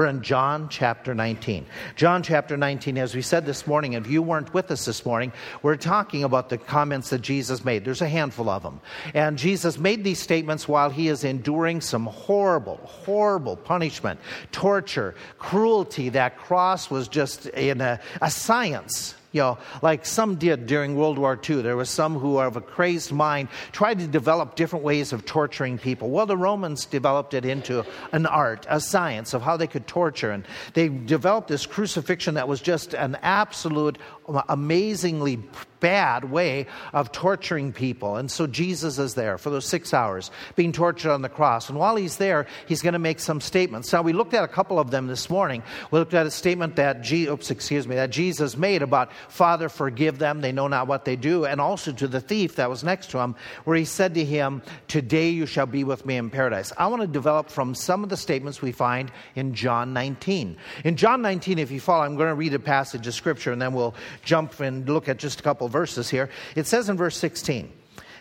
We're 0.00 0.06
in 0.06 0.22
John 0.22 0.68
chapter 0.68 1.12
19. 1.12 1.66
John 1.96 2.22
chapter 2.22 2.56
19, 2.56 2.98
as 2.98 3.16
we 3.16 3.20
said 3.20 3.44
this 3.44 3.66
morning, 3.66 3.94
if 3.94 4.06
you 4.06 4.22
weren't 4.22 4.54
with 4.54 4.70
us 4.70 4.84
this 4.84 5.04
morning, 5.04 5.32
we're 5.60 5.74
talking 5.74 6.22
about 6.22 6.50
the 6.50 6.56
comments 6.56 7.10
that 7.10 7.20
Jesus 7.20 7.64
made. 7.64 7.84
There's 7.84 8.00
a 8.00 8.08
handful 8.08 8.48
of 8.48 8.62
them. 8.62 8.80
And 9.12 9.36
Jesus 9.36 9.76
made 9.76 10.04
these 10.04 10.20
statements 10.20 10.68
while 10.68 10.88
he 10.88 11.08
is 11.08 11.24
enduring 11.24 11.80
some 11.80 12.06
horrible, 12.06 12.76
horrible 12.84 13.56
punishment, 13.56 14.20
torture, 14.52 15.16
cruelty. 15.40 16.10
That 16.10 16.38
cross 16.38 16.92
was 16.92 17.08
just 17.08 17.46
in 17.46 17.80
a, 17.80 17.98
a 18.22 18.30
science 18.30 19.16
you 19.32 19.42
know, 19.42 19.58
like 19.82 20.06
some 20.06 20.36
did 20.36 20.66
during 20.66 20.96
World 20.96 21.18
War 21.18 21.38
II. 21.48 21.60
There 21.62 21.76
was 21.76 21.90
some 21.90 22.18
who, 22.18 22.38
of 22.38 22.56
a 22.56 22.60
crazed 22.60 23.12
mind, 23.12 23.48
tried 23.72 23.98
to 23.98 24.06
develop 24.06 24.56
different 24.56 24.84
ways 24.84 25.12
of 25.12 25.26
torturing 25.26 25.78
people. 25.78 26.08
Well, 26.08 26.24
the 26.24 26.36
Romans 26.36 26.86
developed 26.86 27.34
it 27.34 27.44
into 27.44 27.84
an 28.12 28.24
art, 28.24 28.66
a 28.70 28.80
science 28.80 29.34
of 29.34 29.42
how 29.42 29.58
they 29.58 29.66
could 29.66 29.86
torture. 29.86 30.30
And 30.30 30.44
they 30.72 30.88
developed 30.88 31.48
this 31.48 31.66
crucifixion 31.66 32.34
that 32.34 32.48
was 32.48 32.62
just 32.62 32.94
an 32.94 33.18
absolute, 33.22 33.98
amazingly 34.48 35.38
bad 35.80 36.24
way 36.30 36.66
of 36.92 37.12
torturing 37.12 37.72
people. 37.72 38.16
And 38.16 38.30
so 38.30 38.46
Jesus 38.46 38.98
is 38.98 39.14
there 39.14 39.38
for 39.38 39.50
those 39.50 39.64
six 39.64 39.94
hours 39.94 40.30
being 40.56 40.72
tortured 40.72 41.12
on 41.12 41.22
the 41.22 41.28
cross. 41.28 41.68
And 41.68 41.78
while 41.78 41.96
he's 41.96 42.16
there, 42.16 42.46
he's 42.66 42.82
going 42.82 42.94
to 42.94 42.98
make 42.98 43.20
some 43.20 43.40
statements. 43.40 43.92
Now, 43.92 44.02
we 44.02 44.12
looked 44.12 44.34
at 44.34 44.44
a 44.44 44.48
couple 44.48 44.78
of 44.78 44.90
them 44.90 45.06
this 45.06 45.30
morning. 45.30 45.62
We 45.90 45.98
looked 45.98 46.14
at 46.14 46.26
a 46.26 46.30
statement 46.30 46.76
that, 46.76 47.10
oops, 47.12 47.50
excuse 47.50 47.86
me, 47.86 47.96
that 47.96 48.10
Jesus 48.10 48.56
made 48.56 48.82
about, 48.82 49.12
Father, 49.28 49.68
forgive 49.68 50.18
them, 50.18 50.40
they 50.40 50.52
know 50.52 50.68
not 50.68 50.86
what 50.88 51.04
they 51.04 51.16
do. 51.16 51.44
And 51.44 51.60
also 51.60 51.92
to 51.92 52.08
the 52.08 52.20
thief 52.20 52.56
that 52.56 52.68
was 52.68 52.84
next 52.84 53.10
to 53.10 53.18
him, 53.18 53.34
where 53.64 53.76
he 53.76 53.84
said 53.84 54.14
to 54.14 54.24
him, 54.24 54.62
Today 54.88 55.30
you 55.30 55.46
shall 55.46 55.66
be 55.66 55.84
with 55.84 56.04
me 56.04 56.16
in 56.16 56.30
paradise. 56.30 56.72
I 56.76 56.86
want 56.88 57.02
to 57.02 57.08
develop 57.08 57.50
from 57.50 57.74
some 57.74 58.02
of 58.02 58.10
the 58.10 58.16
statements 58.16 58.60
we 58.60 58.72
find 58.72 59.10
in 59.34 59.54
John 59.54 59.92
19. 59.92 60.56
In 60.84 60.96
John 60.96 61.22
19, 61.22 61.58
if 61.58 61.70
you 61.70 61.80
follow, 61.80 62.04
I'm 62.04 62.16
going 62.16 62.28
to 62.28 62.34
read 62.34 62.54
a 62.54 62.58
passage 62.58 63.06
of 63.06 63.14
scripture 63.14 63.52
and 63.52 63.60
then 63.60 63.72
we'll 63.72 63.94
jump 64.24 64.60
and 64.60 64.88
look 64.88 65.08
at 65.08 65.18
just 65.18 65.40
a 65.40 65.42
couple 65.42 65.68
verses 65.68 66.10
here. 66.10 66.28
It 66.56 66.66
says 66.66 66.88
in 66.88 66.96
verse 66.96 67.16
16, 67.16 67.72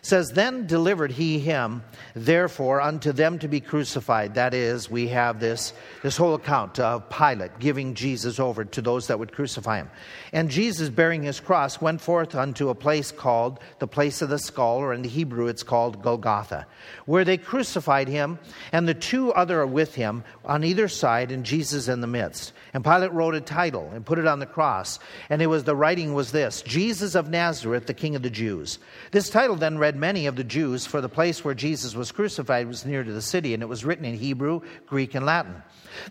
says, 0.08 0.32
Then 0.32 0.66
delivered 0.66 1.12
he 1.12 1.40
him, 1.40 1.84
therefore, 2.16 2.82
unto 2.82 3.12
them 3.12 3.40
to 3.40 3.48
be 3.48 3.60
crucified. 3.60 4.36
That 4.36 4.54
is, 4.54 4.90
we 4.90 5.10
have 5.10 5.40
this, 5.40 5.74
this 6.02 6.18
whole 6.18 6.34
account 6.34 6.80
of 6.80 7.10
Pilate 7.10 7.60
giving 7.60 7.94
Jesus 7.94 8.40
over 8.40 8.66
to 8.66 8.82
those 8.82 9.08
that 9.08 9.20
would 9.20 9.34
crucify 9.34 9.78
him. 9.78 9.90
And 10.32 10.50
Jesus, 10.50 10.90
bearing 10.90 11.24
his 11.24 11.40
cross, 11.40 11.82
went 11.82 12.02
forth 12.02 12.36
unto 12.36 12.70
a 12.70 12.76
place 12.76 13.12
called 13.12 13.60
the 13.80 13.88
place 13.88 14.22
of 14.22 14.30
the 14.30 14.40
skull, 14.40 14.78
or 14.78 14.94
in 14.94 15.02
the 15.02 15.10
Hebrew 15.10 15.48
it's 15.48 15.64
called 15.64 16.02
Golgotha, 16.02 16.66
where 17.06 17.26
they 17.26 17.38
crucified 17.38 18.08
him, 18.08 18.40
and 18.72 18.88
the 18.88 18.94
two 18.94 19.34
other 19.34 19.66
with 19.68 19.96
him 19.96 20.24
on 20.46 20.64
either 20.64 20.88
side, 20.88 21.32
and 21.32 21.46
Jesus 21.46 21.88
in 21.88 22.02
the 22.02 22.08
midst. 22.08 22.54
And 22.74 22.84
Pilate 22.84 23.12
wrote 23.12 23.36
a 23.36 23.42
title 23.42 23.90
and 23.94 24.06
put 24.06 24.20
it 24.20 24.28
on 24.28 24.40
the 24.40 24.46
cross, 24.46 25.00
and 25.30 25.42
it 25.42 25.48
was 25.48 25.64
the 25.64 25.76
writing 25.76 26.14
was 26.14 26.32
this: 26.32 26.62
Jesus 26.62 27.16
of 27.16 27.30
Nazareth, 27.30 27.88
the 27.88 27.94
King 27.94 28.16
of 28.16 28.22
the 28.24 28.30
Jews. 28.30 28.80
This 29.12 29.30
title 29.30 29.56
then 29.56 29.78
read 29.78 29.97
many 30.00 30.28
of 30.28 30.36
the 30.36 30.44
Jews, 30.44 30.86
for 30.86 31.02
the 31.02 31.10
place 31.10 31.44
where 31.44 31.54
Jesus 31.54 31.96
was 31.96 32.12
crucified 32.12 32.68
was 32.68 32.86
near 32.86 33.04
to 33.04 33.12
the 33.12 33.22
city, 33.22 33.54
and 33.54 33.64
it 33.64 33.68
was 33.68 33.86
written 33.86 34.06
in 34.06 34.16
Hebrew, 34.16 34.62
Greek, 34.86 35.16
and 35.16 35.26
Latin. 35.26 35.62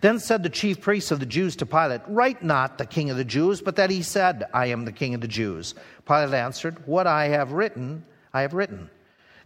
Then 0.01 0.19
said 0.19 0.43
the 0.43 0.49
chief 0.49 0.81
priests 0.81 1.11
of 1.11 1.19
the 1.19 1.25
Jews 1.25 1.55
to 1.57 1.65
Pilate, 1.65 2.01
Write 2.07 2.43
not 2.43 2.77
the 2.77 2.85
king 2.85 3.09
of 3.09 3.17
the 3.17 3.25
Jews, 3.25 3.61
but 3.61 3.75
that 3.77 3.89
he 3.89 4.01
said, 4.01 4.45
I 4.53 4.67
am 4.67 4.85
the 4.85 4.91
king 4.91 5.13
of 5.13 5.21
the 5.21 5.27
Jews. 5.27 5.75
Pilate 6.05 6.33
answered, 6.33 6.85
What 6.85 7.07
I 7.07 7.29
have 7.29 7.51
written, 7.51 8.05
I 8.33 8.41
have 8.41 8.53
written. 8.53 8.89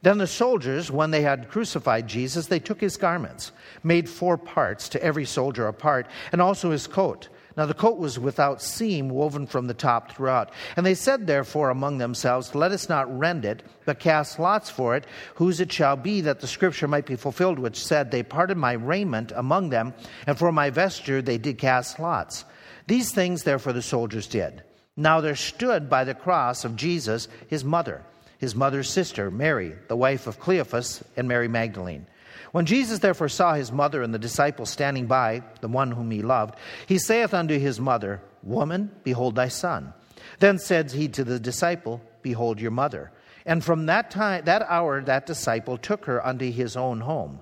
Then 0.02 0.18
the 0.18 0.28
soldiers, 0.28 0.90
when 0.90 1.12
they 1.12 1.22
had 1.22 1.50
crucified 1.50 2.08
Jesus, 2.08 2.48
they 2.48 2.60
took 2.60 2.82
his 2.82 2.98
garments, 2.98 3.52
made 3.84 4.10
four 4.10 4.38
parts, 4.38 4.90
to 4.90 5.04
every 5.04 5.26
soldier 5.26 5.68
a 5.68 5.74
part, 5.74 6.08
and 6.32 6.42
also 6.42 6.72
his 6.72 6.88
coat. 6.88 7.30
Now 7.58 7.66
the 7.66 7.74
coat 7.74 7.98
was 7.98 8.18
without 8.18 8.62
seam, 8.62 9.10
woven 9.10 9.46
from 9.46 9.68
the 9.68 9.74
top 9.74 10.12
throughout. 10.12 10.52
And 10.78 10.86
they 10.86 10.94
said, 10.94 11.28
therefore, 11.28 11.70
among 11.70 11.98
themselves, 11.98 12.56
Let 12.56 12.72
us 12.72 12.88
not 12.88 13.18
rend 13.18 13.44
it, 13.46 13.64
but 13.86 14.00
cast 14.00 14.40
lots 14.40 14.70
for 14.70 14.96
it, 14.96 15.06
whose 15.36 15.60
it 15.60 15.72
shall 15.72 15.98
be, 15.98 16.22
that 16.22 16.40
the 16.40 16.48
scripture 16.48 16.88
might 16.88 17.06
be 17.06 17.16
fulfilled, 17.16 17.60
which 17.60 17.84
said, 17.84 18.10
They 18.10 18.24
parted 18.24 18.58
my 18.58 18.74
raiment 18.74 19.32
among 19.36 19.70
them, 19.70 19.94
and 20.26 20.38
for 20.38 20.52
my 20.52 20.70
vesture 20.70 21.22
they 21.22 21.38
did 21.38 21.58
cast 21.58 22.00
lots. 22.00 22.46
These 22.88 23.12
things, 23.12 23.44
therefore, 23.44 23.74
the 23.74 23.82
soldiers 23.82 24.28
did. 24.28 24.64
Now 24.96 25.22
there 25.22 25.36
stood 25.36 25.90
by 25.90 26.04
the 26.04 26.14
cross 26.14 26.66
of 26.66 26.76
Jesus 26.76 27.28
his 27.48 27.64
mother, 27.64 28.04
his 28.38 28.56
mother's 28.56 28.90
sister, 28.90 29.32
Mary, 29.32 29.74
the 29.88 29.96
wife 29.96 30.28
of 30.28 30.40
Cleophas, 30.40 31.04
and 31.16 31.28
Mary 31.28 31.48
Magdalene. 31.48 32.08
When 32.52 32.66
Jesus 32.66 33.00
therefore 33.00 33.30
saw 33.30 33.54
his 33.54 33.72
mother 33.72 34.04
and 34.04 34.14
the 34.14 34.20
disciple 34.20 34.66
standing 34.66 35.06
by, 35.06 35.44
the 35.62 35.68
one 35.68 35.92
whom 35.92 36.12
he 36.12 36.22
loved, 36.22 36.56
he 36.86 36.98
saith 36.98 37.34
unto 37.34 37.58
his 37.58 37.80
mother, 37.80 38.22
Woman, 38.44 38.92
behold 39.04 39.36
thy 39.36 39.48
son. 39.48 39.94
Then 40.40 40.60
said 40.60 40.92
he 40.92 41.08
to 41.10 41.24
the 41.24 41.40
disciple, 41.40 42.02
Behold 42.22 42.60
your 42.60 42.72
mother. 42.72 43.12
And 43.46 43.64
from 43.64 43.86
that 43.88 44.12
time, 44.12 44.46
that 44.46 44.64
hour, 44.64 45.02
that 45.02 45.26
disciple 45.26 45.78
took 45.78 46.06
her 46.06 46.26
unto 46.26 46.52
his 46.52 46.76
own 46.76 47.00
home. 47.00 47.40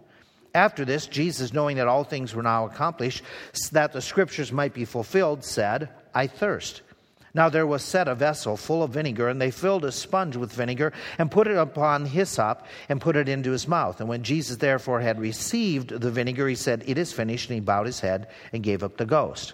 After 0.53 0.86
this, 0.86 1.08
Jesus, 1.08 1.53
knowing 1.53 1.78
that 1.78 1.88
all 1.88 2.03
things 2.03 2.34
were 2.34 2.44
now 2.44 2.66
accomplished, 2.66 3.24
that 3.72 3.94
the 3.94 4.02
scriptures 4.02 4.52
might 4.52 4.74
be 4.74 4.86
fulfilled, 4.86 5.44
said, 5.44 5.90
I 6.14 6.28
thirst. 6.28 6.81
Now 7.34 7.50
there 7.50 7.67
was 7.67 7.84
set 7.84 8.07
a 8.07 8.16
vessel 8.16 8.57
full 8.57 8.84
of 8.84 8.91
vinegar, 8.91 9.29
and 9.29 9.41
they 9.41 9.51
filled 9.51 9.85
a 9.85 9.91
sponge 9.91 10.35
with 10.35 10.51
vinegar, 10.51 10.94
and 11.17 11.29
put 11.29 11.47
it 11.47 11.57
upon 11.57 12.06
hyssop, 12.06 12.66
and 12.88 13.01
put 13.01 13.16
it 13.16 13.29
into 13.29 13.51
his 13.51 13.67
mouth. 13.67 14.00
And 14.00 14.09
when 14.09 14.23
Jesus 14.23 14.57
therefore 14.57 15.01
had 15.01 15.19
received 15.19 15.90
the 15.90 16.12
vinegar, 16.12 16.47
he 16.47 16.56
said, 16.56 16.84
It 16.88 16.97
is 16.97 17.13
finished, 17.13 17.50
and 17.50 17.56
he 17.56 17.62
bowed 17.62 17.85
his 17.85 18.00
head 18.00 18.28
and 18.53 18.63
gave 18.63 18.84
up 18.84 18.97
the 18.97 19.06
ghost. 19.06 19.53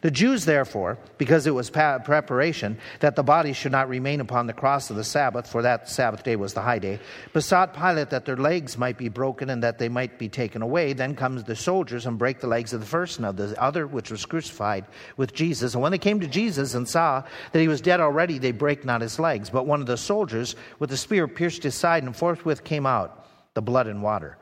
The 0.00 0.10
Jews, 0.10 0.44
therefore, 0.44 0.96
because 1.18 1.46
it 1.46 1.54
was 1.54 1.70
preparation 1.70 2.78
that 3.00 3.16
the 3.16 3.22
body 3.22 3.52
should 3.52 3.72
not 3.72 3.88
remain 3.88 4.20
upon 4.20 4.46
the 4.46 4.52
cross 4.52 4.90
of 4.90 4.96
the 4.96 5.04
Sabbath, 5.04 5.50
for 5.50 5.62
that 5.62 5.88
Sabbath 5.88 6.22
day 6.22 6.36
was 6.36 6.54
the 6.54 6.62
high 6.62 6.78
day, 6.78 7.00
besought 7.32 7.74
Pilate 7.74 8.10
that 8.10 8.24
their 8.24 8.36
legs 8.36 8.78
might 8.78 8.96
be 8.96 9.08
broken 9.08 9.50
and 9.50 9.62
that 9.64 9.78
they 9.78 9.88
might 9.88 10.18
be 10.18 10.28
taken 10.28 10.62
away. 10.62 10.92
Then 10.92 11.16
comes 11.16 11.42
the 11.44 11.56
soldiers 11.56 12.06
and 12.06 12.16
break 12.16 12.40
the 12.40 12.46
legs 12.46 12.72
of 12.72 12.80
the 12.80 12.86
first 12.86 13.18
and 13.18 13.26
of 13.26 13.36
the 13.36 13.60
other, 13.60 13.86
which 13.86 14.10
was 14.10 14.24
crucified 14.24 14.84
with 15.16 15.34
Jesus. 15.34 15.74
And 15.74 15.82
when 15.82 15.92
they 15.92 15.98
came 15.98 16.20
to 16.20 16.28
Jesus 16.28 16.74
and 16.74 16.88
saw 16.88 17.24
that 17.52 17.60
he 17.60 17.68
was 17.68 17.80
dead 17.80 18.00
already, 18.00 18.38
they 18.38 18.52
brake 18.52 18.84
not 18.84 19.00
his 19.00 19.18
legs. 19.18 19.50
But 19.50 19.66
one 19.66 19.80
of 19.80 19.86
the 19.86 19.96
soldiers 19.96 20.54
with 20.78 20.92
a 20.92 20.96
spear 20.96 21.26
pierced 21.26 21.64
his 21.64 21.74
side, 21.74 22.04
and 22.04 22.16
forthwith 22.16 22.62
came 22.62 22.86
out 22.86 23.26
the 23.54 23.62
blood 23.62 23.88
and 23.88 24.02
water. 24.02 24.38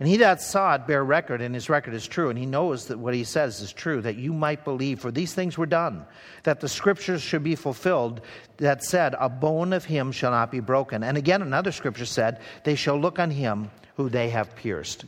And 0.00 0.08
he 0.08 0.18
that 0.18 0.40
saw 0.40 0.74
it 0.74 0.86
bear 0.86 1.02
record, 1.02 1.40
and 1.40 1.54
his 1.54 1.68
record 1.68 1.92
is 1.92 2.06
true, 2.06 2.30
and 2.30 2.38
he 2.38 2.46
knows 2.46 2.86
that 2.86 3.00
what 3.00 3.14
he 3.14 3.24
says 3.24 3.60
is 3.60 3.72
true, 3.72 4.00
that 4.02 4.14
you 4.14 4.32
might 4.32 4.64
believe, 4.64 5.00
for 5.00 5.10
these 5.10 5.34
things 5.34 5.58
were 5.58 5.66
done, 5.66 6.06
that 6.44 6.60
the 6.60 6.68
scriptures 6.68 7.20
should 7.20 7.42
be 7.42 7.56
fulfilled, 7.56 8.20
that 8.58 8.84
said, 8.84 9.16
A 9.18 9.28
bone 9.28 9.72
of 9.72 9.84
him 9.84 10.12
shall 10.12 10.30
not 10.30 10.52
be 10.52 10.60
broken. 10.60 11.02
And 11.02 11.16
again, 11.16 11.42
another 11.42 11.72
scripture 11.72 12.06
said, 12.06 12.40
They 12.62 12.76
shall 12.76 12.96
look 12.96 13.18
on 13.18 13.32
him 13.32 13.72
who 13.96 14.08
they 14.08 14.28
have 14.30 14.54
pierced. 14.54 15.04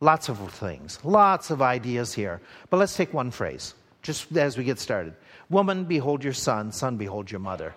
Lots 0.00 0.28
of 0.28 0.38
things, 0.52 0.98
lots 1.02 1.50
of 1.50 1.62
ideas 1.62 2.12
here. 2.12 2.42
But 2.68 2.76
let's 2.76 2.96
take 2.96 3.14
one 3.14 3.30
phrase, 3.30 3.72
just 4.02 4.36
as 4.36 4.58
we 4.58 4.64
get 4.64 4.78
started. 4.78 5.14
Woman, 5.48 5.84
behold 5.84 6.22
your 6.22 6.34
son, 6.34 6.70
son, 6.70 6.98
behold 6.98 7.30
your 7.30 7.40
mother. 7.40 7.74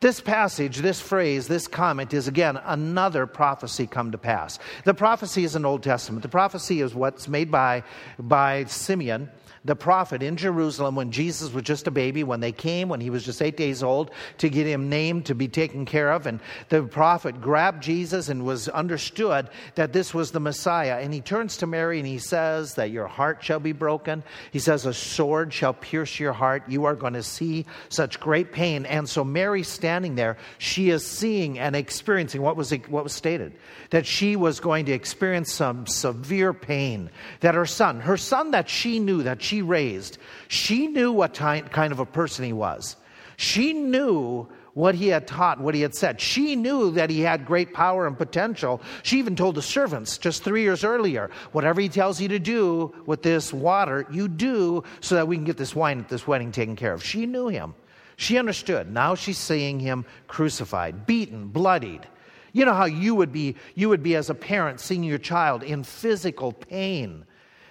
This 0.00 0.20
passage, 0.20 0.78
this 0.78 1.00
phrase, 1.00 1.48
this 1.48 1.66
comment 1.66 2.12
is 2.12 2.28
again 2.28 2.58
another 2.64 3.26
prophecy 3.26 3.86
come 3.86 4.12
to 4.12 4.18
pass. 4.18 4.58
The 4.84 4.92
prophecy 4.92 5.44
is 5.44 5.56
an 5.56 5.64
Old 5.64 5.82
Testament. 5.82 6.22
The 6.22 6.28
prophecy 6.28 6.82
is 6.82 6.94
what's 6.94 7.28
made 7.28 7.50
by, 7.50 7.82
by 8.18 8.64
Simeon 8.64 9.30
the 9.66 9.76
prophet 9.76 10.22
in 10.22 10.36
Jerusalem 10.36 10.94
when 10.94 11.10
Jesus 11.10 11.52
was 11.52 11.64
just 11.64 11.86
a 11.86 11.90
baby, 11.90 12.24
when 12.24 12.40
they 12.40 12.52
came, 12.52 12.88
when 12.88 13.00
he 13.00 13.10
was 13.10 13.24
just 13.24 13.42
eight 13.42 13.56
days 13.56 13.82
old, 13.82 14.10
to 14.38 14.48
get 14.48 14.66
him 14.66 14.88
named, 14.88 15.26
to 15.26 15.34
be 15.34 15.48
taken 15.48 15.84
care 15.84 16.12
of. 16.12 16.26
And 16.26 16.40
the 16.68 16.84
prophet 16.84 17.40
grabbed 17.40 17.82
Jesus 17.82 18.28
and 18.28 18.44
was 18.44 18.68
understood 18.68 19.50
that 19.74 19.92
this 19.92 20.14
was 20.14 20.30
the 20.30 20.40
Messiah. 20.40 20.98
And 21.00 21.12
he 21.12 21.20
turns 21.20 21.58
to 21.58 21.66
Mary 21.66 21.98
and 21.98 22.06
he 22.06 22.18
says 22.18 22.74
that 22.74 22.90
your 22.90 23.06
heart 23.06 23.42
shall 23.42 23.60
be 23.60 23.72
broken. 23.72 24.22
He 24.52 24.58
says, 24.58 24.86
A 24.86 24.94
sword 24.94 25.52
shall 25.52 25.74
pierce 25.74 26.18
your 26.20 26.32
heart. 26.32 26.62
You 26.68 26.84
are 26.84 26.94
going 26.94 27.14
to 27.14 27.22
see 27.22 27.66
such 27.88 28.20
great 28.20 28.52
pain. 28.52 28.86
And 28.86 29.08
so 29.08 29.24
Mary 29.24 29.62
standing 29.62 30.14
there, 30.14 30.36
she 30.58 30.90
is 30.90 31.04
seeing 31.04 31.58
and 31.58 31.74
experiencing 31.74 32.40
what 32.42 32.56
was, 32.56 32.70
what 32.70 33.04
was 33.04 33.12
stated 33.12 33.52
that 33.90 34.06
she 34.06 34.36
was 34.36 34.60
going 34.60 34.86
to 34.86 34.92
experience 34.92 35.52
some 35.52 35.86
severe 35.86 36.52
pain, 36.52 37.10
that 37.40 37.54
her 37.54 37.66
son, 37.66 38.00
her 38.00 38.16
son 38.16 38.50
that 38.52 38.68
she 38.68 38.98
knew, 38.98 39.22
that 39.22 39.42
she 39.42 39.55
raised, 39.62 40.18
she 40.48 40.86
knew 40.86 41.12
what 41.12 41.34
kind 41.34 41.92
of 41.92 41.98
a 41.98 42.06
person 42.06 42.44
he 42.44 42.52
was. 42.52 42.96
She 43.36 43.72
knew 43.72 44.48
what 44.76 44.94
he 44.94 45.08
had 45.08 45.26
taught, 45.26 45.58
what 45.58 45.74
he 45.74 45.80
had 45.80 45.94
said. 45.94 46.20
She 46.20 46.54
knew 46.54 46.90
that 46.92 47.08
he 47.08 47.22
had 47.22 47.46
great 47.46 47.72
power 47.72 48.06
and 48.06 48.16
potential. 48.16 48.82
She 49.02 49.18
even 49.18 49.34
told 49.34 49.54
the 49.54 49.62
servants 49.62 50.18
just 50.18 50.44
three 50.44 50.60
years 50.60 50.84
earlier 50.84 51.30
whatever 51.52 51.80
he 51.80 51.88
tells 51.88 52.20
you 52.20 52.28
to 52.28 52.38
do 52.38 52.94
with 53.06 53.22
this 53.22 53.54
water, 53.54 54.06
you 54.10 54.28
do 54.28 54.84
so 55.00 55.14
that 55.14 55.26
we 55.26 55.36
can 55.36 55.46
get 55.46 55.56
this 55.56 55.74
wine 55.74 55.98
at 55.98 56.10
this 56.10 56.26
wedding 56.26 56.52
taken 56.52 56.76
care 56.76 56.92
of. 56.92 57.02
She 57.02 57.24
knew 57.24 57.48
him. 57.48 57.74
She 58.16 58.36
understood. 58.36 58.92
Now 58.92 59.14
she's 59.14 59.38
seeing 59.38 59.80
him 59.80 60.04
crucified, 60.28 61.06
beaten, 61.06 61.48
bloodied. 61.48 62.06
You 62.52 62.66
know 62.66 62.74
how 62.74 62.84
you 62.84 63.14
would 63.14 63.32
be, 63.32 63.56
you 63.74 63.88
would 63.88 64.02
be 64.02 64.14
as 64.14 64.28
a 64.28 64.34
parent 64.34 64.80
seeing 64.80 65.04
your 65.04 65.16
child 65.16 65.62
in 65.62 65.84
physical 65.84 66.52
pain. 66.52 67.24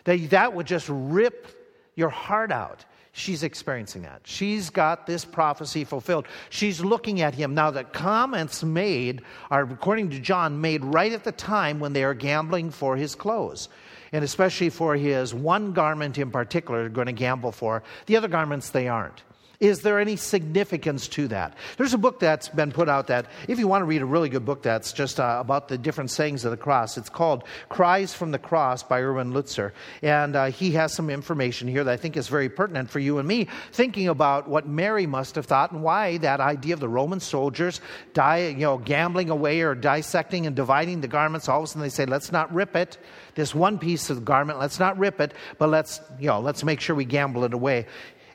That, 0.05 0.31
that 0.31 0.53
would 0.53 0.65
just 0.65 0.87
rip 0.89 1.54
your 1.95 2.09
heart 2.09 2.51
out. 2.51 2.85
She's 3.17 3.43
experiencing 3.43 4.01
that. 4.01 4.21
She's 4.25 4.69
got 4.69 5.07
this 5.07 5.23
prophecy 5.23 5.85
fulfilled. 5.85 6.27
She's 6.49 6.81
looking 6.81 7.21
at 7.21 7.33
him. 7.33 7.53
Now, 7.53 7.71
the 7.71 7.85
comments 7.85 8.61
made 8.61 9.21
are, 9.49 9.63
according 9.63 10.09
to 10.09 10.19
John, 10.19 10.59
made 10.59 10.83
right 10.83 11.13
at 11.13 11.23
the 11.23 11.31
time 11.31 11.79
when 11.79 11.93
they 11.93 12.03
are 12.03 12.13
gambling 12.13 12.71
for 12.71 12.97
his 12.97 13.15
clothes. 13.15 13.69
And 14.11 14.23
especially 14.23 14.69
for 14.69 14.97
his 14.97 15.33
one 15.33 15.71
garment 15.71 16.17
in 16.17 16.29
particular, 16.29 16.81
they're 16.81 16.89
going 16.89 17.07
to 17.07 17.13
gamble 17.13 17.53
for. 17.53 17.83
The 18.05 18.17
other 18.17 18.27
garments, 18.27 18.71
they 18.71 18.89
aren't. 18.89 19.23
Is 19.59 19.81
there 19.81 19.99
any 19.99 20.15
significance 20.15 21.07
to 21.09 21.27
that? 21.29 21.55
There's 21.77 21.93
a 21.93 21.97
book 21.97 22.19
that's 22.19 22.49
been 22.49 22.71
put 22.71 22.89
out 22.89 23.07
that, 23.07 23.27
if 23.47 23.59
you 23.59 23.67
want 23.67 23.81
to 23.81 23.85
read 23.85 24.01
a 24.01 24.05
really 24.05 24.29
good 24.29 24.45
book 24.45 24.63
that's 24.63 24.93
just 24.93 25.19
uh, 25.19 25.37
about 25.39 25.67
the 25.67 25.77
different 25.77 26.11
sayings 26.11 26.45
of 26.45 26.51
the 26.51 26.57
cross, 26.57 26.97
it's 26.97 27.09
called 27.09 27.43
Cries 27.69 28.13
from 28.13 28.31
the 28.31 28.39
Cross 28.39 28.83
by 28.83 29.01
Erwin 29.01 29.33
Lutzer. 29.33 29.71
And 30.01 30.35
uh, 30.35 30.45
he 30.45 30.71
has 30.71 30.93
some 30.93 31.09
information 31.09 31.67
here 31.67 31.83
that 31.83 31.91
I 31.91 31.97
think 31.97 32.17
is 32.17 32.27
very 32.27 32.49
pertinent 32.49 32.89
for 32.89 32.99
you 32.99 33.19
and 33.19 33.27
me, 33.27 33.47
thinking 33.71 34.07
about 34.07 34.47
what 34.47 34.67
Mary 34.67 35.05
must 35.05 35.35
have 35.35 35.45
thought 35.45 35.71
and 35.71 35.83
why 35.83 36.17
that 36.17 36.39
idea 36.39 36.73
of 36.73 36.79
the 36.79 36.89
Roman 36.89 37.19
soldiers 37.19 37.81
die, 38.13 38.47
you 38.47 38.57
know, 38.57 38.77
gambling 38.77 39.29
away 39.29 39.61
or 39.61 39.75
dissecting 39.75 40.45
and 40.47 40.55
dividing 40.55 41.01
the 41.01 41.07
garments, 41.07 41.47
all 41.47 41.59
of 41.59 41.63
a 41.65 41.67
sudden 41.67 41.81
they 41.81 41.89
say, 41.89 42.05
let's 42.05 42.31
not 42.31 42.53
rip 42.53 42.75
it. 42.75 42.97
This 43.35 43.53
one 43.53 43.79
piece 43.79 44.09
of 44.09 44.23
garment, 44.23 44.59
let's 44.59 44.79
not 44.79 44.97
rip 44.97 45.19
it, 45.19 45.33
but 45.57 45.69
let's, 45.69 45.99
you 46.19 46.27
know, 46.27 46.39
let's 46.39 46.63
make 46.63 46.79
sure 46.79 46.95
we 46.95 47.05
gamble 47.05 47.43
it 47.43 47.53
away. 47.53 47.85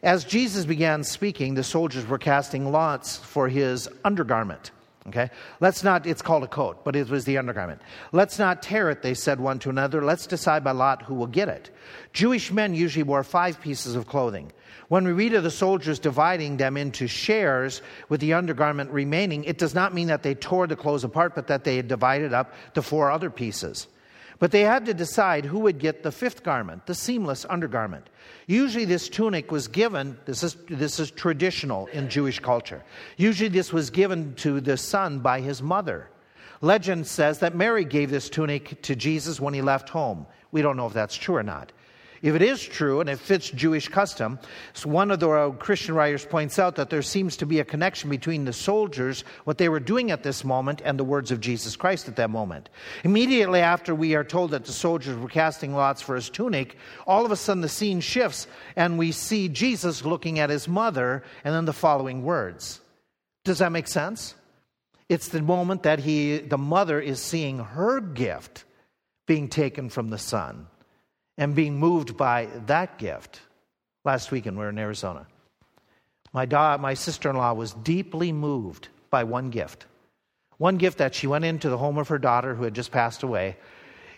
As 0.02 0.24
Jesus 0.24 0.64
began 0.64 1.04
speaking, 1.04 1.54
the 1.54 1.62
soldiers 1.64 2.06
were 2.06 2.18
casting 2.18 2.72
lots 2.72 3.18
for 3.18 3.48
his 3.48 3.88
undergarment. 4.04 4.70
Okay? 5.08 5.30
Let's 5.60 5.82
not, 5.82 6.06
it's 6.06 6.22
called 6.22 6.44
a 6.44 6.48
coat, 6.48 6.84
but 6.84 6.96
it 6.96 7.08
was 7.08 7.24
the 7.24 7.38
undergarment. 7.38 7.80
Let's 8.12 8.38
not 8.38 8.62
tear 8.62 8.90
it, 8.90 9.02
they 9.02 9.14
said 9.14 9.40
one 9.40 9.58
to 9.60 9.70
another. 9.70 10.02
Let's 10.02 10.26
decide 10.26 10.62
by 10.62 10.72
lot 10.72 11.02
who 11.02 11.14
will 11.14 11.26
get 11.26 11.48
it. 11.48 11.70
Jewish 12.12 12.50
men 12.50 12.74
usually 12.74 13.02
wore 13.02 13.24
five 13.24 13.60
pieces 13.60 13.94
of 13.94 14.06
clothing. 14.06 14.52
When 14.88 15.04
we 15.04 15.12
read 15.12 15.34
of 15.34 15.42
the 15.42 15.50
soldiers 15.50 15.98
dividing 15.98 16.56
them 16.56 16.76
into 16.76 17.06
shares 17.06 17.80
with 18.08 18.20
the 18.20 18.34
undergarment 18.34 18.90
remaining, 18.90 19.44
it 19.44 19.58
does 19.58 19.74
not 19.74 19.94
mean 19.94 20.08
that 20.08 20.22
they 20.22 20.34
tore 20.34 20.66
the 20.66 20.76
clothes 20.76 21.04
apart, 21.04 21.34
but 21.34 21.46
that 21.46 21.64
they 21.64 21.80
divided 21.82 22.32
up 22.32 22.54
the 22.74 22.82
four 22.82 23.10
other 23.10 23.30
pieces. 23.30 23.86
But 24.40 24.52
they 24.52 24.62
had 24.62 24.86
to 24.86 24.94
decide 24.94 25.44
who 25.44 25.60
would 25.60 25.78
get 25.78 26.02
the 26.02 26.10
fifth 26.10 26.42
garment, 26.42 26.86
the 26.86 26.94
seamless 26.94 27.44
undergarment. 27.48 28.08
Usually, 28.46 28.86
this 28.86 29.10
tunic 29.10 29.52
was 29.52 29.68
given, 29.68 30.18
this 30.24 30.42
is, 30.42 30.56
this 30.68 30.98
is 30.98 31.10
traditional 31.10 31.86
in 31.88 32.08
Jewish 32.08 32.40
culture. 32.40 32.82
Usually, 33.18 33.50
this 33.50 33.70
was 33.70 33.90
given 33.90 34.34
to 34.36 34.62
the 34.62 34.78
son 34.78 35.20
by 35.20 35.42
his 35.42 35.62
mother. 35.62 36.08
Legend 36.62 37.06
says 37.06 37.38
that 37.40 37.54
Mary 37.54 37.84
gave 37.84 38.10
this 38.10 38.30
tunic 38.30 38.80
to 38.82 38.96
Jesus 38.96 39.40
when 39.40 39.52
he 39.52 39.60
left 39.60 39.90
home. 39.90 40.26
We 40.52 40.62
don't 40.62 40.76
know 40.76 40.86
if 40.86 40.94
that's 40.94 41.16
true 41.16 41.36
or 41.36 41.42
not. 41.42 41.72
If 42.22 42.34
it 42.34 42.42
is 42.42 42.62
true 42.62 43.00
and 43.00 43.08
it 43.08 43.18
fits 43.18 43.48
Jewish 43.48 43.88
custom, 43.88 44.38
so 44.74 44.90
one 44.90 45.10
of 45.10 45.20
the 45.20 45.30
uh, 45.30 45.50
Christian 45.52 45.94
writers 45.94 46.26
points 46.26 46.58
out 46.58 46.76
that 46.76 46.90
there 46.90 47.00
seems 47.00 47.34
to 47.38 47.46
be 47.46 47.60
a 47.60 47.64
connection 47.64 48.10
between 48.10 48.44
the 48.44 48.52
soldiers, 48.52 49.24
what 49.44 49.56
they 49.56 49.70
were 49.70 49.80
doing 49.80 50.10
at 50.10 50.22
this 50.22 50.44
moment, 50.44 50.82
and 50.84 50.98
the 50.98 51.04
words 51.04 51.30
of 51.30 51.40
Jesus 51.40 51.76
Christ 51.76 52.08
at 52.08 52.16
that 52.16 52.28
moment. 52.28 52.68
Immediately 53.04 53.60
after 53.60 53.94
we 53.94 54.14
are 54.14 54.24
told 54.24 54.50
that 54.50 54.66
the 54.66 54.72
soldiers 54.72 55.16
were 55.16 55.30
casting 55.30 55.74
lots 55.74 56.02
for 56.02 56.14
his 56.14 56.28
tunic, 56.28 56.76
all 57.06 57.24
of 57.24 57.32
a 57.32 57.36
sudden 57.36 57.62
the 57.62 57.70
scene 57.70 58.00
shifts 58.00 58.46
and 58.76 58.98
we 58.98 59.12
see 59.12 59.48
Jesus 59.48 60.04
looking 60.04 60.38
at 60.38 60.50
his 60.50 60.68
mother 60.68 61.22
and 61.42 61.54
then 61.54 61.64
the 61.64 61.72
following 61.72 62.22
words. 62.22 62.82
Does 63.44 63.60
that 63.60 63.72
make 63.72 63.88
sense? 63.88 64.34
It's 65.08 65.28
the 65.28 65.40
moment 65.40 65.84
that 65.84 66.00
he, 66.00 66.36
the 66.38 66.58
mother 66.58 67.00
is 67.00 67.18
seeing 67.18 67.60
her 67.60 67.98
gift 68.00 68.64
being 69.26 69.48
taken 69.48 69.88
from 69.88 70.10
the 70.10 70.18
son 70.18 70.66
and 71.40 71.54
being 71.54 71.78
moved 71.78 72.18
by 72.18 72.48
that 72.66 72.98
gift. 72.98 73.40
Last 74.04 74.30
weekend, 74.30 74.58
we 74.58 74.62
were 74.62 74.68
in 74.68 74.78
Arizona. 74.78 75.26
My, 76.34 76.44
da- 76.44 76.76
my 76.76 76.92
sister 76.92 77.30
in 77.30 77.36
law 77.36 77.54
was 77.54 77.72
deeply 77.72 78.30
moved 78.30 78.88
by 79.08 79.24
one 79.24 79.48
gift. 79.48 79.86
One 80.58 80.76
gift 80.76 80.98
that 80.98 81.14
she 81.14 81.26
went 81.26 81.46
into 81.46 81.70
the 81.70 81.78
home 81.78 81.96
of 81.96 82.08
her 82.08 82.18
daughter 82.18 82.54
who 82.54 82.64
had 82.64 82.74
just 82.74 82.92
passed 82.92 83.22
away. 83.22 83.56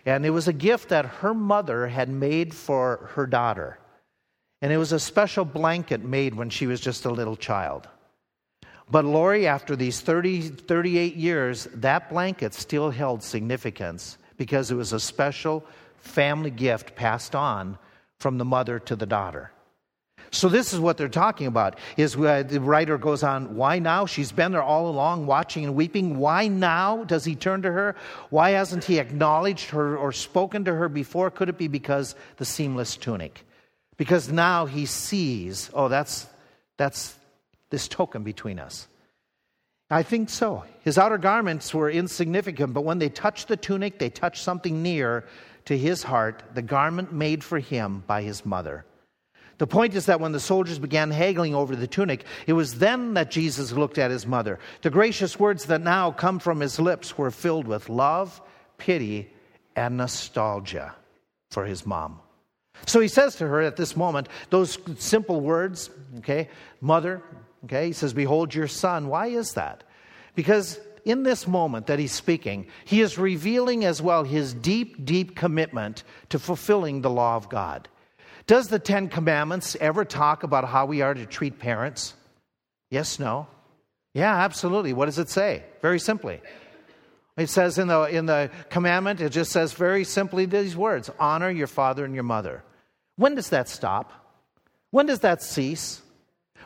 And 0.05 0.25
it 0.25 0.31
was 0.31 0.49
a 0.49 0.53
gift 0.53 0.89
that 0.89 1.05
her 1.05 1.33
mother 1.33 1.87
had 1.87 2.09
made 2.09 2.53
for 2.53 3.09
her 3.13 3.25
daughter. 3.25 3.79
And 4.61 4.73
it 4.73 4.77
was 4.77 4.91
a 4.91 4.99
special 4.99 5.45
blanket 5.45 6.03
made 6.03 6.35
when 6.35 6.49
she 6.49 6.67
was 6.67 6.81
just 6.81 7.05
a 7.05 7.09
little 7.09 7.37
child. 7.37 7.87
But 8.91 9.05
Lori, 9.05 9.47
after 9.47 9.77
these 9.77 10.01
30, 10.01 10.49
38 10.49 11.15
years, 11.15 11.69
that 11.75 12.09
blanket 12.09 12.53
still 12.53 12.89
held 12.89 13.23
significance 13.23 14.17
because 14.35 14.71
it 14.71 14.75
was 14.75 14.91
a 14.91 14.99
special 14.99 15.65
family 16.03 16.51
gift 16.51 16.95
passed 16.95 17.33
on 17.33 17.77
from 18.19 18.37
the 18.37 18.45
mother 18.45 18.77
to 18.77 18.95
the 18.95 19.05
daughter. 19.05 19.51
So 20.31 20.49
this 20.49 20.73
is 20.73 20.79
what 20.79 20.97
they're 20.97 21.07
talking 21.07 21.47
about. 21.47 21.79
Is 21.95 22.13
the 22.13 22.59
writer 22.61 22.97
goes 22.97 23.23
on, 23.23 23.55
why 23.55 23.79
now? 23.79 24.05
She's 24.05 24.31
been 24.31 24.51
there 24.51 24.63
all 24.63 24.89
along, 24.89 25.27
watching 25.27 25.63
and 25.63 25.75
weeping. 25.75 26.17
Why 26.17 26.47
now 26.47 27.03
does 27.03 27.23
he 27.23 27.35
turn 27.35 27.61
to 27.61 27.71
her? 27.71 27.95
Why 28.31 28.51
hasn't 28.51 28.83
he 28.83 28.99
acknowledged 28.99 29.69
her 29.69 29.95
or 29.95 30.11
spoken 30.11 30.65
to 30.65 30.73
her 30.73 30.89
before? 30.89 31.29
Could 31.31 31.49
it 31.49 31.57
be 31.57 31.67
because 31.67 32.15
the 32.37 32.45
seamless 32.45 32.97
tunic? 32.97 33.45
Because 33.95 34.31
now 34.31 34.65
he 34.65 34.87
sees, 34.87 35.69
oh, 35.73 35.87
that's 35.87 36.27
that's 36.77 37.15
this 37.69 37.87
token 37.87 38.23
between 38.23 38.59
us. 38.59 38.87
I 39.91 40.01
think 40.01 40.31
so. 40.31 40.63
His 40.81 40.97
outer 40.97 41.19
garments 41.19 41.73
were 41.73 41.91
insignificant, 41.91 42.73
but 42.73 42.83
when 42.83 42.97
they 42.97 43.09
touched 43.09 43.47
the 43.47 43.57
tunic, 43.57 43.99
they 43.99 44.09
touched 44.09 44.43
something 44.43 44.81
near 44.81 45.25
to 45.65 45.77
his 45.77 46.03
heart 46.03 46.43
the 46.53 46.61
garment 46.61 47.11
made 47.11 47.43
for 47.43 47.59
him 47.59 48.03
by 48.05 48.21
his 48.21 48.45
mother. 48.45 48.85
The 49.59 49.67
point 49.67 49.93
is 49.95 50.07
that 50.07 50.19
when 50.19 50.31
the 50.31 50.39
soldiers 50.39 50.79
began 50.79 51.11
haggling 51.11 51.53
over 51.53 51.75
the 51.75 51.87
tunic, 51.87 52.25
it 52.47 52.53
was 52.53 52.79
then 52.79 53.13
that 53.13 53.31
Jesus 53.31 53.71
looked 53.71 53.97
at 53.97 54.11
his 54.11 54.25
mother. 54.25 54.59
The 54.81 54.89
gracious 54.89 55.39
words 55.39 55.65
that 55.65 55.81
now 55.81 56.11
come 56.11 56.39
from 56.39 56.59
his 56.59 56.79
lips 56.79 57.17
were 57.17 57.31
filled 57.31 57.67
with 57.67 57.87
love, 57.87 58.41
pity, 58.77 59.31
and 59.75 59.97
nostalgia 59.97 60.95
for 61.51 61.65
his 61.65 61.85
mom. 61.85 62.19
So 62.85 62.99
he 62.99 63.07
says 63.07 63.35
to 63.37 63.47
her 63.47 63.61
at 63.61 63.77
this 63.77 63.95
moment, 63.95 64.27
those 64.49 64.77
simple 64.97 65.39
words, 65.39 65.89
okay, 66.17 66.49
mother, 66.81 67.21
okay, 67.65 67.87
he 67.87 67.93
says, 67.93 68.13
Behold 68.13 68.53
your 68.53 68.67
son. 68.67 69.07
Why 69.07 69.27
is 69.27 69.53
that? 69.53 69.83
Because 70.35 70.79
in 71.05 71.23
this 71.23 71.47
moment 71.47 71.87
that 71.87 71.99
he's 71.99 72.11
speaking, 72.11 72.67
he 72.85 73.01
is 73.01 73.17
revealing 73.17 73.85
as 73.85 74.01
well 74.01 74.23
his 74.23 74.53
deep, 74.53 75.05
deep 75.05 75.35
commitment 75.35 76.03
to 76.29 76.39
fulfilling 76.39 77.01
the 77.01 77.09
law 77.09 77.35
of 77.35 77.49
God. 77.49 77.87
Does 78.45 78.67
the 78.67 78.79
Ten 78.79 79.07
Commandments 79.07 79.77
ever 79.79 80.03
talk 80.05 80.43
about 80.43 80.65
how 80.65 80.85
we 80.85 81.01
are 81.01 81.13
to 81.13 81.25
treat 81.25 81.59
parents? 81.59 82.13
Yes, 82.89 83.19
no? 83.19 83.47
Yeah, 84.13 84.35
absolutely. 84.35 84.93
What 84.93 85.05
does 85.05 85.19
it 85.19 85.29
say? 85.29 85.63
Very 85.81 85.99
simply. 85.99 86.41
It 87.35 87.49
says 87.49 87.77
in 87.77 87.87
the, 87.87 88.03
in 88.03 88.25
the 88.25 88.51
commandment, 88.69 89.21
it 89.21 89.29
just 89.29 89.51
says 89.51 89.73
very 89.73 90.03
simply 90.03 90.45
these 90.45 90.77
words 90.77 91.09
honor 91.19 91.49
your 91.49 91.67
father 91.67 92.05
and 92.05 92.13
your 92.13 92.23
mother. 92.23 92.63
When 93.15 93.35
does 93.35 93.49
that 93.49 93.69
stop? 93.69 94.11
When 94.91 95.07
does 95.07 95.21
that 95.21 95.41
cease? 95.41 96.01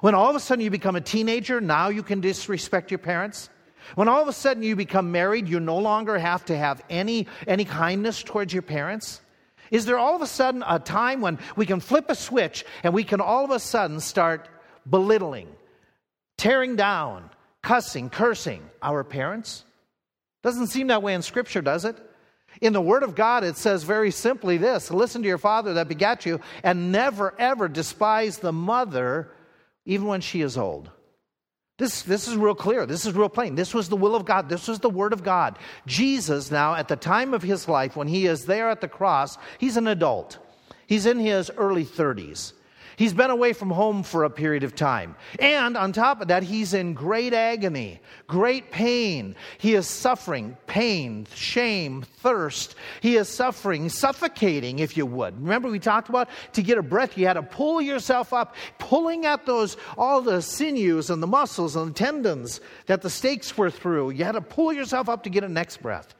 When 0.01 0.13
all 0.13 0.29
of 0.29 0.35
a 0.35 0.39
sudden 0.39 0.63
you 0.63 0.69
become 0.69 0.95
a 0.95 1.01
teenager, 1.01 1.61
now 1.61 1.87
you 1.89 2.03
can 2.03 2.19
disrespect 2.19 2.91
your 2.91 2.97
parents? 2.97 3.49
When 3.95 4.07
all 4.07 4.21
of 4.21 4.27
a 4.27 4.33
sudden 4.33 4.63
you 4.63 4.75
become 4.75 5.11
married, 5.11 5.47
you 5.47 5.59
no 5.59 5.77
longer 5.77 6.17
have 6.17 6.45
to 6.45 6.57
have 6.57 6.83
any, 6.89 7.27
any 7.47 7.65
kindness 7.65 8.23
towards 8.23 8.53
your 8.53 8.61
parents? 8.61 9.21
Is 9.71 9.85
there 9.85 9.97
all 9.97 10.15
of 10.15 10.21
a 10.21 10.27
sudden 10.27 10.63
a 10.67 10.79
time 10.79 11.21
when 11.21 11.39
we 11.55 11.65
can 11.65 11.79
flip 11.79 12.05
a 12.09 12.15
switch 12.15 12.65
and 12.83 12.93
we 12.93 13.03
can 13.03 13.21
all 13.21 13.43
of 13.43 13.51
a 13.51 13.59
sudden 13.59 13.99
start 13.99 14.47
belittling, 14.89 15.47
tearing 16.37 16.75
down, 16.75 17.29
cussing, 17.61 18.09
cursing 18.09 18.69
our 18.81 19.03
parents? 19.03 19.63
Doesn't 20.43 20.67
seem 20.67 20.87
that 20.87 21.03
way 21.03 21.13
in 21.13 21.21
Scripture, 21.21 21.61
does 21.61 21.85
it? 21.85 21.97
In 22.61 22.73
the 22.73 22.81
Word 22.81 23.03
of 23.03 23.15
God, 23.15 23.43
it 23.43 23.57
says 23.57 23.83
very 23.83 24.11
simply 24.11 24.57
this 24.57 24.89
listen 24.89 25.21
to 25.21 25.27
your 25.27 25.37
father 25.37 25.73
that 25.75 25.87
begat 25.87 26.25
you, 26.25 26.39
and 26.63 26.91
never 26.91 27.33
ever 27.37 27.67
despise 27.67 28.37
the 28.37 28.53
mother, 28.53 29.31
even 29.85 30.07
when 30.07 30.21
she 30.21 30.41
is 30.41 30.57
old. 30.57 30.89
This, 31.77 32.01
this 32.01 32.27
is 32.27 32.35
real 32.35 32.55
clear. 32.55 32.87
This 32.87 33.05
is 33.05 33.13
real 33.13 33.29
plain. 33.29 33.53
This 33.53 33.73
was 33.73 33.87
the 33.87 33.95
will 33.95 34.15
of 34.15 34.25
God. 34.25 34.49
This 34.49 34.67
was 34.67 34.79
the 34.79 34.89
word 34.89 35.13
of 35.13 35.23
God. 35.23 35.59
Jesus, 35.85 36.49
now, 36.49 36.73
at 36.73 36.87
the 36.87 36.95
time 36.95 37.35
of 37.35 37.43
his 37.43 37.67
life, 37.67 37.95
when 37.95 38.07
he 38.07 38.25
is 38.25 38.45
there 38.45 38.69
at 38.69 38.81
the 38.81 38.87
cross, 38.87 39.37
he's 39.59 39.77
an 39.77 39.87
adult. 39.87 40.39
He's 40.87 41.05
in 41.05 41.19
his 41.19 41.51
early 41.55 41.85
30s. 41.85 42.53
He's 42.97 43.13
been 43.13 43.29
away 43.29 43.53
from 43.53 43.69
home 43.69 44.01
for 44.01 44.23
a 44.23 44.29
period 44.29 44.63
of 44.63 44.73
time. 44.73 45.15
And 45.37 45.77
on 45.77 45.93
top 45.93 46.19
of 46.19 46.29
that, 46.29 46.41
he's 46.41 46.73
in 46.73 46.95
great 46.95 47.31
agony, 47.31 48.01
great 48.25 48.71
pain. 48.71 49.35
He 49.59 49.75
is 49.75 49.87
suffering 49.87 50.57
pain, 50.65 51.27
shame, 51.35 52.01
thirst. 52.01 52.73
He 53.01 53.15
is 53.15 53.29
suffering, 53.29 53.89
suffocating, 53.89 54.79
if 54.79 54.97
you 54.97 55.05
would. 55.05 55.39
Remember, 55.39 55.69
we 55.69 55.77
talked 55.77 56.09
about 56.09 56.27
to 56.53 56.63
get 56.63 56.79
a 56.79 56.81
breath, 56.81 57.15
you 57.19 57.27
had 57.27 57.33
to 57.33 57.43
pull 57.43 57.79
yourself 57.79 58.33
up, 58.33 58.55
pulling 58.79 59.27
at 59.27 59.45
those, 59.45 59.77
all 59.95 60.19
the 60.19 60.41
sinews 60.41 61.11
and 61.11 61.21
the 61.21 61.27
muscles 61.27 61.75
and 61.75 61.89
the 61.89 61.93
tendons 61.93 62.61
that 62.87 63.03
the 63.03 63.11
stakes 63.11 63.55
were 63.55 63.69
through. 63.69 64.09
You 64.09 64.23
had 64.23 64.31
to 64.31 64.41
pull 64.41 64.73
yourself 64.73 65.07
up 65.07 65.21
to 65.23 65.29
get 65.29 65.43
a 65.43 65.49
next 65.49 65.83
breath. 65.83 66.15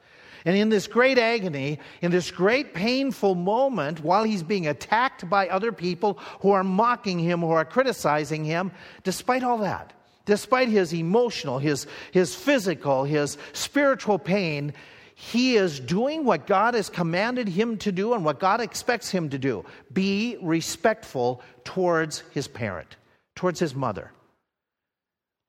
And 0.48 0.56
in 0.56 0.70
this 0.70 0.86
great 0.86 1.18
agony, 1.18 1.78
in 2.00 2.10
this 2.10 2.30
great 2.30 2.72
painful 2.72 3.34
moment, 3.34 4.02
while 4.02 4.24
he's 4.24 4.42
being 4.42 4.66
attacked 4.66 5.28
by 5.28 5.46
other 5.46 5.72
people 5.72 6.14
who 6.40 6.52
are 6.52 6.64
mocking 6.64 7.18
him, 7.18 7.40
who 7.40 7.50
are 7.50 7.66
criticizing 7.66 8.46
him, 8.46 8.72
despite 9.04 9.42
all 9.42 9.58
that, 9.58 9.92
despite 10.24 10.70
his 10.70 10.94
emotional, 10.94 11.58
his, 11.58 11.86
his 12.12 12.34
physical, 12.34 13.04
his 13.04 13.36
spiritual 13.52 14.18
pain, 14.18 14.72
he 15.14 15.56
is 15.56 15.80
doing 15.80 16.24
what 16.24 16.46
God 16.46 16.72
has 16.72 16.88
commanded 16.88 17.46
him 17.46 17.76
to 17.76 17.92
do 17.92 18.14
and 18.14 18.24
what 18.24 18.40
God 18.40 18.62
expects 18.62 19.10
him 19.10 19.28
to 19.28 19.38
do 19.38 19.66
be 19.92 20.38
respectful 20.40 21.42
towards 21.64 22.20
his 22.30 22.48
parent, 22.48 22.96
towards 23.36 23.60
his 23.60 23.74
mother. 23.74 24.12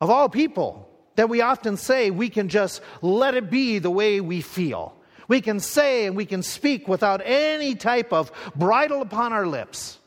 Of 0.02 0.10
all 0.10 0.28
people 0.28 0.89
that 1.20 1.28
we 1.28 1.42
often 1.42 1.76
say, 1.76 2.12
we 2.12 2.30
can 2.30 2.48
just 2.48 2.82
let 3.02 3.36
it 3.36 3.52
be 3.52 3.78
the 3.78 3.92
way 3.92 4.22
we 4.22 4.40
feel. 4.40 4.96
We 5.28 5.42
can 5.42 5.60
say 5.60 6.06
and 6.06 6.16
we 6.16 6.26
can 6.26 6.42
speak 6.42 6.88
without 6.88 7.22
any 7.26 7.76
type 7.76 8.14
of 8.14 8.32
bridle 8.56 9.02
upon 9.02 9.34
our 9.34 9.46
lips. 9.46 10.00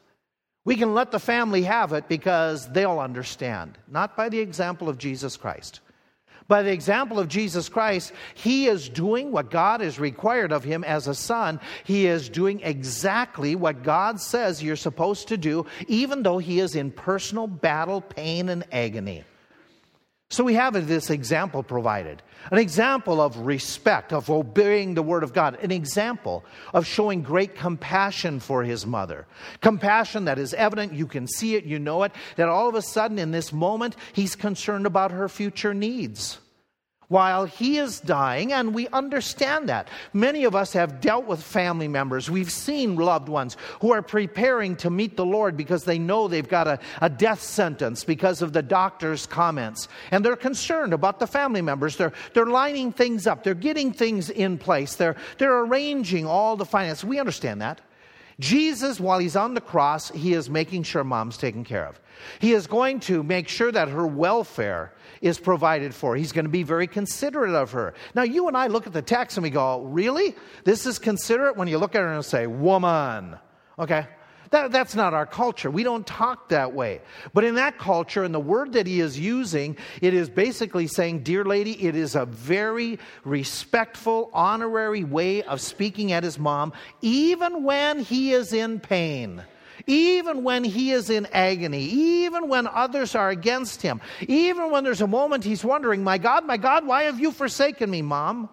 We 0.64 0.74
can 0.76 0.94
let 0.94 1.10
the 1.10 1.20
family 1.20 1.64
have 1.64 1.92
it 1.92 2.08
because 2.08 2.66
they'll 2.72 2.98
understand, 2.98 3.76
not 3.86 4.16
by 4.16 4.30
the 4.30 4.38
example 4.38 4.88
of 4.88 4.96
Jesus 4.96 5.36
Christ. 5.36 5.80
By 6.48 6.62
the 6.62 6.72
example 6.72 7.18
of 7.18 7.28
Jesus 7.28 7.68
Christ, 7.68 8.14
he 8.32 8.66
is 8.66 8.88
doing 8.88 9.32
what 9.32 9.50
God 9.50 9.82
has 9.82 10.00
required 10.00 10.50
of 10.50 10.64
him 10.64 10.82
as 10.82 11.08
a 11.08 11.14
son. 11.14 11.60
He 11.84 12.06
is 12.06 12.30
doing 12.30 12.60
exactly 12.62 13.54
what 13.54 13.82
God 13.82 14.18
says 14.18 14.62
you're 14.62 14.76
supposed 14.76 15.28
to 15.28 15.36
do, 15.36 15.66
even 15.88 16.22
though 16.22 16.38
he 16.38 16.58
is 16.58 16.74
in 16.74 16.90
personal 16.90 17.48
battle, 17.48 18.00
pain, 18.00 18.48
and 18.48 18.64
agony. 18.72 19.24
So 20.32 20.44
we 20.44 20.54
have 20.54 20.88
this 20.88 21.10
example 21.10 21.62
provided. 21.62 22.22
An 22.50 22.56
example 22.56 23.20
of 23.20 23.36
respect, 23.36 24.14
of 24.14 24.30
obeying 24.30 24.94
the 24.94 25.02
word 25.02 25.24
of 25.24 25.34
God, 25.34 25.58
an 25.62 25.70
example 25.70 26.42
of 26.72 26.86
showing 26.86 27.20
great 27.20 27.54
compassion 27.54 28.40
for 28.40 28.64
his 28.64 28.86
mother. 28.86 29.26
Compassion 29.60 30.24
that 30.24 30.38
is 30.38 30.54
evident, 30.54 30.94
you 30.94 31.06
can 31.06 31.28
see 31.28 31.54
it, 31.54 31.64
you 31.64 31.78
know 31.78 32.02
it, 32.04 32.12
that 32.36 32.48
all 32.48 32.66
of 32.66 32.74
a 32.74 32.80
sudden 32.80 33.18
in 33.18 33.30
this 33.30 33.52
moment, 33.52 33.94
he's 34.14 34.34
concerned 34.34 34.86
about 34.86 35.10
her 35.10 35.28
future 35.28 35.74
needs 35.74 36.38
while 37.08 37.44
he 37.44 37.78
is 37.78 38.00
dying, 38.00 38.52
and 38.52 38.74
we 38.74 38.88
understand 38.88 39.68
that. 39.68 39.88
Many 40.12 40.44
of 40.44 40.54
us 40.54 40.72
have 40.72 41.00
dealt 41.00 41.26
with 41.26 41.42
family 41.42 41.88
members. 41.88 42.30
We've 42.30 42.50
seen 42.50 42.96
loved 42.96 43.28
ones 43.28 43.56
who 43.80 43.92
are 43.92 44.02
preparing 44.02 44.76
to 44.76 44.90
meet 44.90 45.16
the 45.16 45.24
Lord 45.24 45.56
because 45.56 45.84
they 45.84 45.98
know 45.98 46.26
they've 46.26 46.48
got 46.48 46.66
a, 46.66 46.78
a 47.00 47.10
death 47.10 47.42
sentence 47.42 48.04
because 48.04 48.42
of 48.42 48.52
the 48.52 48.62
doctor's 48.62 49.26
comments. 49.26 49.88
And 50.10 50.24
they're 50.24 50.36
concerned 50.36 50.92
about 50.92 51.18
the 51.18 51.26
family 51.26 51.62
members. 51.62 51.96
They're, 51.96 52.12
they're 52.32 52.46
lining 52.46 52.92
things 52.92 53.26
up, 53.26 53.44
they're 53.44 53.54
getting 53.54 53.92
things 53.92 54.30
in 54.30 54.58
place, 54.58 54.94
they're, 54.94 55.16
they're 55.38 55.60
arranging 55.60 56.26
all 56.26 56.56
the 56.56 56.66
finances. 56.66 57.04
We 57.04 57.18
understand 57.18 57.60
that. 57.60 57.80
Jesus, 58.42 58.98
while 58.98 59.20
he's 59.20 59.36
on 59.36 59.54
the 59.54 59.60
cross, 59.60 60.10
he 60.10 60.34
is 60.34 60.50
making 60.50 60.82
sure 60.82 61.04
mom's 61.04 61.36
taken 61.36 61.62
care 61.62 61.86
of. 61.86 62.00
He 62.40 62.52
is 62.52 62.66
going 62.66 62.98
to 63.00 63.22
make 63.22 63.46
sure 63.46 63.70
that 63.70 63.88
her 63.88 64.04
welfare 64.04 64.92
is 65.20 65.38
provided 65.38 65.94
for. 65.94 66.16
He's 66.16 66.32
going 66.32 66.46
to 66.46 66.50
be 66.50 66.64
very 66.64 66.88
considerate 66.88 67.54
of 67.54 67.70
her. 67.70 67.94
Now, 68.16 68.24
you 68.24 68.48
and 68.48 68.56
I 68.56 68.66
look 68.66 68.88
at 68.88 68.92
the 68.92 69.00
text 69.00 69.36
and 69.36 69.44
we 69.44 69.50
go, 69.50 69.82
Really? 69.82 70.34
This 70.64 70.86
is 70.86 70.98
considerate? 70.98 71.56
When 71.56 71.68
you 71.68 71.78
look 71.78 71.94
at 71.94 72.00
her 72.00 72.12
and 72.12 72.24
say, 72.24 72.48
Woman. 72.48 73.38
Okay? 73.78 74.08
That, 74.52 74.70
that's 74.70 74.94
not 74.94 75.14
our 75.14 75.24
culture. 75.24 75.70
We 75.70 75.82
don't 75.82 76.06
talk 76.06 76.50
that 76.50 76.74
way. 76.74 77.00
But 77.32 77.44
in 77.44 77.54
that 77.54 77.78
culture, 77.78 78.22
and 78.22 78.34
the 78.34 78.40
word 78.40 78.74
that 78.74 78.86
he 78.86 79.00
is 79.00 79.18
using, 79.18 79.78
it 80.02 80.12
is 80.12 80.28
basically 80.28 80.86
saying, 80.86 81.22
Dear 81.22 81.44
lady, 81.44 81.82
it 81.82 81.96
is 81.96 82.14
a 82.14 82.26
very 82.26 82.98
respectful, 83.24 84.30
honorary 84.34 85.04
way 85.04 85.42
of 85.42 85.62
speaking 85.62 86.12
at 86.12 86.22
his 86.22 86.38
mom, 86.38 86.74
even 87.00 87.64
when 87.64 87.98
he 87.98 88.32
is 88.32 88.52
in 88.52 88.78
pain 88.78 89.42
even 89.86 90.44
when 90.44 90.62
he 90.62 90.92
is 90.92 91.10
in 91.10 91.26
agony, 91.32 91.82
even 91.82 92.46
when 92.46 92.68
others 92.68 93.16
are 93.16 93.30
against 93.30 93.82
him, 93.82 94.00
even 94.20 94.70
when 94.70 94.84
there's 94.84 95.00
a 95.00 95.08
moment 95.08 95.42
he's 95.42 95.64
wondering, 95.64 96.04
My 96.04 96.18
God, 96.18 96.46
my 96.46 96.56
God, 96.56 96.86
why 96.86 97.04
have 97.04 97.18
you 97.18 97.32
forsaken 97.32 97.90
me, 97.90 98.00
mom? 98.00 98.48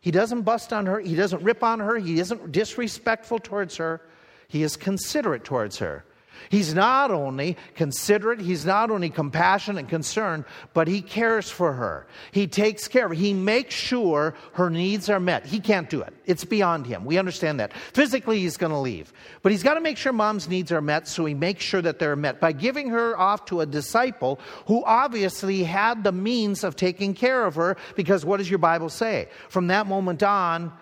He 0.00 0.10
doesn't 0.10 0.42
bust 0.42 0.72
on 0.72 0.86
her, 0.86 0.98
he 0.98 1.14
doesn't 1.14 1.44
rip 1.44 1.62
on 1.62 1.78
her, 1.78 1.96
he 1.96 2.18
isn't 2.18 2.50
disrespectful 2.50 3.38
towards 3.38 3.76
her, 3.76 4.00
he 4.48 4.62
is 4.62 4.76
considerate 4.76 5.44
towards 5.44 5.78
her. 5.78 6.04
He's 6.48 6.74
not 6.74 7.10
only 7.10 7.56
considerate, 7.74 8.40
he's 8.40 8.64
not 8.64 8.90
only 8.90 9.10
compassionate 9.10 9.80
and 9.80 9.88
concerned, 9.88 10.44
but 10.74 10.86
he 10.86 11.02
cares 11.02 11.50
for 11.50 11.72
her. 11.72 12.06
He 12.30 12.46
takes 12.46 12.88
care 12.88 13.06
of 13.06 13.10
her. 13.10 13.16
He 13.16 13.32
makes 13.32 13.74
sure 13.74 14.34
her 14.52 14.70
needs 14.70 15.08
are 15.08 15.18
met. 15.18 15.46
He 15.46 15.60
can't 15.60 15.90
do 15.90 16.02
it. 16.02 16.14
It's 16.24 16.44
beyond 16.44 16.86
him. 16.86 17.04
We 17.04 17.18
understand 17.18 17.58
that. 17.60 17.72
Physically, 17.72 18.40
he's 18.40 18.56
going 18.56 18.72
to 18.72 18.78
leave. 18.78 19.12
But 19.42 19.52
he's 19.52 19.62
got 19.62 19.74
to 19.74 19.80
make 19.80 19.96
sure 19.96 20.12
mom's 20.12 20.48
needs 20.48 20.70
are 20.70 20.80
met, 20.80 21.08
so 21.08 21.24
he 21.24 21.34
makes 21.34 21.64
sure 21.64 21.82
that 21.82 21.98
they're 21.98 22.16
met 22.16 22.40
by 22.40 22.52
giving 22.52 22.90
her 22.90 23.18
off 23.18 23.46
to 23.46 23.60
a 23.60 23.66
disciple 23.66 24.38
who 24.66 24.84
obviously 24.84 25.64
had 25.64 26.04
the 26.04 26.12
means 26.12 26.62
of 26.64 26.76
taking 26.76 27.14
care 27.14 27.44
of 27.44 27.54
her, 27.56 27.76
because 27.96 28.24
what 28.24 28.36
does 28.36 28.48
your 28.48 28.58
Bible 28.58 28.88
say? 28.88 29.28
From 29.48 29.66
that 29.68 29.86
moment 29.86 30.22
on, 30.22 30.72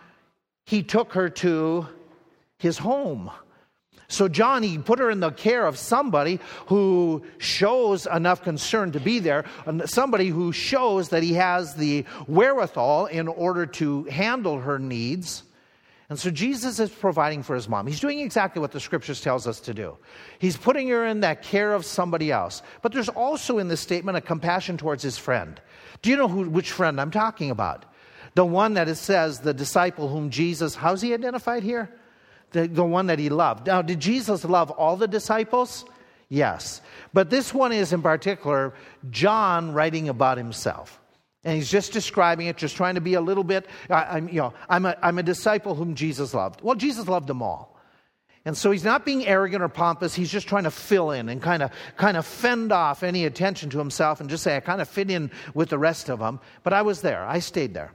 he 0.65 0.83
took 0.83 1.13
her 1.13 1.29
to 1.31 1.87
his 2.59 2.79
home. 2.79 3.31
So, 4.15 4.29
John, 4.29 4.63
he 4.63 4.79
put 4.79 5.01
her 5.01 5.11
in 5.11 5.21
the 5.21 5.33
care 5.33 5.67
of 5.67 5.77
somebody 5.77 6.39
who 6.67 7.25
shows 7.39 8.07
enough 8.07 8.43
concern 8.43 8.93
to 8.93 9.01
be 9.01 9.19
there, 9.19 9.45
somebody 9.87 10.29
who 10.29 10.53
shows 10.53 11.09
that 11.09 11.23
he 11.23 11.35
has 11.35 11.75
the 11.75 12.05
wherewithal 12.29 13.07
in 13.07 13.27
order 13.27 13.67
to 13.67 14.05
handle 14.05 14.61
her 14.61 14.79
needs. 14.79 15.43
And 16.09 16.19
so 16.19 16.31
Jesus 16.31 16.79
is 16.79 16.91
providing 16.91 17.43
for 17.43 17.57
his 17.57 17.69
mom. 17.69 17.87
He's 17.87 17.99
doing 17.99 18.21
exactly 18.21 18.61
what 18.61 18.73
the 18.73 18.79
scriptures 18.79 19.21
tells 19.21 19.47
us 19.47 19.59
to 19.61 19.75
do. 19.75 19.97
He's 20.39 20.57
putting 20.57 20.89
her 20.91 21.05
in 21.07 21.21
that 21.21 21.43
care 21.43 21.75
of 21.75 21.85
somebody 21.85 22.31
else. 22.31 22.63
But 22.83 22.93
there's 22.93 23.09
also 23.09 23.59
in 23.59 23.69
this 23.69 23.81
statement 23.81 24.17
a 24.17 24.21
compassion 24.21 24.77
towards 24.77 25.03
his 25.03 25.19
friend. 25.19 25.61
Do 26.03 26.11
you 26.11 26.17
know 26.17 26.29
who, 26.29 26.49
which 26.49 26.71
friend 26.71 27.01
I'm 27.01 27.11
talking 27.11 27.51
about? 27.51 27.85
The 28.35 28.45
one 28.45 28.75
that 28.75 28.89
it 28.89 28.97
says, 28.97 29.41
the 29.41 29.55
disciple 29.55 30.09
whom 30.09 30.31
Jesus, 30.31 30.75
how's 30.75 31.01
he 31.01 31.15
identified 31.15 31.63
here? 31.63 31.91
The, 32.55 32.69
the 32.69 32.85
one 32.85 33.09
that 33.09 33.19
he 33.19 33.29
loved. 33.29 33.67
Now, 33.67 33.83
did 33.83 34.01
Jesus 34.01 34.45
love 34.45 34.71
all 34.71 34.97
the 34.97 35.09
disciples? 35.09 35.85
Yes. 36.29 36.81
But 37.13 37.29
this 37.29 37.53
one 37.53 37.73
is 37.73 37.93
in 37.93 38.01
particular 38.01 38.73
John 39.11 39.73
writing 39.73 40.09
about 40.09 40.39
himself. 40.39 41.01
And 41.43 41.57
he's 41.57 41.71
just 41.71 41.93
describing 41.93 42.47
it, 42.47 42.57
just 42.57 42.77
trying 42.77 42.95
to 42.95 43.03
be 43.03 43.15
a 43.15 43.21
little 43.21 43.45
bit, 43.45 43.67
I, 43.91 44.17
am 44.17 44.29
you 44.29 44.37
know, 44.37 44.55
I'm 44.69 44.87
a, 44.87 44.97
I'm 45.03 45.19
a 45.19 45.23
disciple 45.23 45.75
whom 45.75 45.95
Jesus 45.95 46.33
loved. 46.33 46.63
Well, 46.63 46.77
Jesus 46.77 47.07
loved 47.07 47.27
them 47.27 47.43
all. 47.43 47.79
And 48.47 48.57
so 48.57 48.71
he's 48.71 48.85
not 48.85 49.05
being 49.05 49.27
arrogant 49.27 49.63
or 49.63 49.69
pompous. 49.69 50.15
He's 50.15 50.31
just 50.31 50.47
trying 50.47 50.65
to 50.65 50.71
fill 50.71 51.11
in 51.11 51.29
and 51.29 51.43
kind 51.43 51.63
of, 51.63 51.71
kind 51.97 52.17
of 52.17 52.25
fend 52.25 52.73
off 52.73 53.03
any 53.03 53.25
attention 53.25 53.69
to 53.71 53.79
himself 53.79 54.21
and 54.21 54.31
just 54.31 54.43
say, 54.43 54.57
I 54.57 54.61
kind 54.61 54.81
of 54.81 54.89
fit 54.89 55.11
in 55.11 55.31
with 55.55 55.71
the 55.71 55.79
rest 55.79 56.09
of 56.09 56.21
them. 56.21 56.41
But 56.63 56.73
I 56.73 56.83
was 56.83 57.03
there. 57.03 57.25
I 57.25 57.41
stayed 57.41 57.75
there. 57.75 57.93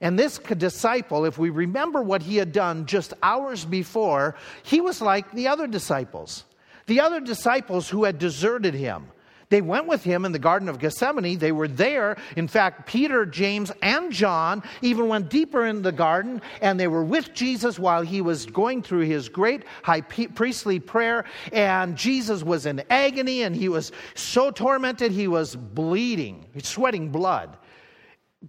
And 0.00 0.18
this 0.18 0.38
disciple, 0.38 1.24
if 1.24 1.38
we 1.38 1.50
remember 1.50 2.02
what 2.02 2.22
he 2.22 2.36
had 2.36 2.52
done 2.52 2.86
just 2.86 3.14
hours 3.22 3.64
before, 3.64 4.36
he 4.62 4.80
was 4.80 5.02
like 5.02 5.32
the 5.32 5.48
other 5.48 5.66
disciples. 5.66 6.44
The 6.86 7.00
other 7.00 7.20
disciples 7.20 7.88
who 7.88 8.04
had 8.04 8.18
deserted 8.18 8.74
him. 8.74 9.08
They 9.50 9.62
went 9.62 9.86
with 9.86 10.04
him 10.04 10.24
in 10.24 10.32
the 10.32 10.38
Garden 10.38 10.68
of 10.68 10.78
Gethsemane. 10.78 11.38
They 11.38 11.52
were 11.52 11.68
there. 11.68 12.16
In 12.36 12.48
fact, 12.48 12.86
Peter, 12.86 13.24
James, 13.24 13.72
and 13.82 14.12
John 14.12 14.62
even 14.82 15.08
went 15.08 15.30
deeper 15.30 15.64
in 15.64 15.80
the 15.80 15.92
garden, 15.92 16.42
and 16.60 16.78
they 16.78 16.86
were 16.86 17.04
with 17.04 17.32
Jesus 17.32 17.78
while 17.78 18.02
he 18.02 18.20
was 18.20 18.44
going 18.44 18.82
through 18.82 19.06
his 19.06 19.28
great 19.28 19.64
high 19.82 20.02
priestly 20.02 20.78
prayer. 20.78 21.24
And 21.50 21.96
Jesus 21.96 22.42
was 22.42 22.66
in 22.66 22.82
agony, 22.90 23.42
and 23.42 23.56
he 23.56 23.70
was 23.70 23.90
so 24.14 24.50
tormented, 24.50 25.12
he 25.12 25.28
was 25.28 25.56
bleeding, 25.56 26.44
sweating 26.62 27.08
blood. 27.08 27.56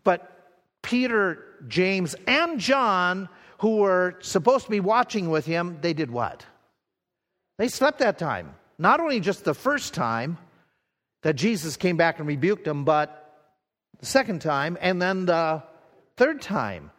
But 0.03 0.28
Peter, 0.81 1.43
James, 1.67 2.15
and 2.27 2.59
John, 2.59 3.29
who 3.59 3.77
were 3.77 4.15
supposed 4.21 4.65
to 4.65 4.71
be 4.71 4.79
watching 4.79 5.29
with 5.29 5.45
him, 5.45 5.77
they 5.81 5.93
did 5.93 6.12
what? 6.12 6.45
They 7.57 7.67
slept 7.67 8.00
that 8.00 8.17
time. 8.17 8.55
Not 8.77 9.00
only 9.00 9.19
just 9.19 9.43
the 9.43 9.53
first 9.53 9.93
time 9.93 10.38
that 11.24 11.36
Jesus 11.36 11.75
came 11.75 11.98
back 11.98 12.19
and 12.19 12.27
rebuked 12.27 12.63
them, 12.63 12.86
but 12.86 13.19
the 14.00 14.05
second 14.05 14.41
time, 14.41 14.77
and 14.79 15.01
then 15.01 15.25
the 15.25 15.62
third 16.15 16.41
time. 16.41 16.91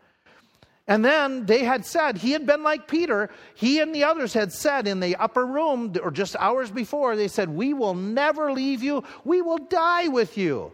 And 0.87 1.05
then 1.05 1.47
they 1.47 1.63
had 1.63 1.87
said, 1.87 2.19
he 2.19 2.33
had 2.33 2.47
been 2.47 2.63
like 2.63 2.89
Peter. 2.89 3.31
He 3.55 3.79
and 3.79 3.95
the 3.95 4.05
others 4.05 4.35
had 4.35 4.53
said 4.53 4.89
in 4.89 5.01
the 5.01 5.17
upper 5.17 5.47
room, 5.47 5.95
or 6.03 6.11
just 6.11 6.35
hours 6.37 6.71
before, 6.71 7.15
they 7.17 7.29
said, 7.29 7.49
We 7.49 7.73
will 7.75 7.95
never 7.95 8.53
leave 8.53 8.83
you. 8.83 9.05
We 9.25 9.41
will 9.41 9.59
die 9.59 10.09
with 10.09 10.37
you. 10.37 10.73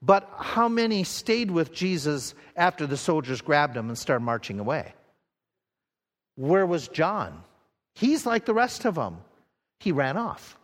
But 0.00 0.30
how 0.38 0.68
many 0.68 1.04
stayed 1.04 1.50
with 1.50 1.72
Jesus 1.72 2.34
after 2.56 2.86
the 2.86 2.96
soldiers 2.96 3.40
grabbed 3.40 3.76
him 3.76 3.88
and 3.88 3.98
started 3.98 4.24
marching 4.24 4.60
away? 4.60 4.94
Where 6.36 6.66
was 6.66 6.88
John? 6.88 7.42
He's 7.94 8.24
like 8.24 8.44
the 8.44 8.54
rest 8.54 8.84
of 8.84 8.94
them. 8.94 9.18
He 9.80 9.90
ran 9.90 10.16
off. 10.16 10.56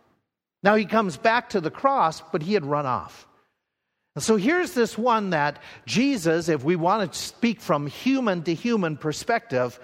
Now 0.63 0.75
he 0.75 0.85
comes 0.85 1.17
back 1.17 1.49
to 1.49 1.61
the 1.61 1.71
cross, 1.71 2.21
but 2.31 2.41
he 2.41 2.53
had 2.53 2.65
run 2.65 2.85
off. 2.85 3.27
So 4.17 4.37
here's 4.37 4.71
this 4.71 4.97
one 4.97 5.31
that 5.31 5.61
Jesus, 5.85 6.47
if 6.47 6.63
we 6.63 6.77
want 6.77 7.11
to 7.11 7.19
speak 7.19 7.59
from 7.59 7.87
human 7.87 8.43
to 8.43 8.53
human 8.53 8.95
perspective, 8.95 9.77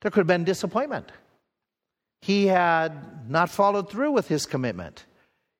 there 0.00 0.10
could 0.10 0.20
have 0.20 0.26
been 0.26 0.44
disappointment. 0.44 1.12
He 2.22 2.46
had 2.46 3.30
not 3.30 3.48
followed 3.50 3.88
through 3.88 4.10
with 4.10 4.26
his 4.26 4.46
commitment. 4.46 5.06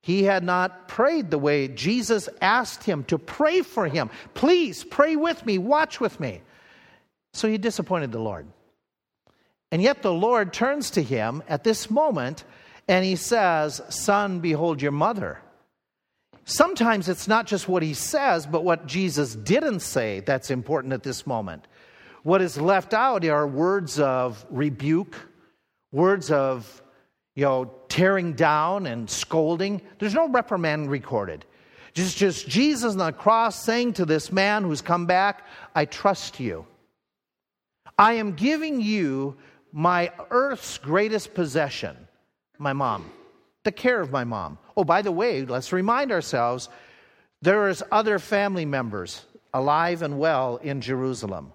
He 0.02 0.24
had 0.24 0.42
not 0.42 0.88
prayed 0.88 1.30
the 1.30 1.38
way 1.38 1.68
Jesus 1.68 2.28
asked 2.40 2.84
him 2.84 3.04
to 3.04 3.18
pray 3.18 3.62
for 3.62 3.86
him. 3.86 4.10
Please 4.34 4.82
pray 4.82 5.16
with 5.16 5.44
me, 5.44 5.58
watch 5.58 6.00
with 6.00 6.18
me. 6.18 6.40
So 7.32 7.48
he 7.48 7.58
disappointed 7.58 8.12
the 8.12 8.18
Lord. 8.18 8.46
And 9.70 9.82
yet 9.82 10.02
the 10.02 10.12
Lord 10.12 10.52
turns 10.52 10.90
to 10.92 11.02
him 11.02 11.42
at 11.48 11.64
this 11.64 11.90
moment 11.90 12.44
and 12.88 13.04
he 13.04 13.16
says, 13.16 13.80
Son, 13.88 14.40
behold 14.40 14.82
your 14.82 14.90
mother. 14.90 15.40
Sometimes 16.44 17.08
it's 17.08 17.28
not 17.28 17.46
just 17.46 17.68
what 17.68 17.82
he 17.82 17.94
says, 17.94 18.46
but 18.46 18.64
what 18.64 18.86
Jesus 18.86 19.36
didn't 19.36 19.80
say 19.80 20.20
that's 20.20 20.50
important 20.50 20.92
at 20.92 21.04
this 21.04 21.26
moment. 21.26 21.68
What 22.24 22.42
is 22.42 22.60
left 22.60 22.92
out 22.92 23.24
are 23.24 23.46
words 23.46 24.00
of 24.00 24.44
rebuke, 24.50 25.16
words 25.92 26.30
of 26.32 26.82
you 27.34 27.44
know, 27.44 27.70
tearing 27.88 28.34
down 28.34 28.86
and 28.86 29.08
scolding. 29.08 29.80
There's 29.98 30.14
no 30.14 30.28
reprimand 30.28 30.90
recorded. 30.90 31.44
Just, 31.92 32.16
just 32.16 32.48
Jesus 32.48 32.92
on 32.92 32.98
the 32.98 33.12
cross 33.12 33.62
saying 33.62 33.94
to 33.94 34.04
this 34.04 34.30
man 34.30 34.64
who's 34.64 34.80
come 34.80 35.06
back, 35.06 35.44
I 35.74 35.84
trust 35.84 36.38
you. 36.40 36.66
I 37.98 38.14
am 38.14 38.32
giving 38.32 38.80
you 38.80 39.36
my 39.72 40.12
earth's 40.30 40.78
greatest 40.78 41.34
possession, 41.34 41.96
my 42.58 42.72
mom, 42.72 43.10
the 43.64 43.72
care 43.72 44.00
of 44.00 44.10
my 44.10 44.24
mom. 44.24 44.58
Oh, 44.76 44.84
by 44.84 45.02
the 45.02 45.12
way, 45.12 45.44
let's 45.44 45.72
remind 45.72 46.12
ourselves 46.12 46.68
there 47.42 47.68
is 47.68 47.82
other 47.90 48.18
family 48.18 48.64
members 48.64 49.24
alive 49.52 50.02
and 50.02 50.18
well 50.18 50.56
in 50.58 50.80
Jerusalem. 50.80 51.52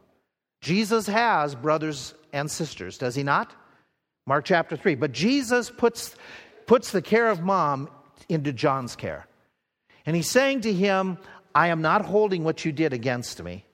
Jesus 0.62 1.08
has 1.08 1.55
brothers 1.55 2.13
and 2.34 2.50
sisters, 2.50 2.98
does 2.98 3.15
he 3.15 3.24
not? 3.24 3.53
Mark 4.27 4.46
chapter 4.46 4.75
3. 4.75 4.96
But 4.96 5.12
Jesus 5.12 5.70
puts, 5.70 6.15
puts 6.65 6.91
the 6.91 7.01
care 7.01 7.29
of 7.29 7.41
mom 7.41 7.89
into 8.27 8.51
John's 8.51 8.96
care. 8.96 9.27
And 10.05 10.15
he's 10.15 10.29
saying 10.29 10.62
to 10.62 10.74
him, 10.74 11.17
I 11.53 11.67
am 11.67 11.82
not 11.82 12.05
holding 12.05 12.44
what 12.44 12.65
you 12.65 12.72
did 12.72 12.94
against 12.94 13.41
me. 13.41 13.65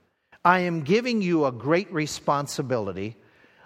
I 0.43 0.62
am 0.62 0.81
giving 0.81 1.22
you 1.22 1.46
a 1.46 1.51
great 1.51 1.91
responsibility. 1.93 3.15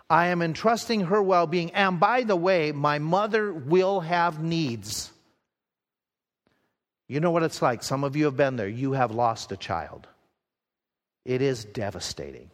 I 0.10 0.28
am 0.28 0.42
entrusting 0.42 1.02
her 1.02 1.22
well 1.22 1.48
being. 1.48 1.72
And 1.72 2.00
by 2.00 2.24
the 2.24 2.36
way, 2.36 2.72
my 2.72 3.00
mother 3.00 3.52
will 3.52 4.02
have 4.02 4.42
needs. 4.42 5.12
You 7.08 7.20
know 7.20 7.32
what 7.32 7.44
it's 7.44 7.62
like. 7.62 7.84
Some 7.84 8.04
of 8.04 8.16
you 8.16 8.26
have 8.26 8.38
been 8.38 8.56
there. 8.56 8.68
You 8.68 8.94
have 8.94 9.12
lost 9.12 9.52
a 9.52 9.58
child. 9.58 10.08
It 11.24 11.42
is 11.42 11.66
devastating, 11.66 12.52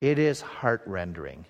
it 0.00 0.18
is 0.18 0.40
heart 0.40 0.82
rending. 0.86 1.46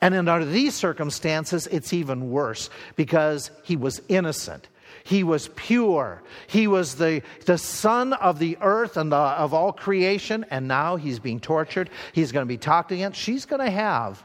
And 0.00 0.14
under 0.14 0.44
these 0.44 0.74
circumstances, 0.74 1.66
it's 1.68 1.92
even 1.92 2.30
worse 2.30 2.70
because 2.96 3.50
he 3.62 3.76
was 3.76 4.00
innocent. 4.08 4.68
He 5.04 5.24
was 5.24 5.48
pure. 5.56 6.22
He 6.46 6.66
was 6.66 6.94
the, 6.96 7.22
the 7.46 7.58
son 7.58 8.12
of 8.12 8.38
the 8.38 8.56
earth 8.60 8.96
and 8.96 9.10
the, 9.10 9.16
of 9.16 9.52
all 9.52 9.72
creation, 9.72 10.44
and 10.50 10.68
now 10.68 10.96
he's 10.96 11.18
being 11.18 11.40
tortured. 11.40 11.90
He's 12.12 12.32
going 12.32 12.46
to 12.46 12.48
be 12.48 12.58
talked 12.58 12.92
against. 12.92 13.20
She's 13.20 13.44
going 13.44 13.64
to 13.64 13.70
have 13.70 14.24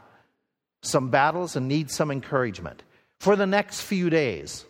some 0.82 1.10
battles 1.10 1.56
and 1.56 1.68
need 1.68 1.90
some 1.90 2.10
encouragement 2.10 2.82
for 3.18 3.34
the 3.34 3.46
next 3.46 3.80
few 3.80 4.10
days. 4.10 4.64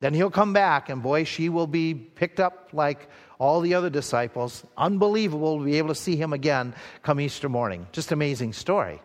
Then 0.00 0.12
he'll 0.12 0.30
come 0.30 0.52
back, 0.52 0.90
and 0.90 1.02
boy, 1.02 1.24
she 1.24 1.48
will 1.48 1.66
be 1.66 1.94
picked 1.94 2.38
up 2.38 2.68
like 2.72 3.08
all 3.38 3.60
the 3.60 3.74
other 3.74 3.88
disciples. 3.88 4.64
Unbelievable 4.76 5.58
to 5.58 5.64
be 5.64 5.78
able 5.78 5.88
to 5.88 5.94
see 5.94 6.16
him 6.16 6.32
again 6.32 6.74
come 7.02 7.18
Easter 7.18 7.48
morning. 7.48 7.86
Just 7.92 8.12
amazing 8.12 8.52
story. 8.52 9.00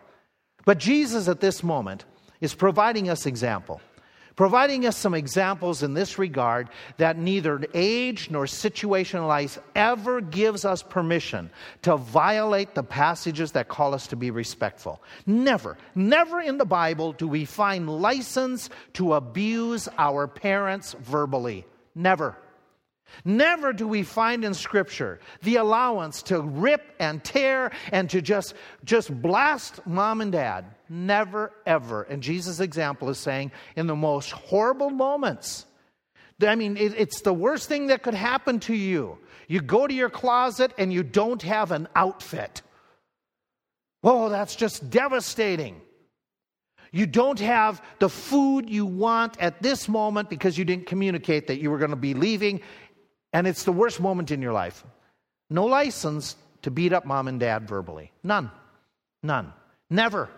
But 0.64 0.78
Jesus 0.78 1.28
at 1.28 1.40
this 1.40 1.62
moment 1.62 2.04
is 2.40 2.54
providing 2.54 3.08
us 3.08 3.26
example 3.26 3.80
providing 4.36 4.86
us 4.86 4.96
some 4.96 5.14
examples 5.14 5.82
in 5.82 5.94
this 5.94 6.18
regard 6.18 6.68
that 6.96 7.18
neither 7.18 7.62
age 7.74 8.30
nor 8.30 8.46
situation 8.46 9.18
in 9.20 9.26
life 9.26 9.58
ever 9.74 10.20
gives 10.20 10.64
us 10.64 10.82
permission 10.82 11.50
to 11.82 11.96
violate 11.96 12.74
the 12.74 12.82
passages 12.82 13.52
that 13.52 13.68
call 13.68 13.94
us 13.94 14.06
to 14.08 14.16
be 14.16 14.30
respectful. 14.30 15.02
Never, 15.26 15.76
never 15.94 16.40
in 16.40 16.58
the 16.58 16.64
Bible 16.64 17.12
do 17.12 17.28
we 17.28 17.44
find 17.44 17.88
license 17.88 18.70
to 18.94 19.14
abuse 19.14 19.88
our 19.98 20.26
parents 20.26 20.94
verbally. 21.00 21.66
Never. 21.94 22.36
Never 23.24 23.72
do 23.72 23.86
we 23.86 24.02
find 24.02 24.44
in 24.44 24.54
Scripture 24.54 25.20
the 25.42 25.56
allowance 25.56 26.22
to 26.24 26.40
rip 26.40 26.94
and 26.98 27.22
tear 27.22 27.72
and 27.92 28.08
to 28.10 28.20
just, 28.20 28.54
just 28.84 29.22
blast 29.22 29.86
mom 29.86 30.20
and 30.20 30.32
dad. 30.32 30.64
Never, 30.88 31.52
ever. 31.66 32.02
And 32.02 32.22
Jesus' 32.22 32.60
example 32.60 33.08
is 33.08 33.18
saying, 33.18 33.52
in 33.76 33.86
the 33.86 33.96
most 33.96 34.32
horrible 34.32 34.90
moments, 34.90 35.66
I 36.40 36.54
mean, 36.54 36.76
it, 36.76 36.94
it's 36.96 37.20
the 37.22 37.32
worst 37.32 37.68
thing 37.68 37.88
that 37.88 38.02
could 38.02 38.14
happen 38.14 38.60
to 38.60 38.74
you. 38.74 39.18
You 39.48 39.60
go 39.60 39.86
to 39.86 39.94
your 39.94 40.10
closet 40.10 40.72
and 40.78 40.92
you 40.92 41.02
don't 41.02 41.42
have 41.42 41.72
an 41.72 41.88
outfit. 41.94 42.62
Oh, 44.02 44.28
that's 44.28 44.56
just 44.56 44.90
devastating. 44.90 45.80
You 46.90 47.06
don't 47.06 47.38
have 47.40 47.82
the 48.00 48.08
food 48.08 48.68
you 48.68 48.84
want 48.84 49.40
at 49.40 49.62
this 49.62 49.88
moment 49.88 50.28
because 50.28 50.58
you 50.58 50.64
didn't 50.64 50.86
communicate 50.86 51.46
that 51.46 51.58
you 51.58 51.70
were 51.70 51.78
going 51.78 51.90
to 51.90 51.96
be 51.96 52.12
leaving 52.12 52.60
and 53.32 53.46
it's 53.46 53.64
the 53.64 53.72
worst 53.72 54.00
moment 54.00 54.30
in 54.30 54.42
your 54.42 54.52
life. 54.52 54.84
No 55.50 55.66
license 55.66 56.36
to 56.62 56.70
beat 56.70 56.92
up 56.92 57.04
mom 57.04 57.28
and 57.28 57.40
dad 57.40 57.68
verbally. 57.68 58.12
None. 58.22 58.50
None. 59.22 59.52
Never. 59.90 60.28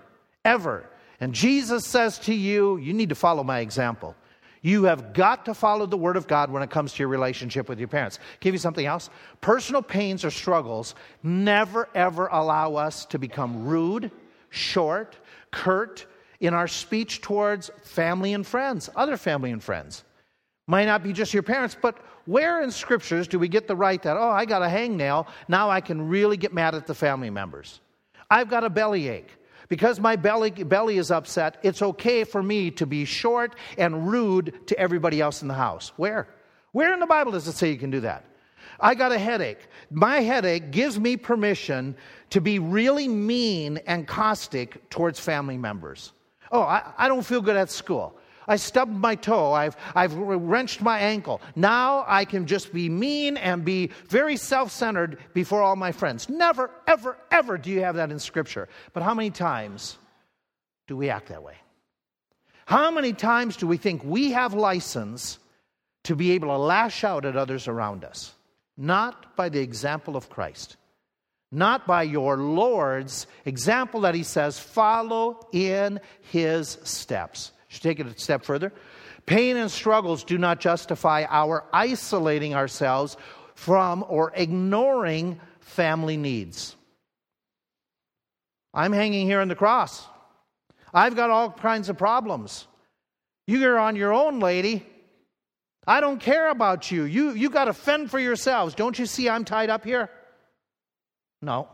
Ever. 0.44 0.88
And 1.20 1.32
Jesus 1.32 1.86
says 1.86 2.18
to 2.20 2.34
you, 2.34 2.76
you 2.76 2.92
need 2.92 3.10
to 3.10 3.14
follow 3.14 3.42
my 3.44 3.60
example. 3.60 4.16
You 4.62 4.84
have 4.84 5.12
got 5.12 5.44
to 5.44 5.54
follow 5.54 5.84
the 5.84 5.96
Word 5.96 6.16
of 6.16 6.26
God 6.26 6.50
when 6.50 6.62
it 6.62 6.70
comes 6.70 6.94
to 6.94 7.00
your 7.00 7.08
relationship 7.08 7.68
with 7.68 7.78
your 7.78 7.88
parents. 7.88 8.18
Give 8.40 8.54
you 8.54 8.58
something 8.58 8.86
else. 8.86 9.10
Personal 9.42 9.82
pains 9.82 10.24
or 10.24 10.30
struggles 10.30 10.94
never, 11.22 11.88
ever 11.94 12.28
allow 12.28 12.76
us 12.76 13.04
to 13.06 13.18
become 13.18 13.66
rude, 13.66 14.10
short, 14.48 15.16
curt 15.50 16.06
in 16.40 16.54
our 16.54 16.66
speech 16.66 17.20
towards 17.20 17.70
family 17.82 18.32
and 18.32 18.46
friends, 18.46 18.88
other 18.96 19.18
family 19.18 19.50
and 19.50 19.62
friends. 19.62 20.02
Might 20.66 20.86
not 20.86 21.02
be 21.02 21.12
just 21.12 21.34
your 21.34 21.42
parents, 21.42 21.76
but 21.80 21.98
where 22.26 22.62
in 22.62 22.70
scriptures 22.70 23.28
do 23.28 23.38
we 23.38 23.48
get 23.48 23.68
the 23.68 23.76
right 23.76 24.02
that, 24.02 24.16
oh, 24.16 24.30
I 24.30 24.44
got 24.44 24.62
a 24.62 24.66
hangnail, 24.66 25.26
now 25.48 25.70
I 25.70 25.80
can 25.80 26.08
really 26.08 26.36
get 26.36 26.52
mad 26.52 26.74
at 26.74 26.86
the 26.86 26.94
family 26.94 27.30
members? 27.30 27.80
I've 28.30 28.48
got 28.48 28.64
a 28.64 28.70
bellyache. 28.70 29.30
Because 29.68 29.98
my 29.98 30.16
belly, 30.16 30.50
belly 30.50 30.98
is 30.98 31.10
upset, 31.10 31.58
it's 31.62 31.80
okay 31.80 32.24
for 32.24 32.42
me 32.42 32.70
to 32.72 32.86
be 32.86 33.04
short 33.04 33.56
and 33.78 34.08
rude 34.08 34.66
to 34.66 34.78
everybody 34.78 35.20
else 35.20 35.42
in 35.42 35.48
the 35.48 35.54
house. 35.54 35.92
Where? 35.96 36.28
Where 36.72 36.92
in 36.92 37.00
the 37.00 37.06
Bible 37.06 37.32
does 37.32 37.48
it 37.48 37.52
say 37.52 37.70
you 37.70 37.78
can 37.78 37.90
do 37.90 38.00
that? 38.00 38.24
I 38.80 38.94
got 38.94 39.12
a 39.12 39.18
headache. 39.18 39.68
My 39.90 40.20
headache 40.20 40.70
gives 40.70 40.98
me 40.98 41.16
permission 41.16 41.96
to 42.30 42.40
be 42.40 42.58
really 42.58 43.08
mean 43.08 43.78
and 43.86 44.06
caustic 44.06 44.90
towards 44.90 45.18
family 45.18 45.56
members. 45.56 46.12
Oh, 46.50 46.62
I, 46.62 46.92
I 46.98 47.08
don't 47.08 47.24
feel 47.24 47.40
good 47.40 47.56
at 47.56 47.70
school. 47.70 48.18
I 48.46 48.56
stubbed 48.56 48.92
my 48.92 49.14
toe. 49.14 49.52
I've, 49.52 49.76
I've 49.94 50.14
wrenched 50.14 50.82
my 50.82 50.98
ankle. 50.98 51.40
Now 51.56 52.04
I 52.06 52.24
can 52.24 52.46
just 52.46 52.72
be 52.72 52.88
mean 52.88 53.36
and 53.36 53.64
be 53.64 53.90
very 54.08 54.36
self 54.36 54.70
centered 54.70 55.18
before 55.32 55.62
all 55.62 55.76
my 55.76 55.92
friends. 55.92 56.28
Never, 56.28 56.70
ever, 56.86 57.16
ever 57.30 57.58
do 57.58 57.70
you 57.70 57.80
have 57.80 57.96
that 57.96 58.10
in 58.10 58.18
Scripture. 58.18 58.68
But 58.92 59.02
how 59.02 59.14
many 59.14 59.30
times 59.30 59.98
do 60.86 60.96
we 60.96 61.10
act 61.10 61.28
that 61.28 61.42
way? 61.42 61.56
How 62.66 62.90
many 62.90 63.12
times 63.12 63.56
do 63.56 63.66
we 63.66 63.76
think 63.76 64.02
we 64.04 64.32
have 64.32 64.54
license 64.54 65.38
to 66.04 66.16
be 66.16 66.32
able 66.32 66.48
to 66.48 66.58
lash 66.58 67.04
out 67.04 67.24
at 67.24 67.36
others 67.36 67.68
around 67.68 68.04
us? 68.04 68.34
Not 68.76 69.36
by 69.36 69.48
the 69.48 69.60
example 69.60 70.16
of 70.16 70.30
Christ. 70.30 70.76
Not 71.52 71.86
by 71.86 72.02
your 72.02 72.36
Lord's 72.36 73.26
example 73.44 74.00
that 74.00 74.14
he 74.14 74.24
says, 74.24 74.58
follow 74.58 75.46
in 75.52 76.00
his 76.32 76.78
steps. 76.82 77.52
Should 77.74 77.82
take 77.82 77.98
it 77.98 78.06
a 78.06 78.16
step 78.16 78.44
further. 78.44 78.72
Pain 79.26 79.56
and 79.56 79.68
struggles 79.68 80.22
do 80.22 80.38
not 80.38 80.60
justify 80.60 81.26
our 81.28 81.64
isolating 81.72 82.54
ourselves 82.54 83.16
from 83.56 84.04
or 84.08 84.32
ignoring 84.36 85.40
family 85.58 86.16
needs. 86.16 86.76
I'm 88.72 88.92
hanging 88.92 89.26
here 89.26 89.40
on 89.40 89.48
the 89.48 89.56
cross. 89.56 90.06
I've 90.92 91.16
got 91.16 91.30
all 91.30 91.50
kinds 91.50 91.88
of 91.88 91.98
problems. 91.98 92.68
You're 93.48 93.78
on 93.78 93.96
your 93.96 94.12
own, 94.12 94.38
lady. 94.38 94.86
I 95.84 96.00
don't 96.00 96.20
care 96.20 96.50
about 96.50 96.92
you. 96.92 97.02
You, 97.02 97.32
you 97.32 97.50
got 97.50 97.64
to 97.64 97.72
fend 97.72 98.12
for 98.12 98.20
yourselves. 98.20 98.76
Don't 98.76 98.96
you 98.96 99.06
see 99.06 99.28
I'm 99.28 99.44
tied 99.44 99.68
up 99.68 99.84
here? 99.84 100.10
No. 101.42 101.68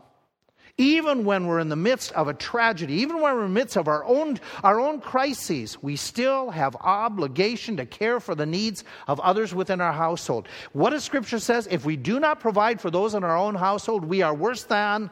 Even 0.77 1.25
when 1.25 1.47
we're 1.47 1.59
in 1.59 1.69
the 1.69 1.75
midst 1.75 2.11
of 2.13 2.27
a 2.27 2.33
tragedy, 2.33 2.93
even 2.95 3.21
when 3.21 3.33
we're 3.33 3.45
in 3.45 3.53
the 3.53 3.59
midst 3.59 3.77
of 3.77 3.87
our 3.87 4.03
own, 4.05 4.39
our 4.63 4.79
own 4.79 5.01
crises, 5.01 5.81
we 5.81 5.95
still 5.95 6.49
have 6.49 6.75
obligation 6.77 7.77
to 7.77 7.85
care 7.85 8.19
for 8.19 8.35
the 8.35 8.45
needs 8.45 8.83
of 9.07 9.19
others 9.19 9.53
within 9.53 9.81
our 9.81 9.93
household. 9.93 10.47
What 10.73 10.91
does 10.91 11.03
Scripture 11.03 11.39
says? 11.39 11.67
If 11.69 11.85
we 11.85 11.97
do 11.97 12.19
not 12.19 12.39
provide 12.39 12.79
for 12.79 12.89
those 12.89 13.13
in 13.13 13.23
our 13.23 13.37
own 13.37 13.55
household, 13.55 14.05
we 14.05 14.21
are 14.21 14.33
worse 14.33 14.63
than 14.63 15.09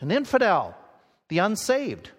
an 0.00 0.10
infidel, 0.10 0.76
the 1.28 1.38
unsaved. 1.38 2.10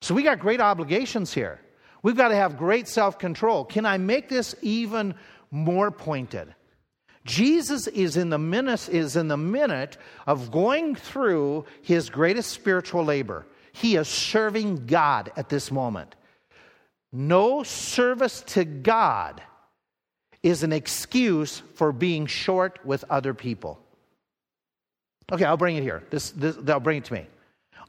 So 0.00 0.14
we 0.14 0.22
got 0.22 0.38
great 0.38 0.60
obligations 0.60 1.32
here. 1.32 1.60
We've 2.02 2.16
got 2.16 2.28
to 2.28 2.36
have 2.36 2.56
great 2.56 2.88
self 2.88 3.18
control. 3.18 3.64
Can 3.64 3.84
I 3.84 3.98
make 3.98 4.28
this 4.28 4.54
even 4.62 5.14
more 5.50 5.90
pointed? 5.90 6.54
Jesus 7.28 7.86
is 7.88 8.16
in 8.16 8.30
the 8.30 8.38
minute, 8.38 8.88
is 8.88 9.14
in 9.14 9.28
the 9.28 9.36
minute 9.36 9.98
of 10.26 10.50
going 10.50 10.94
through 10.94 11.66
his 11.82 12.08
greatest 12.08 12.50
spiritual 12.50 13.04
labor. 13.04 13.44
He 13.72 13.96
is 13.96 14.08
serving 14.08 14.86
God 14.86 15.30
at 15.36 15.50
this 15.50 15.70
moment. 15.70 16.14
No 17.12 17.62
service 17.64 18.40
to 18.48 18.64
God 18.64 19.42
is 20.42 20.62
an 20.62 20.72
excuse 20.72 21.62
for 21.74 21.92
being 21.92 22.24
short 22.24 22.78
with 22.86 23.04
other 23.10 23.34
people. 23.34 23.78
Okay, 25.30 25.44
I'll 25.44 25.58
bring 25.58 25.76
it 25.76 25.82
here. 25.82 26.02
This, 26.08 26.30
this, 26.30 26.56
they'll 26.56 26.80
bring 26.80 26.98
it 26.98 27.04
to 27.04 27.12
me. 27.12 27.26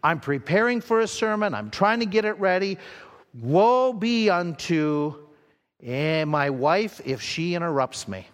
I'm 0.04 0.20
preparing 0.20 0.82
for 0.82 1.00
a 1.00 1.08
sermon. 1.08 1.54
I'm 1.56 1.70
trying 1.70 2.02
to 2.02 2.06
get 2.06 2.26
it 2.26 2.38
ready. 2.40 2.78
Woe 3.34 3.94
be 3.94 4.30
unto 4.30 5.16
eh, 5.82 6.26
my 6.26 6.50
wife 6.50 7.00
if 7.06 7.22
she 7.22 7.56
interrupts 7.56 8.06
me 8.06 8.28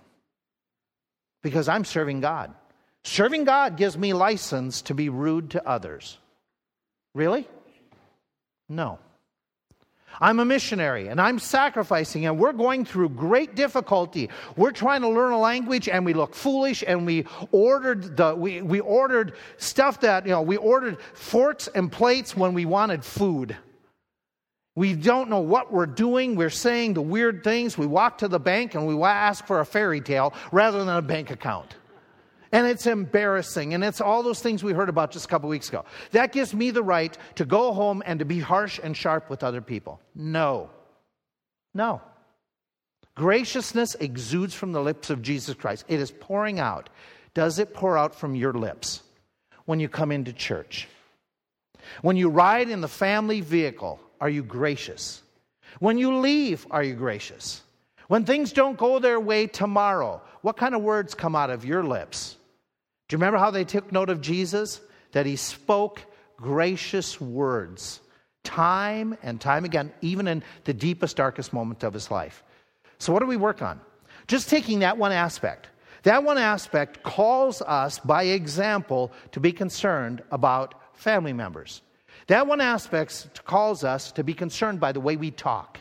because 1.45 1.69
I'm 1.69 1.85
serving 1.85 2.21
God. 2.21 2.55
Serving 3.03 3.43
God 3.43 3.77
gives 3.77 3.95
me 3.99 4.13
license 4.13 4.81
to 4.81 4.95
be 4.95 5.09
rude 5.09 5.51
to 5.51 5.63
others. 5.63 6.17
Really? 7.13 7.47
No. 8.67 8.97
I'm 10.19 10.39
a 10.39 10.45
missionary 10.45 11.07
and 11.07 11.21
I'm 11.21 11.37
sacrificing, 11.37 12.25
and 12.25 12.39
we're 12.39 12.51
going 12.51 12.83
through 12.83 13.09
great 13.09 13.53
difficulty. 13.53 14.31
We're 14.55 14.71
trying 14.71 15.01
to 15.01 15.07
learn 15.07 15.33
a 15.33 15.37
language 15.37 15.87
and 15.87 16.03
we 16.03 16.15
look 16.15 16.33
foolish, 16.33 16.83
and 16.87 17.05
we 17.05 17.27
ordered 17.51 18.17
the 18.17 18.33
we, 18.33 18.63
we 18.63 18.79
ordered 18.79 19.33
stuff 19.57 19.99
that, 19.99 20.25
you 20.25 20.31
know, 20.31 20.41
we 20.41 20.57
ordered 20.57 20.99
forks 21.13 21.69
and 21.75 21.91
plates 21.91 22.35
when 22.35 22.55
we 22.55 22.65
wanted 22.65 23.05
food. 23.05 23.55
We 24.75 24.93
don't 24.93 25.29
know 25.29 25.39
what 25.39 25.71
we're 25.71 25.85
doing. 25.85 26.35
We're 26.35 26.49
saying 26.49 26.95
the 26.95 27.01
weird 27.01 27.43
things. 27.43 27.77
We 27.77 27.85
walk 27.85 28.19
to 28.19 28.27
the 28.27 28.39
bank 28.39 28.75
and 28.75 28.85
we 28.85 29.01
ask 29.01 29.45
for 29.47 29.61
a 29.61 29.65
fairy 29.65 30.01
tale 30.01 30.33
rather 30.51 30.83
than 30.83 30.95
a 30.95 31.01
bank 31.01 31.31
account. 31.31 31.75
And 32.51 32.67
it's 32.67 32.85
embarrassing. 32.85 33.73
And 33.73 33.83
it's 33.83 34.01
all 34.01 34.21
those 34.21 34.41
things 34.41 34.63
we 34.63 34.73
heard 34.73 34.89
about 34.89 35.11
just 35.11 35.25
a 35.25 35.27
couple 35.29 35.49
weeks 35.49 35.69
ago. 35.69 35.85
That 36.11 36.33
gives 36.33 36.53
me 36.53 36.71
the 36.71 36.83
right 36.83 37.17
to 37.35 37.45
go 37.45 37.73
home 37.73 38.03
and 38.05 38.19
to 38.19 38.25
be 38.25 38.39
harsh 38.39 38.79
and 38.83 38.95
sharp 38.95 39.29
with 39.29 39.43
other 39.43 39.61
people. 39.61 40.01
No. 40.13 40.69
No. 41.73 42.01
Graciousness 43.15 43.95
exudes 43.95 44.53
from 44.53 44.73
the 44.73 44.81
lips 44.81 45.09
of 45.09 45.21
Jesus 45.21 45.55
Christ. 45.55 45.85
It 45.87 46.01
is 46.01 46.11
pouring 46.11 46.59
out. 46.59 46.89
Does 47.33 47.59
it 47.59 47.73
pour 47.73 47.97
out 47.97 48.13
from 48.13 48.35
your 48.35 48.53
lips 48.53 49.01
when 49.65 49.79
you 49.79 49.87
come 49.87 50.11
into 50.11 50.33
church? 50.33 50.89
When 52.01 52.17
you 52.17 52.29
ride 52.29 52.69
in 52.69 52.81
the 52.81 52.87
family 52.87 53.41
vehicle, 53.41 53.99
are 54.19 54.29
you 54.29 54.43
gracious? 54.43 55.21
When 55.79 55.97
you 55.97 56.17
leave, 56.17 56.65
are 56.71 56.83
you 56.83 56.93
gracious? 56.93 57.61
When 58.07 58.25
things 58.25 58.53
don't 58.53 58.77
go 58.77 58.99
their 58.99 59.19
way 59.19 59.47
tomorrow, 59.47 60.21
what 60.41 60.57
kind 60.57 60.75
of 60.75 60.81
words 60.81 61.15
come 61.15 61.35
out 61.35 61.49
of 61.49 61.65
your 61.65 61.83
lips? 61.83 62.37
Do 63.07 63.15
you 63.15 63.17
remember 63.17 63.39
how 63.39 63.51
they 63.51 63.65
took 63.65 63.91
note 63.91 64.09
of 64.09 64.21
Jesus? 64.21 64.81
That 65.11 65.25
he 65.25 65.35
spoke 65.35 66.01
gracious 66.37 67.19
words 67.19 68.01
time 68.43 69.17
and 69.23 69.41
time 69.41 69.65
again, 69.65 69.91
even 70.01 70.27
in 70.27 70.43
the 70.65 70.73
deepest, 70.73 71.17
darkest 71.17 71.51
moment 71.51 71.83
of 71.83 71.93
his 71.93 72.11
life. 72.11 72.43
So, 72.99 73.11
what 73.11 73.19
do 73.19 73.25
we 73.25 73.37
work 73.37 73.61
on? 73.61 73.81
Just 74.27 74.49
taking 74.49 74.79
that 74.79 74.97
one 74.97 75.11
aspect. 75.11 75.69
That 76.03 76.23
one 76.23 76.37
aspect 76.37 77.01
calls 77.01 77.63
us, 77.63 77.97
by 77.99 78.23
example, 78.23 79.11
to 79.31 79.39
be 79.39 79.51
concerned 79.51 80.21
about 80.31 80.75
family 80.93 81.33
members. 81.33 81.81
That 82.27 82.47
one 82.47 82.61
aspect 82.61 83.43
calls 83.45 83.83
us 83.83 84.11
to 84.13 84.23
be 84.23 84.33
concerned 84.33 84.79
by 84.79 84.91
the 84.91 84.99
way 84.99 85.15
we 85.15 85.31
talk, 85.31 85.79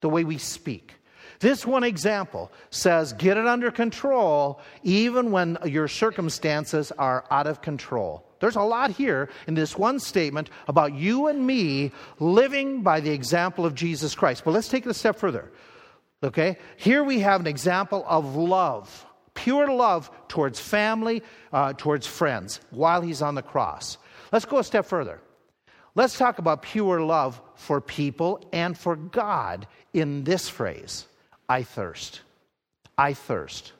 the 0.00 0.08
way 0.08 0.24
we 0.24 0.38
speak. 0.38 0.94
This 1.40 1.64
one 1.64 1.84
example 1.84 2.50
says, 2.70 3.12
get 3.12 3.36
it 3.36 3.46
under 3.46 3.70
control 3.70 4.60
even 4.82 5.30
when 5.30 5.56
your 5.64 5.88
circumstances 5.88 6.90
are 6.92 7.24
out 7.30 7.46
of 7.46 7.62
control. 7.62 8.24
There's 8.40 8.56
a 8.56 8.62
lot 8.62 8.90
here 8.90 9.30
in 9.46 9.54
this 9.54 9.76
one 9.76 9.98
statement 10.00 10.50
about 10.66 10.94
you 10.94 11.26
and 11.28 11.46
me 11.46 11.92
living 12.18 12.82
by 12.82 13.00
the 13.00 13.10
example 13.10 13.64
of 13.64 13.74
Jesus 13.74 14.14
Christ. 14.14 14.44
But 14.44 14.52
let's 14.52 14.68
take 14.68 14.84
it 14.84 14.90
a 14.90 14.94
step 14.94 15.16
further. 15.16 15.50
Okay? 16.22 16.58
Here 16.76 17.02
we 17.02 17.20
have 17.20 17.40
an 17.40 17.46
example 17.46 18.04
of 18.08 18.36
love, 18.36 19.06
pure 19.34 19.72
love 19.72 20.10
towards 20.28 20.60
family, 20.60 21.22
uh, 21.52 21.72
towards 21.72 22.06
friends, 22.06 22.60
while 22.70 23.00
he's 23.00 23.22
on 23.22 23.34
the 23.34 23.42
cross. 23.42 23.98
Let's 24.32 24.44
go 24.44 24.58
a 24.58 24.64
step 24.64 24.86
further. 24.86 25.20
Let's 25.94 26.16
talk 26.16 26.38
about 26.38 26.62
pure 26.62 27.00
love 27.00 27.40
for 27.54 27.80
people 27.80 28.48
and 28.52 28.76
for 28.76 28.96
God 28.96 29.66
in 29.92 30.24
this 30.24 30.48
phrase 30.48 31.06
I 31.48 31.62
thirst. 31.62 32.20
I 32.96 33.14
thirst. 33.14 33.72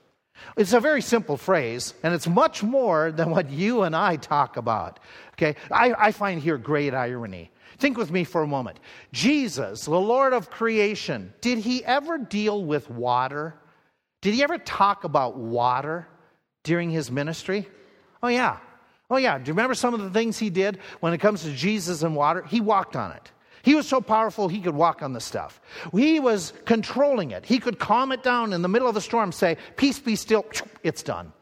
It's 0.56 0.72
a 0.72 0.80
very 0.80 1.02
simple 1.02 1.36
phrase, 1.36 1.94
and 2.02 2.14
it's 2.14 2.26
much 2.26 2.62
more 2.62 3.10
than 3.10 3.30
what 3.30 3.50
you 3.50 3.82
and 3.82 3.94
I 3.94 4.16
talk 4.16 4.56
about. 4.56 5.00
Okay, 5.32 5.56
I, 5.70 5.94
I, 5.98 6.12
find 6.12 6.40
here 6.40 6.58
great 6.58 6.94
irony. 6.94 7.50
Think 7.78 7.96
with 7.96 8.10
me 8.10 8.24
for 8.24 8.42
a 8.42 8.46
moment. 8.46 8.78
Jesus, 9.12 9.84
the 9.84 10.00
Lord 10.00 10.32
of 10.32 10.50
creation, 10.50 11.32
did 11.40 11.58
he 11.58 11.84
ever 11.84 12.18
deal 12.18 12.64
with 12.64 12.88
water? 12.90 13.54
Did 14.20 14.34
he 14.34 14.42
ever 14.42 14.58
talk 14.58 15.04
about 15.04 15.36
water 15.36 16.08
during 16.64 16.90
his 16.90 17.10
ministry? 17.10 17.68
Oh, 18.22 18.28
yeah. 18.28 18.58
Oh, 19.10 19.16
yeah. 19.16 19.38
Do 19.38 19.48
you 19.48 19.52
remember 19.52 19.74
some 19.74 19.94
of 19.94 20.00
the 20.00 20.10
things 20.10 20.38
he 20.38 20.50
did 20.50 20.78
when 21.00 21.12
it 21.12 21.18
comes 21.18 21.42
to 21.42 21.52
Jesus 21.52 22.02
and 22.02 22.14
water? 22.14 22.42
He 22.42 22.60
walked 22.60 22.96
on 22.96 23.12
it. 23.12 23.30
He 23.62 23.74
was 23.74 23.88
so 23.88 24.00
powerful, 24.00 24.48
he 24.48 24.60
could 24.60 24.74
walk 24.74 25.02
on 25.02 25.12
the 25.12 25.20
stuff. 25.20 25.60
He 25.92 26.20
was 26.20 26.52
controlling 26.64 27.32
it. 27.32 27.44
He 27.44 27.58
could 27.58 27.78
calm 27.78 28.12
it 28.12 28.22
down 28.22 28.52
in 28.52 28.62
the 28.62 28.68
middle 28.68 28.88
of 28.88 28.94
the 28.94 29.00
storm, 29.00 29.32
say, 29.32 29.56
Peace 29.76 29.98
be 29.98 30.16
still, 30.16 30.46
it's 30.82 31.02
done. 31.02 31.32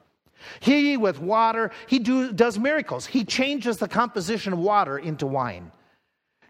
He, 0.61 0.97
with 0.97 1.21
water, 1.21 1.71
he 1.87 1.99
do, 1.99 2.33
does 2.33 2.59
miracles. 2.59 3.07
He 3.07 3.25
changes 3.25 3.79
the 3.79 3.89
composition 3.89 4.53
of 4.53 4.59
water 4.59 4.99
into 4.99 5.27
wine. 5.27 5.73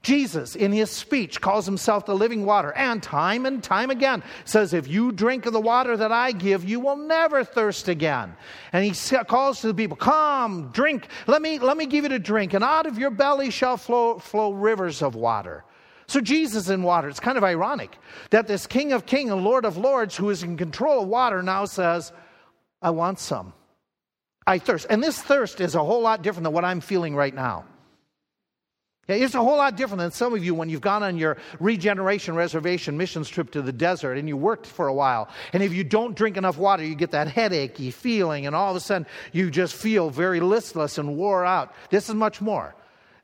Jesus, 0.07 0.55
in 0.55 0.71
his 0.71 0.89
speech, 0.89 1.41
calls 1.41 1.67
himself 1.67 2.07
the 2.07 2.15
living 2.15 2.47
water, 2.47 2.73
and 2.75 3.03
time 3.03 3.45
and 3.45 3.61
time 3.61 3.91
again 3.91 4.23
says, 4.45 4.73
If 4.73 4.87
you 4.87 5.11
drink 5.11 5.47
of 5.47 5.53
the 5.53 5.61
water 5.61 5.97
that 5.97 6.13
I 6.13 6.31
give, 6.31 6.63
you 6.63 6.79
will 6.79 6.95
never 6.95 7.43
thirst 7.43 7.89
again. 7.89 8.37
And 8.73 8.85
he 8.85 8.93
calls 9.25 9.63
to 9.63 9.67
the 9.67 9.75
people, 9.75 9.97
Come, 9.97 10.71
drink, 10.71 11.09
let 11.27 11.43
me, 11.43 11.59
let 11.59 11.77
me 11.77 11.87
give 11.87 12.05
you 12.05 12.11
to 12.11 12.21
drink, 12.21 12.55
and 12.55 12.63
out 12.63 12.87
of 12.87 13.01
your 13.01 13.11
belly 13.11 13.51
shall 13.51 13.77
flow, 13.77 14.21
flow 14.21 14.53
rivers 14.53 15.03
of 15.03 15.17
water. 15.17 15.65
So, 16.07 16.21
Jesus 16.21 16.69
in 16.69 16.85
water, 16.85 17.09
it's 17.09 17.19
kind 17.19 17.37
of 17.37 17.43
ironic 17.43 17.99
that 18.31 18.47
this 18.47 18.69
King 18.69 18.93
of 18.93 19.07
Kings 19.07 19.33
and 19.33 19.43
Lord 19.43 19.65
of 19.65 19.77
Lords, 19.77 20.17
who 20.17 20.31
is 20.31 20.45
in 20.45 20.57
control 20.57 21.03
of 21.03 21.09
water, 21.09 21.43
now 21.43 21.65
says, 21.65 22.13
I 22.81 22.91
want 22.91 23.19
some. 23.19 23.55
I 24.47 24.61
thirst. 24.61 24.87
And 24.89 25.03
this 25.03 25.21
thirst 25.21 25.61
is 25.61 25.75
a 25.75 25.83
whole 25.83 26.03
lot 26.03 26.23
different 26.23 26.45
than 26.45 26.53
what 26.53 26.65
I'm 26.65 26.81
feeling 26.81 27.17
right 27.17 27.35
now. 27.35 27.65
Yeah, 29.09 29.17
it's 29.17 29.37
a 29.37 29.43
whole 29.43 29.57
lot 29.57 29.77
different 29.77 30.01
than 30.01 30.11
some 30.11 30.35
of 30.35 30.45
you 30.45 30.53
when 30.53 30.69
you've 30.69 30.81
gone 30.81 31.05
on 31.05 31.17
your 31.17 31.37
regeneration 31.61 32.35
reservation 32.35 32.97
missions 32.97 33.29
trip 33.29 33.53
to 33.53 33.63
the 33.63 33.73
desert 33.73 34.19
and 34.19 34.27
you 34.27 34.37
worked 34.37 34.67
for 34.67 34.89
a 34.89 34.95
while. 34.95 35.29
And 35.53 35.63
if 35.63 35.73
you 35.73 35.85
don't 35.85 36.17
drink 36.17 36.37
enough 36.37 36.59
water, 36.59 36.85
you 36.85 36.97
get 36.97 37.13
that 37.13 37.29
headachy 37.29 37.93
feeling, 37.93 38.47
and 38.47 38.57
all 38.57 38.71
of 38.71 38.77
a 38.77 38.81
sudden 38.81 39.07
you 39.33 39.51
just 39.51 39.75
feel 39.75 40.11
very 40.11 40.41
listless 40.41 40.99
and 40.99 41.17
wore 41.17 41.45
out. 41.45 41.73
This 41.91 42.09
is 42.09 42.17
much 42.17 42.41
more. 42.41 42.75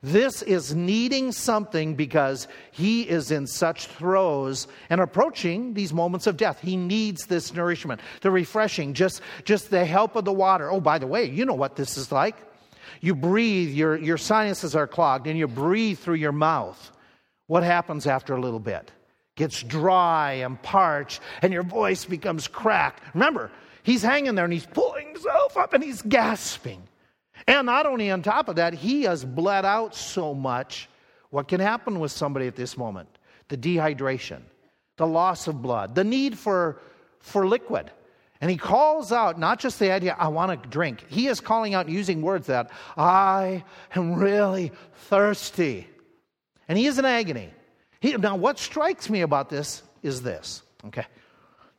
This 0.01 0.41
is 0.41 0.73
needing 0.73 1.31
something 1.31 1.95
because 1.95 2.47
he 2.71 3.03
is 3.03 3.31
in 3.31 3.47
such 3.47 3.87
throes 3.87 4.67
and 4.89 4.99
approaching 5.01 5.73
these 5.73 5.93
moments 5.93 6.27
of 6.27 6.35
death. 6.35 6.59
He 6.61 6.75
needs 6.77 7.25
this 7.25 7.53
nourishment, 7.53 8.01
the 8.21 8.31
refreshing, 8.31 8.93
just, 8.93 9.21
just 9.43 9.69
the 9.69 9.85
help 9.85 10.15
of 10.15 10.25
the 10.25 10.33
water. 10.33 10.69
Oh, 10.69 10.81
by 10.81 10.97
the 10.97 11.07
way, 11.07 11.25
you 11.25 11.45
know 11.45 11.53
what 11.53 11.75
this 11.75 11.97
is 11.97 12.11
like. 12.11 12.35
You 13.03 13.13
breathe, 13.13 13.71
your, 13.71 13.97
your 13.97 14.17
sinuses 14.17 14.77
are 14.77 14.87
clogged, 14.87 15.27
and 15.27 15.37
you 15.37 15.45
breathe 15.45 15.99
through 15.99 16.15
your 16.15 16.31
mouth. 16.31 16.89
What 17.47 17.61
happens 17.61 18.07
after 18.07 18.33
a 18.33 18.39
little 18.39 18.61
bit? 18.61 18.93
Gets 19.35 19.61
dry 19.61 20.35
and 20.35 20.61
parched, 20.61 21.19
and 21.41 21.51
your 21.51 21.63
voice 21.63 22.05
becomes 22.05 22.47
cracked. 22.47 23.03
Remember, 23.13 23.51
he's 23.83 24.01
hanging 24.01 24.35
there 24.35 24.45
and 24.45 24.53
he's 24.53 24.65
pulling 24.65 25.07
himself 25.07 25.57
up 25.57 25.73
and 25.73 25.83
he's 25.83 26.01
gasping. 26.01 26.81
And 27.45 27.65
not 27.65 27.85
only 27.85 28.09
on 28.09 28.21
top 28.21 28.47
of 28.47 28.55
that, 28.55 28.73
he 28.73 29.03
has 29.03 29.25
bled 29.25 29.65
out 29.65 29.93
so 29.93 30.33
much. 30.33 30.87
What 31.29 31.49
can 31.49 31.59
happen 31.59 31.99
with 31.99 32.13
somebody 32.13 32.47
at 32.47 32.55
this 32.55 32.77
moment? 32.77 33.09
The 33.49 33.57
dehydration, 33.57 34.39
the 34.95 35.07
loss 35.07 35.49
of 35.49 35.61
blood, 35.61 35.93
the 35.93 36.05
need 36.05 36.39
for, 36.39 36.79
for 37.19 37.45
liquid. 37.45 37.91
And 38.43 38.51
he 38.51 38.57
calls 38.57 39.13
out 39.13 39.39
not 39.39 39.57
just 39.57 39.79
the 39.79 39.89
idea, 39.89 40.17
I 40.19 40.27
want 40.27 40.61
to 40.61 40.69
drink. 40.69 41.05
He 41.07 41.27
is 41.27 41.39
calling 41.39 41.75
out 41.75 41.87
using 41.87 42.21
words 42.21 42.47
that, 42.47 42.71
I 42.97 43.63
am 43.95 44.15
really 44.15 44.73
thirsty. 45.05 45.87
And 46.67 46.77
he 46.77 46.85
is 46.87 46.99
in 46.99 47.05
agony. 47.05 47.51
He, 48.01 48.17
now, 48.17 48.35
what 48.35 48.59
strikes 48.59 49.09
me 49.09 49.21
about 49.21 49.49
this 49.49 49.81
is 50.01 50.23
this, 50.23 50.61
okay? 50.87 51.05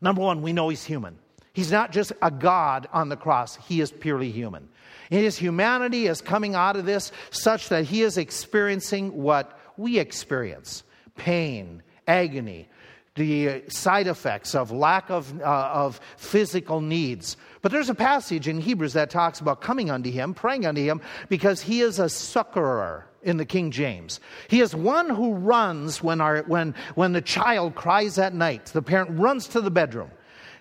Number 0.00 0.22
one, 0.22 0.40
we 0.40 0.54
know 0.54 0.70
he's 0.70 0.82
human. 0.82 1.18
He's 1.52 1.70
not 1.70 1.92
just 1.92 2.12
a 2.22 2.30
God 2.30 2.88
on 2.94 3.10
the 3.10 3.16
cross, 3.18 3.56
he 3.68 3.82
is 3.82 3.92
purely 3.92 4.30
human. 4.30 4.66
And 5.10 5.20
his 5.20 5.36
humanity 5.36 6.06
is 6.06 6.22
coming 6.22 6.54
out 6.54 6.76
of 6.76 6.86
this 6.86 7.12
such 7.28 7.68
that 7.68 7.84
he 7.84 8.00
is 8.00 8.16
experiencing 8.16 9.22
what 9.22 9.60
we 9.76 9.98
experience 9.98 10.82
pain, 11.14 11.82
agony, 12.08 12.68
the 13.16 13.62
side 13.68 14.06
effects 14.08 14.54
of 14.54 14.72
lack 14.72 15.08
of, 15.10 15.40
uh, 15.40 15.70
of 15.72 16.00
physical 16.16 16.80
needs. 16.80 17.36
But 17.62 17.70
there's 17.70 17.88
a 17.88 17.94
passage 17.94 18.48
in 18.48 18.60
Hebrews 18.60 18.94
that 18.94 19.10
talks 19.10 19.40
about 19.40 19.60
coming 19.60 19.90
unto 19.90 20.10
him, 20.10 20.34
praying 20.34 20.66
unto 20.66 20.82
him, 20.82 21.00
because 21.28 21.60
he 21.62 21.80
is 21.80 21.98
a 21.98 22.08
succorer 22.08 23.06
in 23.22 23.36
the 23.36 23.44
King 23.44 23.70
James. 23.70 24.20
He 24.48 24.60
is 24.60 24.74
one 24.74 25.08
who 25.08 25.34
runs 25.34 26.02
when, 26.02 26.20
our, 26.20 26.42
when, 26.42 26.74
when 26.94 27.12
the 27.12 27.22
child 27.22 27.74
cries 27.74 28.18
at 28.18 28.34
night. 28.34 28.66
The 28.66 28.82
parent 28.82 29.18
runs 29.18 29.48
to 29.48 29.60
the 29.60 29.70
bedroom. 29.70 30.10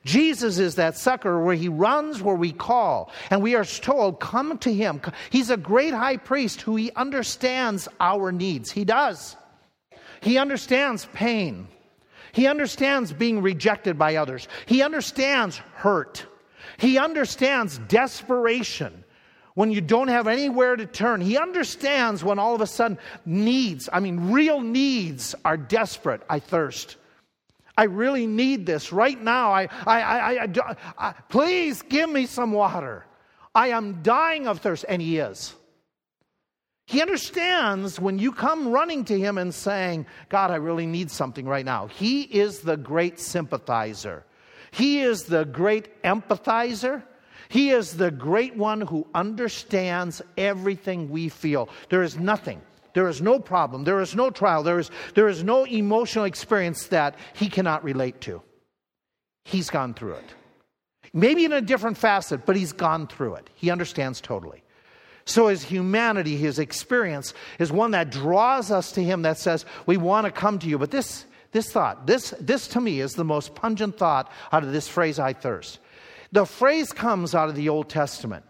Jesus 0.06 0.60
is 0.60 0.76
that 0.76 0.98
succor 0.98 1.42
where 1.42 1.56
he 1.56 1.70
runs 1.70 2.22
where 2.22 2.36
we 2.36 2.52
call. 2.52 3.12
And 3.30 3.42
we 3.42 3.56
are 3.56 3.66
told, 3.66 4.20
come 4.20 4.58
to 4.60 4.74
him. 4.74 5.02
He's 5.30 5.50
a 5.50 5.58
great 5.58 5.94
high 5.94 6.18
priest 6.18 6.62
who 6.62 6.76
he 6.76 6.92
understands 6.92 7.88
our 8.00 8.32
needs. 8.32 8.70
He 8.70 8.86
does. 8.86 9.36
He 10.22 10.38
understands 10.38 11.08
pain. 11.14 11.68
He 12.34 12.48
understands 12.48 13.14
being 13.14 13.42
rejected 13.42 13.98
by 13.98 14.18
others. 14.18 14.48
He 14.66 14.82
understands 14.82 15.58
hurt. 15.76 16.26
He 16.78 16.98
understands 16.98 17.78
desperation 17.88 19.04
when 19.54 19.72
you 19.72 19.82
don't 19.82 20.08
have 20.08 20.28
anywhere 20.28 20.76
to 20.76 20.88
turn. 20.88 21.22
He 21.22 21.38
understands 21.38 22.24
when 22.24 22.40
all 22.40 22.56
of 22.56 22.62
a 22.62 22.68
sudden 22.68 22.98
needs, 23.24 23.88
I 23.94 24.00
mean, 24.00 24.32
real 24.32 24.62
needs 24.62 25.36
are 25.46 25.58
desperate. 25.58 26.22
I 26.28 26.40
thirst. 26.40 26.98
I 27.78 27.84
really 27.84 28.26
need 28.26 28.66
this 28.66 28.92
right 28.92 29.20
now. 29.22 29.52
I, 29.52 29.70
I, 29.86 30.02
I, 30.02 30.44
I, 30.44 30.76
I, 30.98 31.14
please 31.30 31.84
give 31.84 32.10
me 32.10 32.26
some 32.26 32.52
water. 32.52 33.06
I 33.54 33.70
am 33.70 34.02
dying 34.02 34.48
of 34.48 34.60
thirst. 34.60 34.86
And 34.90 35.02
he 35.02 35.20
is. 35.20 35.54
He 36.86 37.02
understands 37.02 38.00
when 38.00 38.20
you 38.20 38.32
come 38.32 38.68
running 38.68 39.06
to 39.06 39.18
him 39.18 39.38
and 39.38 39.54
saying, 39.54 40.06
God, 40.30 40.52
I 40.52 40.56
really 40.56 40.86
need 40.86 41.10
something 41.10 41.46
right 41.46 41.66
now. 41.66 41.88
He 41.88 42.24
is 42.24 42.60
the 42.60 42.78
great 42.78 43.20
sympathizer. 43.20 44.26
He 44.72 45.02
is 45.02 45.24
the 45.24 45.46
great 45.46 46.04
empathizer. 46.04 47.04
He 47.48 47.70
is 47.70 47.96
the 47.96 48.12
great 48.12 48.58
one 48.58 48.82
who 48.82 49.08
understands 49.14 50.22
everything 50.38 51.10
we 51.10 51.30
feel. 51.30 51.70
There 51.90 52.04
is 52.04 52.18
nothing 52.18 52.62
there 52.94 53.10
is 53.10 53.22
no 53.22 53.40
problem. 53.40 53.84
There 53.84 54.02
is 54.02 54.16
no 54.16 54.30
trial. 54.30 54.64
There 54.64 54.80
is, 54.80 54.92
there 55.16 55.28
is 55.28 55.44
no 55.44 55.66
emotional 55.66 56.26
experience 56.26 56.88
that 56.88 57.16
he 57.34 57.50
cannot 57.50 57.84
relate 57.84 58.22
to. 58.22 58.42
He's 59.46 59.70
gone 59.70 59.94
through 59.94 60.14
it. 60.14 60.36
Maybe 61.12 61.46
in 61.46 61.52
a 61.52 61.62
different 61.62 61.98
facet, 61.98 62.46
but 62.46 62.56
he's 62.56 62.72
gone 62.72 63.08
through 63.08 63.36
it. 63.36 63.50
He 63.56 63.70
understands 63.70 64.22
totally. 64.22 64.63
So 65.26 65.48
his 65.48 65.64
humanity, 65.64 66.36
his 66.36 66.60
experience, 66.60 67.34
is 67.60 67.72
one 67.72 67.92
that 67.92 68.12
draws 68.12 68.72
us 68.72 68.92
to 68.94 69.04
him 69.04 69.22
that 69.22 69.38
says, 69.38 69.66
We 69.86 69.98
want 69.98 70.26
to 70.26 70.32
come 70.32 70.60
to 70.60 70.68
you. 70.68 70.78
But 70.78 70.92
this, 70.92 71.26
this 71.52 71.72
thought, 71.72 72.08
this, 72.08 72.34
this 72.40 72.68
to 72.70 72.82
me 72.82 73.00
is 73.00 73.14
the 73.14 73.24
most 73.24 73.56
pungent 73.56 73.98
thought 73.98 74.32
out 74.52 74.64
of 74.64 74.74
this 74.74 74.88
phrase, 74.88 75.20
I 75.20 75.34
thirst. 75.34 75.80
The 76.32 76.46
phrase 76.46 76.92
comes 76.92 77.36
out 77.36 77.50
of 77.50 77.56
the 77.56 77.70
Old 77.70 77.90
Testament. 77.90 78.44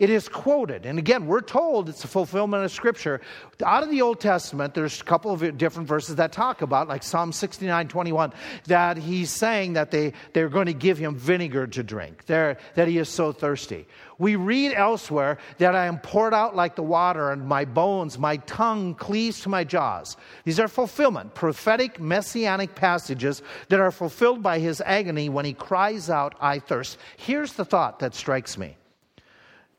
It 0.00 0.10
is 0.10 0.28
quoted. 0.28 0.86
And 0.86 0.98
again, 0.98 1.26
we're 1.26 1.40
told 1.40 1.88
it's 1.88 2.04
a 2.04 2.08
fulfillment 2.08 2.64
of 2.64 2.72
Scripture. 2.72 3.20
Out 3.64 3.82
of 3.82 3.90
the 3.90 4.02
Old 4.02 4.20
Testament, 4.20 4.74
there's 4.74 5.00
a 5.00 5.04
couple 5.04 5.30
of 5.32 5.56
different 5.56 5.88
verses 5.88 6.16
that 6.16 6.32
talk 6.32 6.62
about, 6.62 6.88
like 6.88 7.02
Psalm 7.02 7.32
69 7.32 7.88
21, 7.88 8.32
that 8.66 8.96
he's 8.96 9.30
saying 9.30 9.74
that 9.74 9.90
they, 9.90 10.12
they're 10.32 10.48
going 10.48 10.66
to 10.66 10.74
give 10.74 10.98
him 10.98 11.14
vinegar 11.14 11.66
to 11.68 11.82
drink, 11.82 12.26
they're, 12.26 12.58
that 12.74 12.88
he 12.88 12.98
is 12.98 13.08
so 13.08 13.32
thirsty. 13.32 13.86
We 14.18 14.36
read 14.36 14.74
elsewhere 14.74 15.38
that 15.58 15.74
I 15.74 15.86
am 15.86 15.98
poured 15.98 16.34
out 16.34 16.54
like 16.54 16.76
the 16.76 16.82
water, 16.82 17.30
and 17.30 17.46
my 17.46 17.64
bones, 17.64 18.18
my 18.18 18.36
tongue 18.38 18.94
cleaves 18.94 19.40
to 19.40 19.48
my 19.48 19.64
jaws. 19.64 20.16
These 20.44 20.60
are 20.60 20.68
fulfillment, 20.68 21.34
prophetic, 21.34 22.00
messianic 22.00 22.74
passages 22.74 23.42
that 23.68 23.80
are 23.80 23.90
fulfilled 23.90 24.42
by 24.42 24.58
his 24.60 24.80
agony 24.80 25.28
when 25.28 25.44
he 25.44 25.52
cries 25.52 26.10
out, 26.10 26.34
I 26.40 26.58
thirst. 26.58 26.98
Here's 27.16 27.54
the 27.54 27.64
thought 27.64 27.98
that 28.00 28.14
strikes 28.14 28.56
me. 28.56 28.76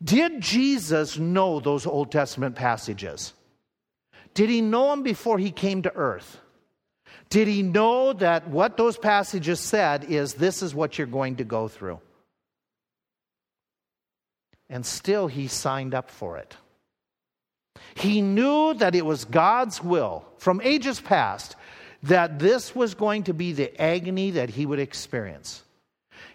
Did 0.04 0.42
Jesus 0.42 1.18
know 1.18 1.60
those 1.60 1.86
Old 1.86 2.12
Testament 2.12 2.56
passages? 2.56 3.34
Did 4.34 4.50
he 4.50 4.62
know 4.62 4.90
them 4.90 5.04
before 5.04 5.38
he 5.38 5.52
came 5.52 5.82
to 5.84 5.96
earth? 5.96 6.40
Did 7.30 7.48
he 7.48 7.64
know 7.64 8.14
that 8.14 8.48
what 8.50 8.78
those 8.78 8.98
passages 8.98 9.60
said 9.60 10.06
is 10.06 10.34
this 10.34 10.62
is 10.62 10.76
what 10.76 10.98
you're 10.98 11.08
going 11.08 11.38
to 11.38 11.44
go 11.44 11.68
through? 11.68 12.00
And 14.70 14.86
still 14.86 15.28
he 15.28 15.48
signed 15.48 15.94
up 15.94 16.10
for 16.12 16.38
it. 16.38 16.56
He 17.96 18.22
knew 18.22 18.74
that 18.76 18.96
it 18.96 19.06
was 19.06 19.26
God's 19.26 19.84
will 19.84 20.26
from 20.38 20.62
ages 20.62 21.00
past 21.00 21.56
that 22.04 22.40
this 22.40 22.76
was 22.76 22.94
going 22.94 23.24
to 23.24 23.34
be 23.34 23.54
the 23.54 23.80
agony 23.82 24.32
that 24.32 24.50
he 24.50 24.66
would 24.66 24.80
experience. 24.80 25.64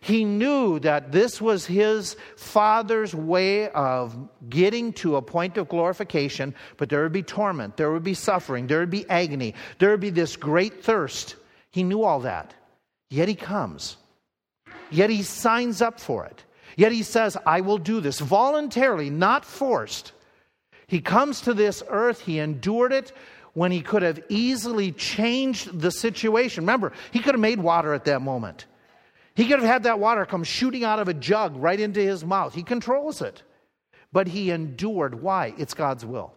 He 0.01 0.25
knew 0.25 0.79
that 0.81 1.13
this 1.13 1.41
was 1.41 1.67
his 1.67 2.17
father's 2.37 3.15
way 3.15 3.69
of 3.71 4.17
getting 4.49 4.95
to 4.95 5.17
a 5.17 5.23
point 5.23 5.59
of 5.59 5.69
glorification, 5.69 6.55
but 6.79 6.89
there 6.89 7.03
would 7.03 7.13
be 7.13 7.23
torment, 7.23 7.77
there 7.77 7.93
would 7.93 8.03
be 8.03 8.15
suffering, 8.15 8.67
there 8.67 8.81
would 8.81 8.91
be 8.91 9.09
agony, 9.11 9.55
there 9.79 9.91
would 9.91 10.01
be 10.01 10.11
this 10.11 10.37
great 10.37 10.83
thirst. 10.83 11.37
He 11.71 11.83
knew 11.83 12.03
all 12.03 12.21
that. 12.21 12.55
Yet 13.11 13.29
he 13.29 13.35
comes. 13.35 13.99
Yet 14.91 15.11
he 15.11 15.23
signs 15.23 15.83
up 15.83 16.01
for 16.01 16.25
it. 16.25 16.45
Yet 16.77 16.93
he 16.93 17.03
says, 17.03 17.37
I 17.45 17.61
will 17.61 17.79
do 17.79 18.01
this 18.01 18.21
voluntarily, 18.21 19.11
not 19.11 19.45
forced. 19.45 20.13
He 20.87 21.01
comes 21.01 21.43
to 21.43 21.53
this 21.53 21.83
earth, 21.89 22.23
he 22.23 22.39
endured 22.39 22.93
it 22.93 23.13
when 23.53 23.71
he 23.71 23.83
could 23.83 24.03
have 24.03 24.21
easily 24.29 24.93
changed 24.93 25.79
the 25.79 25.91
situation. 25.91 26.63
Remember, 26.63 26.93
he 27.11 27.19
could 27.19 27.35
have 27.35 27.41
made 27.41 27.61
water 27.61 27.93
at 27.93 28.07
that 28.07 28.23
moment. 28.23 28.65
He 29.41 29.47
could 29.47 29.61
have 29.61 29.67
had 29.67 29.83
that 29.85 29.99
water 29.99 30.27
come 30.27 30.45
shooting 30.45 30.85
out 30.85 30.99
of 30.99 31.09
a 31.09 31.15
jug 31.15 31.57
right 31.57 31.81
into 31.81 31.99
his 31.99 32.27
mouth. 32.27 32.53
He 32.53 32.63
controls 32.63 33.23
it. 33.23 33.43
But 34.13 34.27
he 34.27 34.51
endured. 34.51 35.23
Why? 35.23 35.55
It's 35.57 35.73
God's 35.73 36.05
will. 36.05 36.35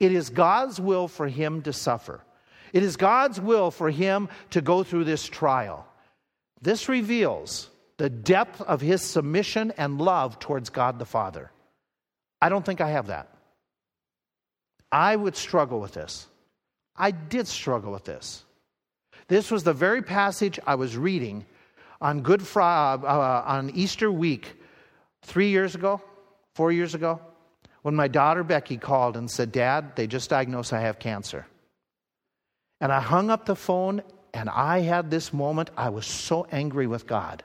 It 0.00 0.10
is 0.10 0.28
God's 0.28 0.80
will 0.80 1.06
for 1.06 1.28
him 1.28 1.62
to 1.62 1.72
suffer. 1.72 2.24
It 2.72 2.82
is 2.82 2.96
God's 2.96 3.40
will 3.40 3.70
for 3.70 3.90
him 3.90 4.28
to 4.50 4.60
go 4.60 4.82
through 4.82 5.04
this 5.04 5.24
trial. 5.24 5.86
This 6.60 6.88
reveals 6.88 7.70
the 7.96 8.10
depth 8.10 8.60
of 8.62 8.80
his 8.80 9.02
submission 9.02 9.72
and 9.76 10.00
love 10.00 10.40
towards 10.40 10.68
God 10.68 10.98
the 10.98 11.04
Father. 11.06 11.52
I 12.42 12.48
don't 12.48 12.66
think 12.66 12.80
I 12.80 12.90
have 12.90 13.06
that. 13.06 13.32
I 14.90 15.14
would 15.14 15.36
struggle 15.36 15.78
with 15.78 15.92
this. 15.92 16.26
I 16.96 17.12
did 17.12 17.46
struggle 17.46 17.92
with 17.92 18.04
this. 18.04 18.42
This 19.28 19.48
was 19.48 19.62
the 19.62 19.72
very 19.72 20.02
passage 20.02 20.58
I 20.66 20.74
was 20.74 20.96
reading 20.96 21.46
on 22.00 22.22
Good 22.22 22.42
Friday, 22.42 23.06
uh, 23.06 23.06
uh, 23.06 23.44
on 23.46 23.70
Easter 23.70 24.10
week, 24.10 24.54
three 25.22 25.48
years 25.48 25.74
ago, 25.74 26.00
four 26.54 26.72
years 26.72 26.94
ago, 26.94 27.20
when 27.82 27.94
my 27.94 28.08
daughter 28.08 28.44
Becky 28.44 28.76
called 28.76 29.16
and 29.16 29.30
said, 29.30 29.52
Dad, 29.52 29.96
they 29.96 30.06
just 30.06 30.30
diagnosed 30.30 30.72
I 30.72 30.80
have 30.80 30.98
cancer. 30.98 31.46
And 32.80 32.92
I 32.92 33.00
hung 33.00 33.30
up 33.30 33.46
the 33.46 33.56
phone 33.56 34.02
and 34.32 34.48
I 34.48 34.80
had 34.80 35.10
this 35.10 35.32
moment. 35.32 35.70
I 35.76 35.90
was 35.90 36.06
so 36.06 36.46
angry 36.52 36.86
with 36.86 37.06
God. 37.06 37.42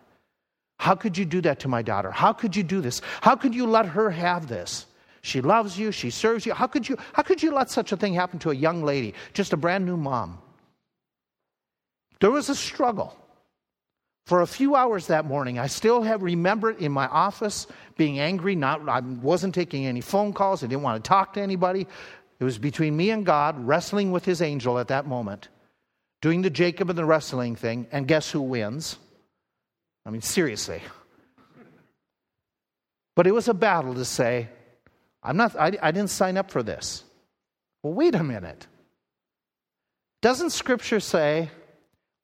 How 0.79 0.95
could 0.95 1.17
you 1.17 1.25
do 1.25 1.41
that 1.41 1.59
to 1.61 1.67
my 1.67 1.81
daughter? 1.81 2.11
How 2.11 2.33
could 2.33 2.55
you 2.55 2.63
do 2.63 2.81
this? 2.81 3.01
How 3.21 3.35
could 3.35 3.55
you 3.55 3.65
let 3.65 3.85
her 3.85 4.09
have 4.09 4.47
this? 4.47 4.85
She 5.21 5.41
loves 5.41 5.79
you, 5.79 5.91
she 5.91 6.11
serves 6.11 6.45
you. 6.45 6.53
How 6.53 6.67
could 6.67 6.87
you, 6.87 6.97
how 7.13 7.23
could 7.23 7.41
you 7.41 7.51
let 7.51 7.71
such 7.71 7.91
a 7.91 7.97
thing 7.97 8.13
happen 8.13 8.37
to 8.39 8.51
a 8.51 8.53
young 8.53 8.83
lady, 8.83 9.15
just 9.33 9.53
a 9.53 9.57
brand 9.57 9.85
new 9.85 9.97
mom? 9.97 10.37
There 12.19 12.29
was 12.29 12.49
a 12.49 12.55
struggle. 12.55 13.17
For 14.25 14.41
a 14.41 14.47
few 14.47 14.75
hours 14.75 15.07
that 15.07 15.25
morning, 15.25 15.59
I 15.59 15.67
still 15.67 16.01
have 16.01 16.23
remembered 16.23 16.79
in 16.81 16.91
my 16.91 17.07
office 17.07 17.67
being 17.95 18.19
angry. 18.19 18.55
Not, 18.55 18.87
I 18.89 18.99
wasn't 18.99 19.53
taking 19.53 19.85
any 19.85 20.01
phone 20.01 20.33
calls. 20.33 20.63
I 20.63 20.67
didn't 20.67 20.81
want 20.81 21.03
to 21.03 21.07
talk 21.07 21.33
to 21.33 21.41
anybody. 21.41 21.85
It 22.39 22.43
was 22.43 22.57
between 22.57 22.97
me 22.97 23.11
and 23.11 23.23
God, 23.23 23.67
wrestling 23.67 24.11
with 24.11 24.25
his 24.25 24.41
angel 24.41 24.79
at 24.79 24.87
that 24.87 25.05
moment, 25.05 25.49
doing 26.21 26.41
the 26.41 26.49
Jacob 26.49 26.89
and 26.89 26.97
the 26.97 27.05
wrestling 27.05 27.55
thing. 27.55 27.87
And 27.91 28.07
guess 28.07 28.31
who 28.31 28.41
wins? 28.41 28.97
I 30.07 30.09
mean, 30.09 30.21
seriously. 30.21 30.81
But 33.15 33.27
it 33.27 33.31
was 33.31 33.47
a 33.47 33.53
battle 33.53 33.93
to 33.93 34.05
say, 34.05 34.49
I'm 35.21 35.37
not, 35.37 35.55
I, 35.55 35.77
I 35.81 35.91
didn't 35.91 36.09
sign 36.09 36.35
up 36.35 36.49
for 36.49 36.63
this. 36.63 37.03
Well, 37.83 37.93
wait 37.93 38.15
a 38.15 38.23
minute. 38.23 38.65
Doesn't 40.21 40.49
Scripture 40.49 40.99
say 40.99 41.51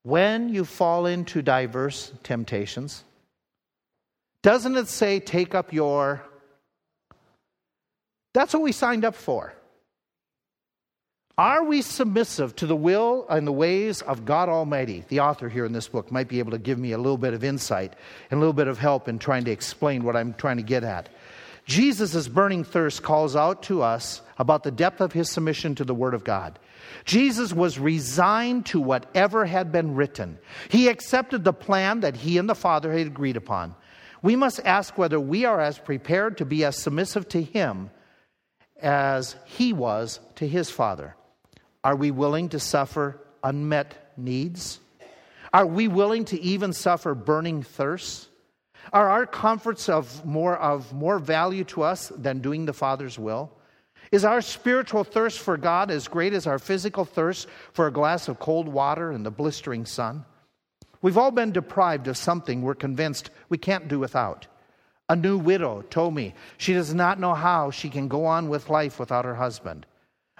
when 0.04 0.50
you 0.50 0.66
fall 0.66 1.06
into 1.06 1.42
diverse 1.42 2.12
temptations, 2.24 3.04
Doesn't 4.42 4.76
it 4.76 4.88
say, 4.88 5.20
take 5.20 5.54
up 5.54 5.72
your. 5.72 6.24
That's 8.34 8.54
what 8.54 8.64
we 8.64 8.72
signed 8.72 9.06
up 9.06 9.16
for. 9.16 9.54
Are 11.38 11.64
we 11.64 11.82
submissive 11.82 12.56
to 12.58 12.66
the 12.66 12.76
will 12.76 13.26
and 13.30 13.48
the 13.48 13.52
ways 13.52 14.02
of 14.02 14.26
God 14.26 14.50
Almighty? 14.50 15.06
The 15.08 15.22
author 15.22 15.50
here 15.50 15.66
in 15.66 15.74
this 15.74 15.88
book 15.88 16.12
might 16.12 16.28
be 16.28 16.40
able 16.40 16.52
to 16.52 16.58
give 16.58 16.78
me 16.78 16.92
a 16.92 16.98
little 16.98 17.18
bit 17.18 17.34
of 17.34 17.44
insight 17.44 17.94
and 18.30 18.38
a 18.38 18.40
little 18.40 18.54
bit 18.54 18.68
of 18.68 18.78
help 18.78 19.08
in 19.08 19.18
trying 19.18 19.46
to 19.46 19.52
explain 19.52 20.04
what 20.04 20.16
I'm 20.16 20.34
trying 20.34 20.58
to 20.58 20.64
get 20.64 20.84
at. 20.84 21.10
Jesus' 21.66 22.28
burning 22.28 22.64
thirst 22.64 23.02
calls 23.04 23.36
out 23.36 23.64
to 23.64 23.82
us 23.82 24.22
about 24.38 24.64
the 24.64 24.72
depth 24.72 25.02
of 25.02 25.14
his 25.14 25.30
submission 25.30 25.76
to 25.76 25.84
the 25.84 25.96
Word 25.96 26.14
of 26.14 26.24
God. 26.24 26.60
Jesus 27.06 27.54
was 27.54 27.80
resigned 27.80 28.66
to 28.68 28.80
whatever 28.80 29.46
had 29.46 29.72
been 29.72 29.96
written. 29.96 30.38
He 30.70 30.88
accepted 30.88 31.44
the 31.44 31.54
plan 31.54 32.02
that 32.02 32.16
he 32.16 32.38
and 32.38 32.50
the 32.50 32.56
Father 32.56 32.92
had 32.92 33.08
agreed 33.08 33.38
upon. 33.38 33.76
We 34.22 34.36
must 34.36 34.60
ask 34.64 34.98
whether 34.98 35.20
we 35.20 35.46
are 35.46 35.60
as 35.60 35.80
prepared 35.80 36.38
to 36.38 36.46
be 36.46 36.64
as 36.64 36.78
submissive 36.78 37.28
to 37.30 37.42
him 37.42 37.90
as 38.82 39.36
he 39.46 39.74
was 39.74 40.20
to 40.36 40.48
his 40.48 40.70
Father. 40.70 41.16
Are 41.84 41.96
we 41.96 42.12
willing 42.12 42.50
to 42.50 42.60
suffer 42.60 43.20
unmet 43.44 44.14
needs? 44.18 44.80
Are 45.54 45.66
we 45.66 45.88
willing 45.88 46.26
to 46.26 46.40
even 46.40 46.74
suffer 46.74 47.14
burning 47.16 47.64
thirsts? 47.64 48.30
Are 48.94 49.10
our 49.10 49.26
comforts 49.26 49.90
of 49.90 50.26
more, 50.26 50.58
of 50.58 50.94
more 50.94 51.20
value 51.20 51.64
to 51.66 51.84
us 51.84 52.12
than 52.16 52.40
doing 52.40 52.66
the 52.66 52.74
Father's 52.74 53.18
will? 53.18 53.52
Is 54.12 54.26
our 54.26 54.42
spiritual 54.42 55.06
thirst 55.06 55.40
for 55.40 55.56
God 55.56 55.90
as 55.90 56.10
great 56.10 56.34
as 56.34 56.46
our 56.46 56.60
physical 56.60 57.06
thirst 57.06 57.48
for 57.72 57.88
a 57.88 57.94
glass 57.94 58.28
of 58.28 58.40
cold 58.40 58.68
water 58.68 59.12
in 59.12 59.24
the 59.24 59.32
blistering 59.32 59.86
sun? 59.86 60.26
We've 61.02 61.18
all 61.18 61.32
been 61.32 61.54
deprived 61.54 62.08
of 62.08 62.18
something 62.18 62.62
we're 62.62 62.76
convinced 62.76 63.30
we 63.48 63.58
can't 63.58 63.88
do 63.88 64.00
without. 64.00 64.48
A 65.08 65.16
new 65.16 65.38
widow 65.38 65.82
told 65.84 66.14
me 66.14 66.34
she 66.58 66.74
does 66.74 66.94
not 66.94 67.20
know 67.20 67.34
how 67.34 67.72
she 67.72 67.90
can 67.90 68.10
go 68.10 68.26
on 68.26 68.50
with 68.50 68.70
life 68.70 69.00
without 69.00 69.26
her 69.26 69.36
husband. 69.36 69.86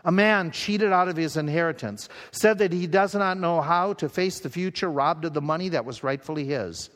A 0.04 0.12
man 0.12 0.52
cheated 0.52 0.92
out 0.92 1.08
of 1.08 1.16
his 1.16 1.38
inheritance 1.38 2.10
said 2.32 2.58
that 2.58 2.74
he 2.74 2.88
does 2.88 3.16
not 3.16 3.38
know 3.38 3.62
how 3.62 3.94
to 3.94 4.10
face 4.10 4.40
the 4.40 4.50
future 4.50 4.90
robbed 4.90 5.26
of 5.26 5.34
the 5.34 5.42
money 5.42 5.70
that 5.70 5.86
was 5.86 6.04
rightfully 6.04 6.46
his. 6.46 6.90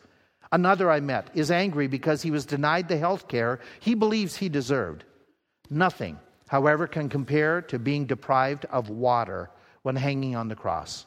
Another 0.52 0.92
I 0.92 1.00
met 1.00 1.30
is 1.34 1.52
angry 1.52 1.88
because 1.88 2.22
he 2.22 2.32
was 2.32 2.46
denied 2.46 2.88
the 2.88 2.98
health 2.98 3.28
care 3.28 3.60
he 3.80 3.94
believes 3.94 4.36
he 4.36 4.50
deserved. 4.50 5.04
Nothing, 5.70 6.20
however, 6.47 6.88
can 6.88 7.10
compare 7.10 7.62
to 7.63 7.79
being 7.79 8.05
deprived 8.05 8.65
of 8.65 8.89
water 8.89 9.49
when 9.84 9.95
hanging 9.95 10.36
on 10.36 10.47
the 10.47 10.55
cross. 10.55 11.05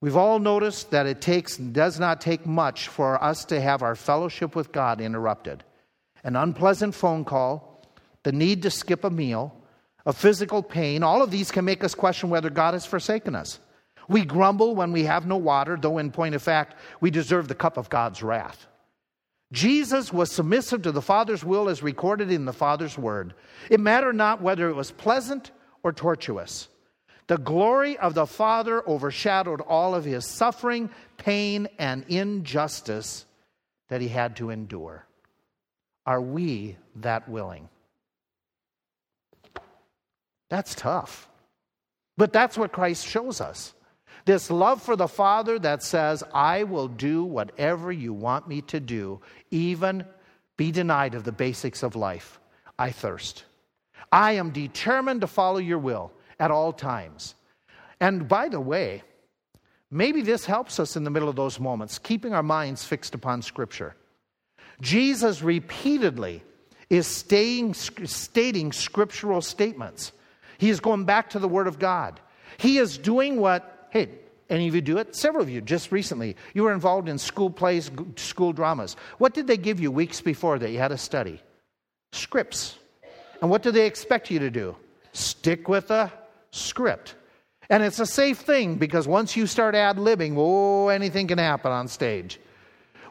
We've 0.00 0.16
all 0.16 0.38
noticed 0.38 0.90
that 0.90 1.06
it 1.06 1.20
takes 1.20 1.56
does 1.56 1.98
not 1.98 2.20
take 2.20 2.44
much 2.44 2.88
for 2.88 3.22
us 3.22 3.46
to 3.46 3.60
have 3.60 3.82
our 3.82 3.94
fellowship 3.94 4.54
with 4.54 4.72
God 4.72 5.00
interrupted. 5.00 5.64
An 6.22 6.36
unpleasant 6.36 6.94
phone 6.94 7.24
call, 7.24 7.82
the 8.22 8.32
need 8.32 8.62
to 8.62 8.70
skip 8.70 9.04
a 9.04 9.10
meal, 9.10 9.54
a 10.04 10.12
physical 10.12 10.62
pain, 10.62 11.02
all 11.02 11.22
of 11.22 11.30
these 11.30 11.50
can 11.50 11.64
make 11.64 11.82
us 11.82 11.94
question 11.94 12.28
whether 12.28 12.50
God 12.50 12.74
has 12.74 12.84
forsaken 12.84 13.34
us. 13.34 13.58
We 14.08 14.24
grumble 14.24 14.74
when 14.74 14.92
we 14.92 15.04
have 15.04 15.26
no 15.26 15.36
water, 15.36 15.78
though, 15.80 15.98
in 15.98 16.10
point 16.10 16.34
of 16.34 16.42
fact, 16.42 16.76
we 17.00 17.10
deserve 17.10 17.48
the 17.48 17.54
cup 17.54 17.76
of 17.76 17.88
God's 17.88 18.22
wrath. 18.22 18.66
Jesus 19.54 20.12
was 20.12 20.32
submissive 20.32 20.82
to 20.82 20.90
the 20.90 21.00
Father's 21.00 21.44
will 21.44 21.68
as 21.68 21.80
recorded 21.80 22.28
in 22.32 22.44
the 22.44 22.52
Father's 22.52 22.98
word. 22.98 23.34
It 23.70 23.78
mattered 23.78 24.16
not 24.16 24.42
whether 24.42 24.68
it 24.68 24.74
was 24.74 24.90
pleasant 24.90 25.52
or 25.84 25.92
tortuous. 25.92 26.66
The 27.28 27.38
glory 27.38 27.96
of 27.96 28.14
the 28.14 28.26
Father 28.26 28.86
overshadowed 28.88 29.60
all 29.60 29.94
of 29.94 30.04
his 30.04 30.26
suffering, 30.26 30.90
pain, 31.18 31.68
and 31.78 32.04
injustice 32.08 33.26
that 33.90 34.00
he 34.00 34.08
had 34.08 34.34
to 34.36 34.50
endure. 34.50 35.06
Are 36.04 36.20
we 36.20 36.76
that 36.96 37.28
willing? 37.28 37.68
That's 40.48 40.74
tough. 40.74 41.28
But 42.16 42.32
that's 42.32 42.58
what 42.58 42.72
Christ 42.72 43.06
shows 43.06 43.40
us. 43.40 43.72
This 44.24 44.50
love 44.50 44.82
for 44.82 44.96
the 44.96 45.08
Father 45.08 45.58
that 45.58 45.82
says, 45.82 46.22
I 46.32 46.64
will 46.64 46.88
do 46.88 47.24
whatever 47.24 47.92
you 47.92 48.12
want 48.12 48.48
me 48.48 48.62
to 48.62 48.80
do, 48.80 49.20
even 49.50 50.04
be 50.56 50.70
denied 50.70 51.14
of 51.14 51.24
the 51.24 51.32
basics 51.32 51.82
of 51.82 51.94
life. 51.94 52.40
I 52.78 52.90
thirst. 52.90 53.44
I 54.10 54.32
am 54.32 54.50
determined 54.50 55.20
to 55.22 55.26
follow 55.26 55.58
your 55.58 55.78
will 55.78 56.12
at 56.38 56.50
all 56.50 56.72
times. 56.72 57.34
And 58.00 58.28
by 58.28 58.48
the 58.48 58.60
way, 58.60 59.02
maybe 59.90 60.22
this 60.22 60.44
helps 60.44 60.80
us 60.80 60.96
in 60.96 61.04
the 61.04 61.10
middle 61.10 61.28
of 61.28 61.36
those 61.36 61.60
moments, 61.60 61.98
keeping 61.98 62.32
our 62.32 62.42
minds 62.42 62.84
fixed 62.84 63.14
upon 63.14 63.42
Scripture. 63.42 63.94
Jesus 64.80 65.42
repeatedly 65.42 66.42
is 66.90 67.06
staying, 67.06 67.74
stating 67.74 68.72
scriptural 68.72 69.40
statements. 69.40 70.12
He 70.58 70.70
is 70.70 70.80
going 70.80 71.04
back 71.04 71.30
to 71.30 71.38
the 71.38 71.48
Word 71.48 71.66
of 71.66 71.78
God. 71.78 72.20
He 72.58 72.78
is 72.78 72.98
doing 72.98 73.40
what, 73.40 73.73
hey, 73.94 74.10
any 74.50 74.68
of 74.68 74.74
you 74.74 74.82
do 74.82 74.98
it? 74.98 75.16
Several 75.16 75.42
of 75.42 75.48
you 75.48 75.62
just 75.62 75.90
recently. 75.90 76.36
You 76.52 76.64
were 76.64 76.72
involved 76.74 77.08
in 77.08 77.16
school 77.16 77.48
plays, 77.48 77.90
school 78.16 78.52
dramas. 78.52 78.96
What 79.16 79.32
did 79.32 79.46
they 79.46 79.56
give 79.56 79.80
you 79.80 79.90
weeks 79.90 80.20
before 80.20 80.58
that 80.58 80.70
you 80.70 80.78
had 80.78 80.88
to 80.88 80.98
study? 80.98 81.40
Scripts. 82.12 82.76
And 83.40 83.50
what 83.50 83.62
do 83.62 83.70
they 83.70 83.86
expect 83.86 84.30
you 84.30 84.40
to 84.40 84.50
do? 84.50 84.76
Stick 85.12 85.68
with 85.68 85.90
a 85.90 86.12
script. 86.50 87.14
And 87.70 87.82
it's 87.82 88.00
a 88.00 88.06
safe 88.06 88.38
thing 88.38 88.74
because 88.74 89.08
once 89.08 89.36
you 89.36 89.46
start 89.46 89.74
ad 89.74 89.96
libbing, 89.96 90.34
oh, 90.36 90.88
anything 90.88 91.28
can 91.28 91.38
happen 91.38 91.72
on 91.72 91.88
stage. 91.88 92.38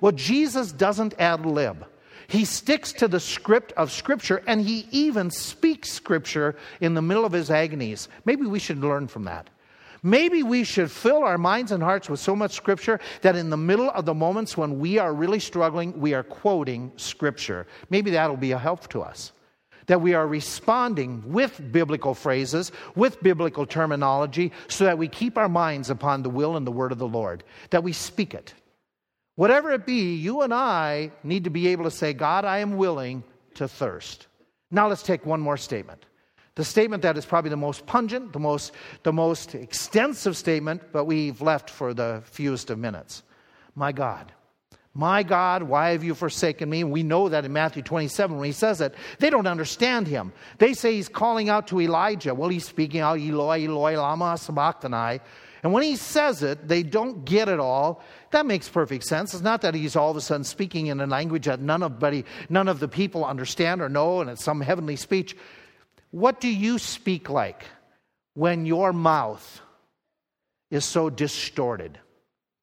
Well, 0.01 0.11
Jesus 0.11 0.71
doesn't 0.71 1.15
ad 1.17 1.45
lib. 1.45 1.85
He 2.27 2.45
sticks 2.45 2.91
to 2.93 3.07
the 3.07 3.19
script 3.19 3.73
of 3.73 3.91
Scripture 3.91 4.41
and 4.47 4.61
he 4.61 4.87
even 4.91 5.29
speaks 5.29 5.91
Scripture 5.91 6.55
in 6.81 6.93
the 6.93 7.01
middle 7.01 7.25
of 7.25 7.31
his 7.31 7.49
agonies. 7.49 8.07
Maybe 8.25 8.45
we 8.45 8.59
should 8.59 8.79
learn 8.79 9.07
from 9.07 9.25
that. 9.25 9.49
Maybe 10.05 10.43
we 10.43 10.65
should 10.65 10.91
fill 10.91 11.23
our 11.23 11.37
minds 11.37 11.71
and 11.71 11.81
hearts 11.81 12.09
with 12.09 12.19
so 12.19 12.35
much 12.35 12.51
Scripture 12.51 12.99
that 13.21 13.37
in 13.37 13.49
the 13.49 13.57
middle 13.57 13.89
of 13.91 14.03
the 14.03 14.13
moments 14.13 14.57
when 14.57 14.77
we 14.77 14.97
are 14.97 15.13
really 15.13 15.39
struggling, 15.39 15.97
we 15.97 16.13
are 16.13 16.23
quoting 16.23 16.91
Scripture. 16.97 17.65
Maybe 17.89 18.11
that'll 18.11 18.35
be 18.35 18.51
a 18.51 18.57
help 18.57 18.89
to 18.89 19.01
us. 19.01 19.31
That 19.87 20.01
we 20.01 20.13
are 20.13 20.27
responding 20.27 21.23
with 21.25 21.71
biblical 21.71 22.13
phrases, 22.13 22.73
with 22.95 23.23
biblical 23.23 23.65
terminology, 23.65 24.51
so 24.67 24.83
that 24.83 24.97
we 24.97 25.07
keep 25.07 25.37
our 25.37 25.49
minds 25.49 25.89
upon 25.89 26.21
the 26.21 26.29
will 26.29 26.57
and 26.57 26.67
the 26.67 26.71
word 26.71 26.91
of 26.91 26.97
the 26.97 27.07
Lord, 27.07 27.43
that 27.69 27.83
we 27.83 27.93
speak 27.93 28.33
it. 28.33 28.53
Whatever 29.35 29.71
it 29.71 29.85
be, 29.85 30.15
you 30.15 30.41
and 30.41 30.53
I 30.53 31.11
need 31.23 31.45
to 31.45 31.49
be 31.49 31.69
able 31.69 31.85
to 31.85 31.91
say, 31.91 32.13
God, 32.13 32.45
I 32.45 32.59
am 32.59 32.77
willing 32.77 33.23
to 33.55 33.67
thirst. 33.67 34.27
Now 34.69 34.89
let's 34.89 35.03
take 35.03 35.25
one 35.25 35.39
more 35.39 35.57
statement. 35.57 36.05
The 36.55 36.63
statement 36.63 37.01
that 37.01 37.17
is 37.17 37.25
probably 37.25 37.49
the 37.49 37.57
most 37.57 37.85
pungent, 37.85 38.31
the 38.31 38.39
most, 38.39 38.73
the 39.01 39.13
most 39.13 39.55
extensive 39.55 40.37
statement, 40.37 40.81
but 40.91 41.05
we've 41.05 41.41
left 41.41 41.69
for 41.69 41.93
the 41.93 42.21
fewest 42.25 42.69
of 42.69 42.77
minutes. 42.77 43.23
My 43.75 43.91
God, 43.91 44.31
my 44.95 45.23
God, 45.23 45.63
why 45.63 45.89
have 45.89 46.03
you 46.03 46.13
forsaken 46.13 46.69
me? 46.69 46.83
We 46.83 47.01
know 47.01 47.27
that 47.27 47.45
in 47.45 47.53
Matthew 47.53 47.81
27 47.81 48.37
when 48.37 48.45
he 48.45 48.51
says 48.51 48.79
it. 48.79 48.93
They 49.17 49.31
don't 49.31 49.47
understand 49.47 50.05
him. 50.05 50.31
They 50.59 50.75
say 50.75 50.93
he's 50.93 51.09
calling 51.09 51.49
out 51.49 51.67
to 51.67 51.81
Elijah. 51.81 52.35
Well, 52.35 52.49
he's 52.49 52.65
speaking 52.65 53.01
out, 53.01 53.19
Eloi, 53.19 53.65
Eloi, 53.65 53.97
lama 53.97 54.37
sabachthani. 54.37 55.19
And 55.63 55.73
when 55.73 55.81
he 55.81 55.95
says 55.95 56.43
it, 56.43 56.67
they 56.67 56.83
don't 56.83 57.25
get 57.25 57.49
it 57.49 57.59
all. 57.59 58.03
That 58.29 58.45
makes 58.45 58.69
perfect 58.69 59.05
sense. 59.05 59.33
It's 59.33 59.41
not 59.41 59.61
that 59.61 59.73
he's 59.73 59.95
all 59.95 60.11
of 60.11 60.17
a 60.17 60.21
sudden 60.21 60.43
speaking 60.43 60.87
in 60.87 60.99
a 60.99 61.07
language 61.07 61.45
that 61.45 61.59
none 61.59 61.81
of, 61.81 61.99
none 62.49 62.67
of 62.67 62.79
the 62.79 62.87
people 62.87 63.25
understand 63.25 63.81
or 63.81 63.89
know, 63.89 64.21
and 64.21 64.29
it's 64.29 64.43
some 64.43 64.61
heavenly 64.61 64.97
speech. 64.97 65.35
What 66.13 66.39
do 66.39 66.47
you 66.47 66.78
speak 66.78 67.28
like 67.28 67.65
when 68.36 68.67
your 68.67 68.93
mouth 68.93 69.62
is 70.69 70.86
so 70.86 71.10
distorted 71.10 71.97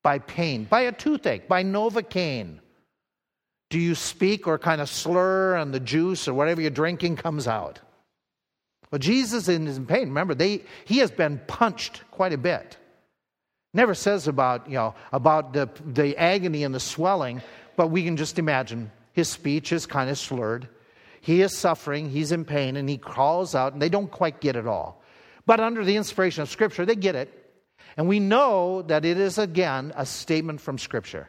by 0.05 0.21
pain, 0.21 0.67
by 0.71 0.83
a 0.83 0.93
toothache, 0.93 1.49
by 1.49 1.65
Novocaine? 1.65 2.61
Do 3.69 3.81
you 3.81 3.97
speak 3.97 4.47
or 4.47 4.57
kind 4.57 4.81
of 4.81 4.89
slur 4.89 5.57
and 5.57 5.75
the 5.75 5.81
juice 5.81 6.29
or 6.29 6.35
whatever 6.35 6.61
you're 6.61 6.71
drinking 6.71 7.17
comes 7.17 7.49
out? 7.49 7.81
Well, 8.93 9.01
Jesus 9.01 9.49
is 9.49 9.79
in 9.79 9.85
pain. 9.85 10.07
Remember, 10.07 10.37
they, 10.37 10.63
he 10.85 10.99
has 10.99 11.11
been 11.11 11.41
punched 11.49 12.05
quite 12.13 12.33
a 12.33 12.39
bit. 12.39 12.77
Never 13.75 13.97
says 13.97 14.29
about, 14.29 14.69
you 14.69 14.77
know, 14.77 14.95
about 15.13 15.55
the, 15.55 15.69
the 15.85 16.17
agony 16.17 16.63
and 16.63 16.73
the 16.73 16.79
swelling, 16.79 17.43
but 17.75 17.89
we 17.89 18.05
can 18.05 18.17
just 18.17 18.39
imagine 18.39 18.93
his 19.13 19.29
speech 19.29 19.73
is 19.73 19.87
kind 19.87 20.09
of 20.09 20.17
slurred. 20.19 20.69
He 21.21 21.43
is 21.43 21.57
suffering, 21.57 22.11
he's 22.11 22.33
in 22.33 22.45
pain, 22.45 22.77
and 22.77 22.89
he 22.89 22.97
crawls 22.97 23.55
out, 23.55 23.73
and 23.73 23.83
they 23.83 23.89
don't 23.89 24.11
quite 24.11 24.41
get 24.41 24.57
it 24.57 24.67
all. 24.67 25.03
But 25.47 25.61
under 25.61 25.85
the 25.85 25.97
inspiration 25.97 26.43
of 26.43 26.51
Scripture, 26.51 26.87
they 26.87 26.97
get 26.97 27.15
it. 27.15 27.37
And 27.97 28.09
we 28.09 28.21
know 28.21 28.83
that 28.83 29.05
it 29.05 29.19
is, 29.19 29.37
again, 29.37 29.93
a 29.97 30.07
statement 30.07 30.61
from 30.61 30.79
Scripture, 30.79 31.29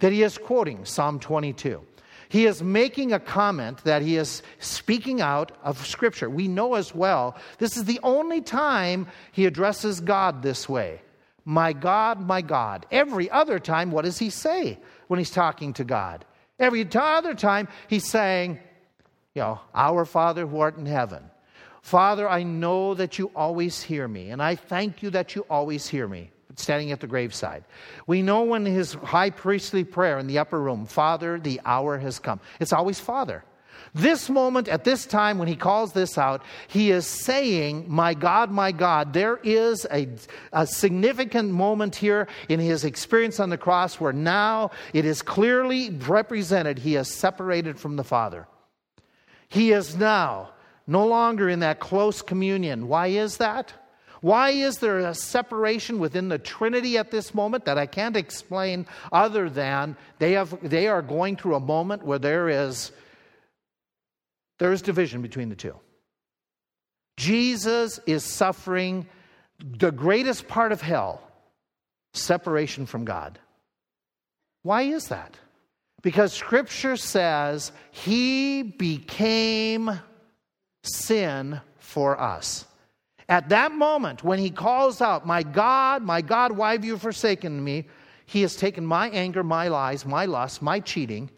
that 0.00 0.12
he 0.12 0.22
is 0.22 0.38
quoting 0.38 0.84
Psalm 0.84 1.20
22. 1.20 1.82
He 2.28 2.46
is 2.46 2.62
making 2.62 3.12
a 3.12 3.20
comment 3.20 3.84
that 3.84 4.02
he 4.02 4.16
is 4.16 4.42
speaking 4.58 5.20
out 5.20 5.52
of 5.62 5.86
Scripture. 5.86 6.28
We 6.28 6.48
know 6.48 6.74
as 6.74 6.94
well, 6.94 7.36
this 7.58 7.76
is 7.76 7.84
the 7.84 8.00
only 8.02 8.40
time 8.40 9.06
he 9.32 9.46
addresses 9.46 10.00
God 10.00 10.42
this 10.42 10.68
way. 10.68 11.02
My 11.44 11.72
God, 11.72 12.20
my 12.20 12.42
God. 12.42 12.86
Every 12.90 13.30
other 13.30 13.58
time, 13.58 13.92
what 13.92 14.04
does 14.04 14.18
he 14.18 14.30
say 14.30 14.78
when 15.06 15.18
he's 15.18 15.30
talking 15.30 15.72
to 15.74 15.84
God? 15.84 16.24
Every 16.58 16.88
other 16.94 17.34
time, 17.34 17.68
he's 17.86 18.08
saying, 18.08 18.58
you 19.36 19.42
know, 19.42 19.60
Our 19.74 20.06
Father 20.06 20.46
who 20.46 20.60
art 20.60 20.78
in 20.78 20.86
heaven. 20.86 21.22
Father, 21.82 22.28
I 22.28 22.42
know 22.42 22.94
that 22.94 23.18
you 23.18 23.30
always 23.36 23.82
hear 23.82 24.08
me, 24.08 24.30
and 24.30 24.42
I 24.42 24.56
thank 24.56 25.02
you 25.02 25.10
that 25.10 25.36
you 25.36 25.46
always 25.48 25.86
hear 25.86 26.08
me 26.08 26.30
standing 26.56 26.90
at 26.90 27.00
the 27.00 27.06
graveside. 27.06 27.62
We 28.06 28.22
know 28.22 28.44
when 28.44 28.64
his 28.64 28.94
high 28.94 29.28
priestly 29.28 29.84
prayer 29.84 30.18
in 30.18 30.26
the 30.26 30.38
upper 30.38 30.60
room, 30.60 30.86
Father, 30.86 31.38
the 31.38 31.60
hour 31.66 31.98
has 31.98 32.18
come. 32.18 32.40
It's 32.60 32.72
always 32.72 32.98
Father. 32.98 33.44
This 33.94 34.30
moment, 34.30 34.68
at 34.68 34.84
this 34.84 35.04
time, 35.04 35.38
when 35.38 35.48
he 35.48 35.54
calls 35.54 35.92
this 35.92 36.16
out, 36.16 36.42
he 36.66 36.90
is 36.90 37.06
saying, 37.06 37.84
My 37.88 38.14
God, 38.14 38.50
my 38.50 38.72
God. 38.72 39.12
There 39.12 39.38
is 39.42 39.86
a, 39.92 40.08
a 40.52 40.66
significant 40.66 41.50
moment 41.50 41.94
here 41.94 42.26
in 42.48 42.58
his 42.58 42.84
experience 42.84 43.38
on 43.38 43.50
the 43.50 43.58
cross 43.58 44.00
where 44.00 44.12
now 44.12 44.70
it 44.94 45.04
is 45.04 45.20
clearly 45.20 45.90
represented 45.90 46.78
he 46.78 46.96
is 46.96 47.08
separated 47.08 47.78
from 47.78 47.96
the 47.96 48.04
Father. 48.04 48.46
He 49.48 49.72
is 49.72 49.96
now 49.96 50.50
no 50.86 51.06
longer 51.06 51.48
in 51.48 51.60
that 51.60 51.80
close 51.80 52.22
communion. 52.22 52.88
Why 52.88 53.08
is 53.08 53.38
that? 53.38 53.72
Why 54.20 54.50
is 54.50 54.78
there 54.78 54.98
a 55.00 55.14
separation 55.14 55.98
within 55.98 56.28
the 56.28 56.38
Trinity 56.38 56.98
at 56.98 57.10
this 57.10 57.34
moment 57.34 57.66
that 57.66 57.78
I 57.78 57.86
can't 57.86 58.16
explain 58.16 58.86
other 59.12 59.50
than 59.50 59.96
they, 60.18 60.32
have, 60.32 60.56
they 60.68 60.88
are 60.88 61.02
going 61.02 61.36
through 61.36 61.54
a 61.54 61.60
moment 61.60 62.04
where 62.04 62.18
there 62.18 62.48
is 62.48 62.92
there 64.58 64.72
is 64.72 64.82
division 64.82 65.22
between 65.22 65.48
the 65.50 65.54
two. 65.54 65.76
Jesus 67.16 68.00
is 68.06 68.24
suffering 68.24 69.06
the 69.58 69.92
greatest 69.92 70.48
part 70.48 70.72
of 70.72 70.80
hell 70.80 71.22
separation 72.14 72.86
from 72.86 73.04
God. 73.04 73.38
Why 74.62 74.82
is 74.82 75.08
that? 75.08 75.38
Because 76.02 76.32
Scripture 76.32 76.96
says 76.96 77.72
he 77.90 78.62
became 78.62 80.00
sin 80.82 81.60
for 81.78 82.20
us. 82.20 82.64
At 83.28 83.48
that 83.48 83.72
moment, 83.72 84.22
when 84.22 84.38
he 84.38 84.50
calls 84.50 85.00
out, 85.00 85.26
My 85.26 85.42
God, 85.42 86.02
my 86.02 86.20
God, 86.20 86.52
why 86.52 86.72
have 86.72 86.84
you 86.84 86.96
forsaken 86.96 87.62
me? 87.62 87.86
He 88.26 88.42
has 88.42 88.56
taken 88.56 88.84
my 88.86 89.08
anger, 89.10 89.42
my 89.42 89.68
lies, 89.68 90.04
my 90.04 90.26
lust, 90.26 90.62
my 90.62 90.80
cheating, 90.80 91.30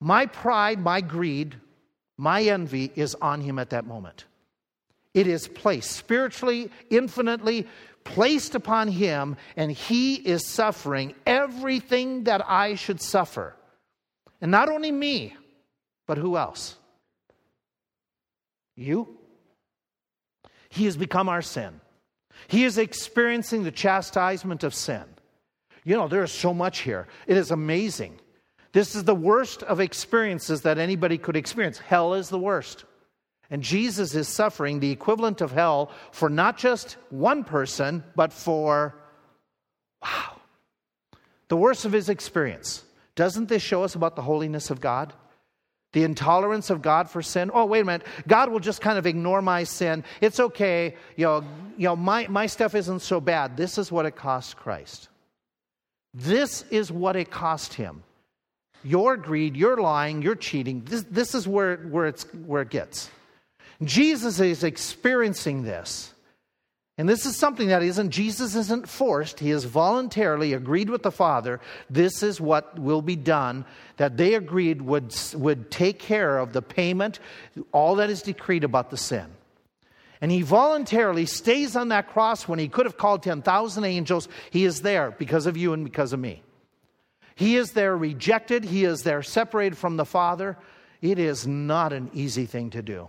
my 0.00 0.26
pride, 0.26 0.78
my 0.78 1.00
greed, 1.00 1.56
my 2.16 2.42
envy 2.42 2.92
is 2.94 3.14
on 3.16 3.40
him 3.40 3.58
at 3.58 3.70
that 3.70 3.86
moment. 3.86 4.26
It 5.14 5.26
is 5.26 5.48
placed 5.48 5.92
spiritually, 5.92 6.70
infinitely 6.90 7.66
placed 8.04 8.54
upon 8.54 8.88
him, 8.88 9.36
and 9.56 9.72
he 9.72 10.14
is 10.14 10.46
suffering 10.46 11.14
everything 11.26 12.24
that 12.24 12.48
I 12.48 12.74
should 12.74 13.00
suffer. 13.00 13.56
And 14.40 14.50
not 14.50 14.68
only 14.68 14.92
me, 14.92 15.34
but 16.06 16.18
who 16.18 16.36
else? 16.36 16.76
You? 18.76 19.18
He 20.68 20.84
has 20.84 20.96
become 20.96 21.28
our 21.28 21.42
sin. 21.42 21.80
He 22.48 22.64
is 22.64 22.78
experiencing 22.78 23.64
the 23.64 23.70
chastisement 23.70 24.64
of 24.64 24.74
sin. 24.74 25.04
You 25.84 25.96
know, 25.96 26.08
there 26.08 26.24
is 26.24 26.32
so 26.32 26.52
much 26.52 26.80
here. 26.80 27.06
It 27.26 27.36
is 27.36 27.50
amazing. 27.50 28.18
This 28.72 28.96
is 28.96 29.04
the 29.04 29.14
worst 29.14 29.62
of 29.62 29.80
experiences 29.80 30.62
that 30.62 30.78
anybody 30.78 31.16
could 31.16 31.36
experience. 31.36 31.78
Hell 31.78 32.14
is 32.14 32.28
the 32.28 32.38
worst. 32.38 32.84
And 33.54 33.62
Jesus 33.62 34.16
is 34.16 34.26
suffering 34.26 34.80
the 34.80 34.90
equivalent 34.90 35.40
of 35.40 35.52
hell 35.52 35.92
for 36.10 36.28
not 36.28 36.58
just 36.58 36.96
one 37.10 37.44
person, 37.44 38.02
but 38.16 38.32
for, 38.32 38.96
wow, 40.02 40.40
the 41.46 41.56
worst 41.56 41.84
of 41.84 41.92
his 41.92 42.08
experience. 42.08 42.82
Doesn't 43.14 43.48
this 43.48 43.62
show 43.62 43.84
us 43.84 43.94
about 43.94 44.16
the 44.16 44.22
holiness 44.22 44.70
of 44.70 44.80
God? 44.80 45.12
The 45.92 46.02
intolerance 46.02 46.68
of 46.68 46.82
God 46.82 47.08
for 47.08 47.22
sin. 47.22 47.52
Oh, 47.54 47.66
wait 47.66 47.82
a 47.82 47.84
minute. 47.84 48.04
God 48.26 48.50
will 48.50 48.58
just 48.58 48.80
kind 48.80 48.98
of 48.98 49.06
ignore 49.06 49.40
my 49.40 49.62
sin. 49.62 50.02
It's 50.20 50.40
okay. 50.40 50.96
You 51.14 51.26
know, 51.26 51.44
you 51.76 51.84
know 51.84 51.94
my, 51.94 52.26
my 52.26 52.46
stuff 52.46 52.74
isn't 52.74 53.02
so 53.02 53.20
bad. 53.20 53.56
This 53.56 53.78
is 53.78 53.92
what 53.92 54.04
it 54.04 54.16
cost 54.16 54.56
Christ. 54.56 55.08
This 56.12 56.64
is 56.72 56.90
what 56.90 57.14
it 57.14 57.30
cost 57.30 57.74
him 57.74 58.02
your 58.82 59.16
greed, 59.16 59.56
your 59.56 59.76
lying, 59.76 60.22
your 60.22 60.34
cheating. 60.34 60.82
This, 60.86 61.04
this 61.08 61.36
is 61.36 61.46
where, 61.46 61.76
where, 61.76 62.06
it's, 62.06 62.24
where 62.34 62.62
it 62.62 62.70
gets. 62.70 63.10
Jesus 63.86 64.40
is 64.40 64.64
experiencing 64.64 65.62
this. 65.62 66.14
And 66.96 67.08
this 67.08 67.26
is 67.26 67.36
something 67.36 67.68
that 67.68 67.82
isn't, 67.82 68.10
Jesus 68.10 68.54
isn't 68.54 68.88
forced. 68.88 69.40
He 69.40 69.50
has 69.50 69.64
voluntarily 69.64 70.52
agreed 70.52 70.88
with 70.88 71.02
the 71.02 71.10
Father. 71.10 71.60
This 71.90 72.22
is 72.22 72.40
what 72.40 72.78
will 72.78 73.02
be 73.02 73.16
done, 73.16 73.64
that 73.96 74.16
they 74.16 74.34
agreed 74.34 74.80
would, 74.80 75.12
would 75.34 75.72
take 75.72 75.98
care 75.98 76.38
of 76.38 76.52
the 76.52 76.62
payment, 76.62 77.18
all 77.72 77.96
that 77.96 78.10
is 78.10 78.22
decreed 78.22 78.62
about 78.62 78.90
the 78.90 78.96
sin. 78.96 79.26
And 80.20 80.30
he 80.30 80.42
voluntarily 80.42 81.26
stays 81.26 81.74
on 81.74 81.88
that 81.88 82.08
cross 82.08 82.46
when 82.46 82.60
he 82.60 82.68
could 82.68 82.86
have 82.86 82.96
called 82.96 83.24
10,000 83.24 83.84
angels. 83.84 84.28
He 84.50 84.64
is 84.64 84.82
there 84.82 85.10
because 85.10 85.46
of 85.46 85.56
you 85.56 85.72
and 85.72 85.84
because 85.84 86.12
of 86.12 86.20
me. 86.20 86.42
He 87.34 87.56
is 87.56 87.72
there 87.72 87.96
rejected, 87.96 88.64
he 88.64 88.84
is 88.84 89.02
there 89.02 89.22
separated 89.22 89.76
from 89.76 89.96
the 89.96 90.04
Father. 90.04 90.56
It 91.02 91.18
is 91.18 91.46
not 91.46 91.92
an 91.92 92.10
easy 92.14 92.46
thing 92.46 92.70
to 92.70 92.82
do. 92.82 93.08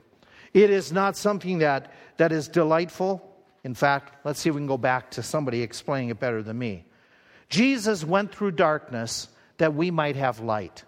It 0.56 0.70
is 0.70 0.94
not 0.94 1.18
something 1.18 1.58
that, 1.58 1.92
that 2.16 2.32
is 2.32 2.48
delightful. 2.48 3.22
In 3.66 3.74
fact, 3.74 4.26
let's 4.26 4.40
see 4.40 4.48
if 4.48 4.56
we 4.56 4.62
can 4.62 4.68
go 4.68 4.78
back 4.78 5.12
to 5.12 5.22
somebody 5.22 5.62
explaining 5.62 6.12
it 6.12 6.20
better 6.22 6.42
than 6.42 6.58
me. 6.58 6.86
Jesus 7.50 8.06
went 8.06 8.34
through 8.34 8.52
darkness 8.52 9.28
that 9.58 9.76
we 9.76 9.92
might 9.92 10.16
have 10.16 10.40
light. 10.40 10.86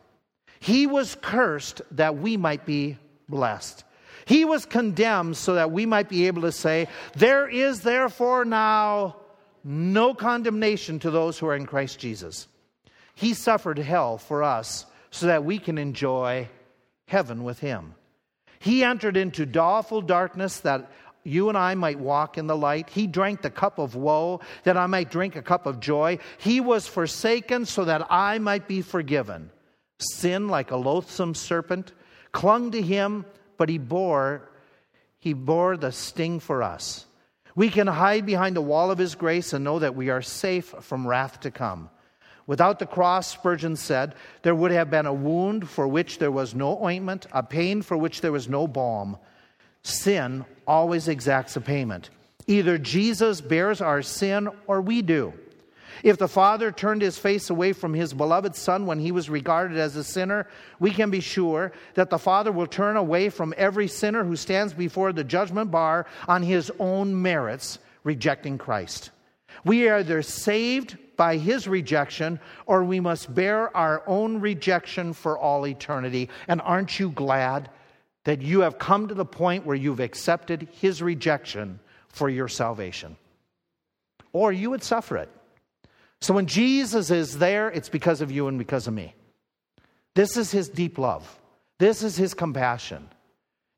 He 0.61 0.87
was 0.87 1.17
cursed 1.21 1.81
that 1.91 2.17
we 2.17 2.37
might 2.37 2.65
be 2.65 2.97
blessed. 3.27 3.83
He 4.23 4.45
was 4.45 4.65
condemned 4.65 5.35
so 5.35 5.55
that 5.55 5.69
we 5.69 5.85
might 5.85 6.07
be 6.07 6.27
able 6.27 6.43
to 6.43 6.53
say, 6.53 6.87
There 7.17 7.49
is 7.49 7.81
therefore 7.81 8.45
now 8.45 9.17
no 9.65 10.13
condemnation 10.13 10.99
to 10.99 11.11
those 11.11 11.37
who 11.37 11.47
are 11.47 11.55
in 11.57 11.65
Christ 11.65 11.99
Jesus. 11.99 12.47
He 13.15 13.33
suffered 13.33 13.79
hell 13.79 14.17
for 14.17 14.43
us 14.43 14.85
so 15.11 15.25
that 15.25 15.43
we 15.43 15.59
can 15.59 15.77
enjoy 15.77 16.47
heaven 17.07 17.43
with 17.43 17.59
Him. 17.59 17.95
He 18.59 18.83
entered 18.83 19.17
into 19.17 19.45
doleful 19.45 20.01
darkness 20.01 20.59
that 20.61 20.91
you 21.23 21.49
and 21.49 21.57
I 21.57 21.75
might 21.75 21.99
walk 21.99 22.37
in 22.37 22.47
the 22.47 22.55
light. 22.55 22.89
He 22.89 23.05
drank 23.05 23.41
the 23.41 23.49
cup 23.49 23.79
of 23.79 23.95
woe 23.95 24.39
that 24.63 24.77
I 24.77 24.87
might 24.87 25.11
drink 25.11 25.35
a 25.35 25.41
cup 25.41 25.65
of 25.65 25.79
joy. 25.79 26.19
He 26.37 26.61
was 26.61 26.87
forsaken 26.87 27.65
so 27.65 27.85
that 27.85 28.07
I 28.09 28.39
might 28.39 28.67
be 28.67 28.81
forgiven. 28.81 29.51
Sin, 29.99 30.47
like 30.47 30.71
a 30.71 30.77
loathsome 30.77 31.35
serpent, 31.35 31.91
clung 32.31 32.71
to 32.71 32.81
him, 32.81 33.25
but 33.57 33.67
he 33.67 33.77
bore 33.77 34.49
he 35.19 35.33
bore 35.33 35.77
the 35.77 35.91
sting 35.91 36.39
for 36.39 36.63
us. 36.63 37.05
We 37.55 37.69
can 37.69 37.87
hide 37.87 38.25
behind 38.25 38.55
the 38.55 38.61
wall 38.61 38.91
of 38.91 38.97
his 38.97 39.15
grace 39.15 39.51
and 39.51 39.63
know 39.63 39.79
that 39.79 39.95
we 39.95 40.09
are 40.09 40.21
safe 40.21 40.73
from 40.81 41.07
wrath 41.07 41.41
to 41.41 41.51
come. 41.51 41.89
Without 42.47 42.79
the 42.79 42.85
cross, 42.85 43.27
Spurgeon 43.27 43.75
said, 43.75 44.15
there 44.41 44.55
would 44.55 44.71
have 44.71 44.89
been 44.89 45.05
a 45.05 45.13
wound 45.13 45.69
for 45.69 45.87
which 45.87 46.17
there 46.17 46.31
was 46.31 46.55
no 46.55 46.81
ointment, 46.81 47.27
a 47.33 47.43
pain 47.43 47.81
for 47.81 47.97
which 47.97 48.21
there 48.21 48.31
was 48.31 48.47
no 48.47 48.67
balm. 48.67 49.17
Sin 49.83 50.45
always 50.65 51.09
exacts 51.09 51.57
a 51.57 51.61
payment. 51.61 52.09
Either 52.47 52.77
Jesus 52.77 53.41
bears 53.41 53.81
our 53.81 54.01
sin 54.01 54.47
or 54.65 54.81
we 54.81 55.01
do. 55.01 55.33
If 56.03 56.17
the 56.17 56.27
Father 56.27 56.71
turned 56.71 57.01
his 57.01 57.17
face 57.17 57.49
away 57.49 57.73
from 57.73 57.93
his 57.93 58.13
beloved 58.13 58.55
Son 58.55 58.85
when 58.85 58.99
he 58.99 59.11
was 59.11 59.29
regarded 59.29 59.77
as 59.77 59.95
a 59.95 60.03
sinner, 60.03 60.47
we 60.79 60.91
can 60.91 61.09
be 61.09 61.19
sure 61.19 61.73
that 61.95 62.09
the 62.09 62.19
Father 62.19 62.51
will 62.51 62.67
turn 62.67 62.95
away 62.95 63.29
from 63.29 63.53
every 63.57 63.87
sinner 63.87 64.23
who 64.23 64.35
stands 64.35 64.73
before 64.73 65.11
the 65.11 65.23
judgment 65.23 65.71
bar 65.71 66.05
on 66.27 66.43
his 66.43 66.71
own 66.79 67.19
merits, 67.21 67.79
rejecting 68.03 68.57
Christ. 68.57 69.11
We 69.65 69.89
are 69.89 69.97
either 69.97 70.21
saved 70.21 70.97
by 71.17 71.37
his 71.37 71.67
rejection, 71.67 72.39
or 72.65 72.83
we 72.83 72.99
must 72.99 73.33
bear 73.33 73.75
our 73.75 74.03
own 74.07 74.39
rejection 74.39 75.13
for 75.13 75.37
all 75.37 75.67
eternity. 75.67 76.29
And 76.47 76.61
aren't 76.61 76.99
you 76.99 77.09
glad 77.09 77.69
that 78.23 78.41
you 78.41 78.61
have 78.61 78.77
come 78.77 79.07
to 79.07 79.13
the 79.13 79.25
point 79.25 79.65
where 79.65 79.75
you've 79.75 79.99
accepted 79.99 80.69
his 80.79 81.01
rejection 81.01 81.79
for 82.07 82.29
your 82.29 82.47
salvation? 82.47 83.17
Or 84.31 84.51
you 84.51 84.69
would 84.69 84.83
suffer 84.83 85.17
it. 85.17 85.29
So 86.21 86.33
when 86.33 86.45
Jesus 86.45 87.11
is 87.11 87.37
there, 87.37 87.69
it's 87.69 87.89
because 87.89 88.21
of 88.21 88.31
you 88.31 88.47
and 88.47 88.57
because 88.57 88.87
of 88.87 88.93
me. 88.93 89.13
This 90.15 90.35
is 90.35 90.51
his 90.51 90.69
deep 90.69 90.97
love, 90.97 91.39
this 91.77 92.03
is 92.03 92.15
his 92.15 92.33
compassion. 92.33 93.07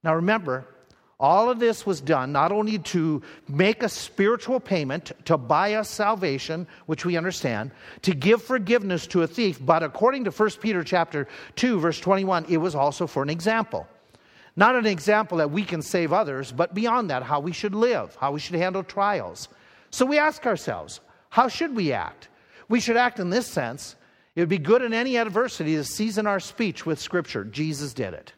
Now 0.03 0.15
remember, 0.15 0.65
all 1.19 1.49
of 1.49 1.59
this 1.59 1.85
was 1.85 1.99
done 1.99 2.31
not 2.31 2.51
only 2.51 2.79
to 2.79 3.21
make 3.47 3.83
a 3.83 3.89
spiritual 3.89 4.59
payment, 4.59 5.11
to 5.25 5.37
buy 5.37 5.73
us 5.73 5.89
salvation, 5.89 6.65
which 6.85 7.03
we 7.05 7.17
understand, 7.17 7.71
to 8.03 8.13
give 8.13 8.41
forgiveness 8.41 9.05
to 9.07 9.23
a 9.23 9.27
thief, 9.27 9.59
but 9.63 9.83
according 9.83 10.23
to 10.23 10.31
1 10.31 10.49
Peter 10.61 10.83
chapter 10.83 11.27
2 11.57 11.79
verse 11.79 11.99
21, 11.99 12.45
it 12.45 12.57
was 12.57 12.75
also 12.75 13.05
for 13.05 13.21
an 13.21 13.29
example. 13.29 13.85
Not 14.55 14.75
an 14.75 14.85
example 14.85 15.37
that 15.39 15.51
we 15.51 15.63
can 15.63 15.81
save 15.81 16.13
others, 16.13 16.51
but 16.51 16.73
beyond 16.73 17.09
that, 17.09 17.23
how 17.23 17.39
we 17.39 17.51
should 17.51 17.75
live, 17.75 18.15
how 18.19 18.31
we 18.31 18.39
should 18.39 18.55
handle 18.55 18.83
trials. 18.83 19.49
So 19.91 20.05
we 20.05 20.17
ask 20.17 20.45
ourselves, 20.45 21.01
how 21.29 21.47
should 21.49 21.75
we 21.75 21.91
act? 21.91 22.29
We 22.69 22.79
should 22.79 22.97
act 22.97 23.19
in 23.19 23.29
this 23.29 23.47
sense 23.47 23.95
It 24.39 24.43
would 24.43 24.49
be 24.49 24.57
good 24.57 24.81
in 24.81 24.93
any 24.93 25.17
adversity 25.17 25.75
to 25.75 25.83
season 25.83 26.25
our 26.25 26.39
speech 26.39 26.85
with 26.85 26.97
Scripture. 26.97 27.43
Jesus 27.43 27.93
did 27.93 28.13
it. 28.13 28.31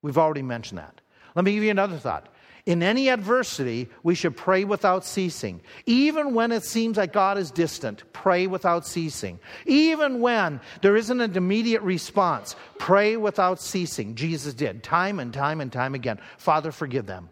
We've 0.00 0.16
already 0.16 0.40
mentioned 0.40 0.78
that. 0.78 1.01
Let 1.34 1.44
me 1.44 1.54
give 1.54 1.64
you 1.64 1.70
another 1.70 1.98
thought. 1.98 2.28
In 2.64 2.82
any 2.82 3.08
adversity, 3.08 3.88
we 4.04 4.14
should 4.14 4.36
pray 4.36 4.62
without 4.62 5.04
ceasing. 5.04 5.62
Even 5.84 6.32
when 6.32 6.52
it 6.52 6.62
seems 6.62 6.96
like 6.96 7.12
God 7.12 7.36
is 7.36 7.50
distant, 7.50 8.04
pray 8.12 8.46
without 8.46 8.86
ceasing. 8.86 9.40
Even 9.66 10.20
when 10.20 10.60
there 10.80 10.96
isn't 10.96 11.20
an 11.20 11.36
immediate 11.36 11.82
response, 11.82 12.54
pray 12.78 13.16
without 13.16 13.60
ceasing. 13.60 14.14
Jesus 14.14 14.54
did 14.54 14.84
time 14.84 15.18
and 15.18 15.34
time 15.34 15.60
and 15.60 15.72
time 15.72 15.96
again. 15.96 16.20
Father, 16.38 16.70
forgive 16.70 17.06
them. 17.06 17.30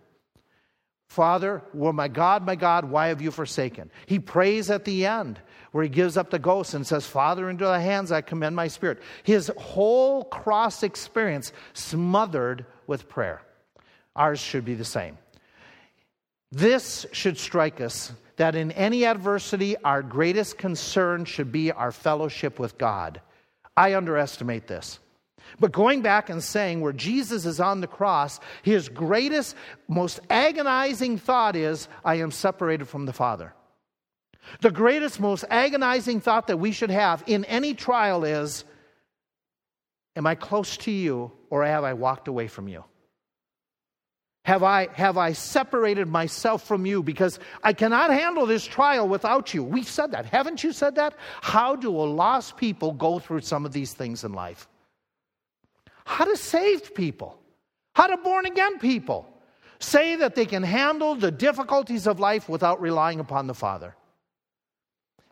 Father, 1.07 1.63
well, 1.75 1.93
my 1.93 2.09
God, 2.09 2.45
my 2.45 2.57
God, 2.57 2.85
why 2.85 3.09
have 3.09 3.23
you 3.23 3.31
forsaken? 3.31 3.91
He 4.07 4.19
prays 4.19 4.69
at 4.69 4.85
the 4.85 5.07
end 5.07 5.41
where 5.71 5.85
he 5.85 5.91
gives 5.91 6.17
up 6.17 6.31
the 6.31 6.39
ghost 6.41 6.75
and 6.75 6.85
says, 6.85 7.07
Father, 7.07 7.49
into 7.49 7.65
thy 7.65 7.79
hands 7.79 8.11
I 8.11 8.21
commend 8.21 8.57
my 8.57 8.67
spirit. 8.67 9.01
His 9.23 9.51
whole 9.57 10.25
cross 10.25 10.83
experience 10.83 11.53
smothered 11.73 12.67
with 12.89 13.09
prayer. 13.09 13.43
Ours 14.17 14.41
should 14.41 14.65
be 14.65 14.75
the 14.75 14.85
same. 14.85 15.19
This 16.53 17.07
should 17.13 17.39
strike 17.39 17.81
us 17.81 18.13
that 18.37 18.55
in 18.55 18.73
any 18.73 19.05
adversity, 19.05 19.77
our 19.79 20.03
greatest 20.03 20.59
concern 20.59 21.25
should 21.25 21.53
be 21.53 21.71
our 21.71 21.93
fellowship 21.93 22.59
with 22.59 22.79
God. 22.79 23.21
I 23.77 23.95
underestimate 23.95 24.67
this. 24.67 24.99
But 25.59 25.73
going 25.73 26.03
back 26.03 26.31
and 26.31 26.43
saying 26.43 26.81
where 26.81 26.93
Jesus 26.93 27.45
is 27.45 27.61
on 27.61 27.81
the 27.81 27.87
cross, 27.87 28.41
his 28.63 28.89
greatest, 28.89 29.57
most 29.89 30.21
agonizing 30.29 31.19
thought 31.19 31.57
is, 31.57 31.89
I 32.05 32.17
am 32.17 32.31
separated 32.31 32.89
from 32.89 33.07
the 33.07 33.13
Father. 33.13 33.55
The 34.61 34.71
greatest, 34.71 35.21
most 35.21 35.45
agonizing 35.51 36.21
thought 36.21 36.47
that 36.47 36.59
we 36.59 36.73
should 36.73 36.91
have 36.91 37.23
in 37.27 37.45
any 37.45 37.75
trial 37.75 38.25
is, 38.25 38.65
Am 40.17 40.27
I 40.27 40.35
close 40.35 40.77
to 40.79 40.91
you 40.91 41.31
or 41.51 41.65
have 41.65 41.85
I 41.85 41.95
walked 41.95 42.29
away 42.29 42.49
from 42.49 42.69
you? 42.69 42.85
Have 44.45 44.63
I, 44.63 44.89
have 44.95 45.19
I 45.19 45.33
separated 45.33 46.09
myself 46.09 46.67
from 46.67 46.87
you 46.87 47.03
because 47.03 47.39
I 47.63 47.73
cannot 47.73 48.11
handle 48.11 48.47
this 48.47 48.65
trial 48.65 49.07
without 49.07 49.53
you? 49.53 49.63
We've 49.63 49.89
said 49.89 50.13
that. 50.13 50.27
Haven't 50.27 50.65
you 50.65 50.73
said 50.73 50.95
that? 50.95 51.15
How 51.43 51.77
do 51.77 51.91
a 51.91 52.07
lost 52.09 52.57
people 52.57 52.93
go 52.93 53.19
through 53.19 53.43
some 53.43 53.67
of 53.67 53.73
these 53.73 53.93
things 53.93 54.25
in 54.25 54.33
life? 54.33 54.67
How 56.05 56.25
do 56.25 56.35
saved 56.35 56.95
people, 56.95 57.39
how 57.95 58.07
do 58.07 58.17
born 58.17 58.47
again 58.47 58.79
people 58.79 59.29
say 59.79 60.17
that 60.17 60.35
they 60.35 60.47
can 60.47 60.63
handle 60.63 61.15
the 61.15 61.31
difficulties 61.31 62.07
of 62.07 62.19
life 62.19 62.49
without 62.49 62.81
relying 62.81 63.21
upon 63.21 63.47
the 63.47 63.55
Father? 63.55 63.95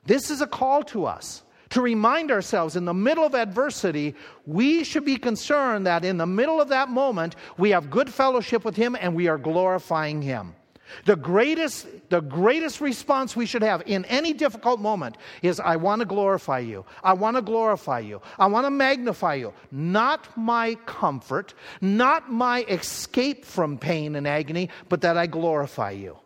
This 0.05 0.31
is 0.31 0.41
a 0.41 0.47
call 0.47 0.83
to 0.85 1.07
us 1.07 1.43
to 1.71 1.83
remind 1.83 2.31
ourselves 2.31 2.77
in 2.77 2.85
the 2.85 2.95
middle 2.95 3.25
of 3.25 3.35
adversity, 3.35 4.15
we 4.47 4.85
should 4.85 5.05
be 5.05 5.17
concerned 5.17 5.87
that 5.87 6.05
in 6.05 6.17
the 6.17 6.27
middle 6.27 6.61
of 6.61 6.69
that 6.69 6.89
moment, 6.89 7.37
we 7.57 7.71
have 7.71 7.91
good 7.91 8.13
fellowship 8.13 8.65
with 8.65 8.77
Him 8.77 8.97
and 8.99 9.15
we 9.15 9.29
are 9.29 9.39
glorifying 9.39 10.23
Him. 10.23 10.55
The 11.05 11.17
greatest, 11.17 11.87
the 12.09 12.21
greatest 12.21 12.81
response 12.81 13.37
we 13.37 13.47
should 13.47 13.63
have 13.63 13.83
in 13.87 14.05
any 14.07 14.33
difficult 14.33 14.81
moment 14.81 15.17
is 15.43 15.61
I 15.61 15.77
want 15.77 16.01
to 16.01 16.07
glorify 16.07 16.61
you. 16.61 16.85
I 17.03 17.13
want 17.13 17.37
to 17.37 17.43
glorify 17.43 18.01
you. 18.01 18.23
I 18.39 18.47
want 18.47 18.67
to 18.67 18.71
magnify 18.71 19.35
you. 19.35 19.53
Not 19.71 20.27
my 20.37 20.77
comfort, 20.87 21.55
not 21.81 22.33
my 22.33 22.63
escape 22.65 23.45
from 23.45 23.79
pain 23.79 24.17
and 24.17 24.27
agony, 24.27 24.71
but 24.89 25.03
that 25.03 25.17
I 25.17 25.27
glorify 25.27 25.91
you. 25.91 26.17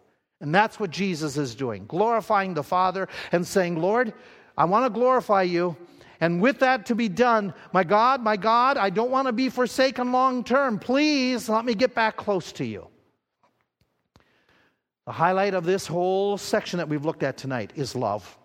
And 0.41 0.55
that's 0.55 0.81
what 0.81 0.91
Jesus 0.91 1.37
is 1.37 1.55
doing, 1.55 1.87
glorifying 1.87 2.55
the 2.55 2.65
Father 2.65 3.09
and 3.31 3.47
saying, 3.47 3.81
Lord, 3.81 4.13
I 4.57 4.65
want 4.65 4.85
to 4.85 4.91
glorify 4.91 5.43
you. 5.43 5.77
And 6.21 6.41
with 6.41 6.61
that 6.61 6.87
to 6.87 6.95
be 6.95 7.09
done, 7.09 7.53
my 7.73 7.83
God, 7.83 8.23
my 8.23 8.37
God, 8.37 8.77
I 8.77 8.91
don't 8.91 9.11
want 9.11 9.27
to 9.27 9.33
be 9.33 9.49
forsaken 9.49 10.13
long 10.13 10.45
term. 10.45 10.79
Please 10.79 11.49
let 11.49 11.65
me 11.65 11.75
get 11.75 11.95
back 11.95 12.17
close 12.17 12.53
to 12.53 12.65
you. 12.65 12.87
The 15.07 15.13
highlight 15.13 15.55
of 15.55 15.65
this 15.65 15.87
whole 15.87 16.39
section 16.39 16.79
that 16.79 16.89
we've 16.89 17.05
looked 17.05 17.25
at 17.25 17.37
tonight 17.37 17.73
is 17.75 17.97
love. 17.97 18.39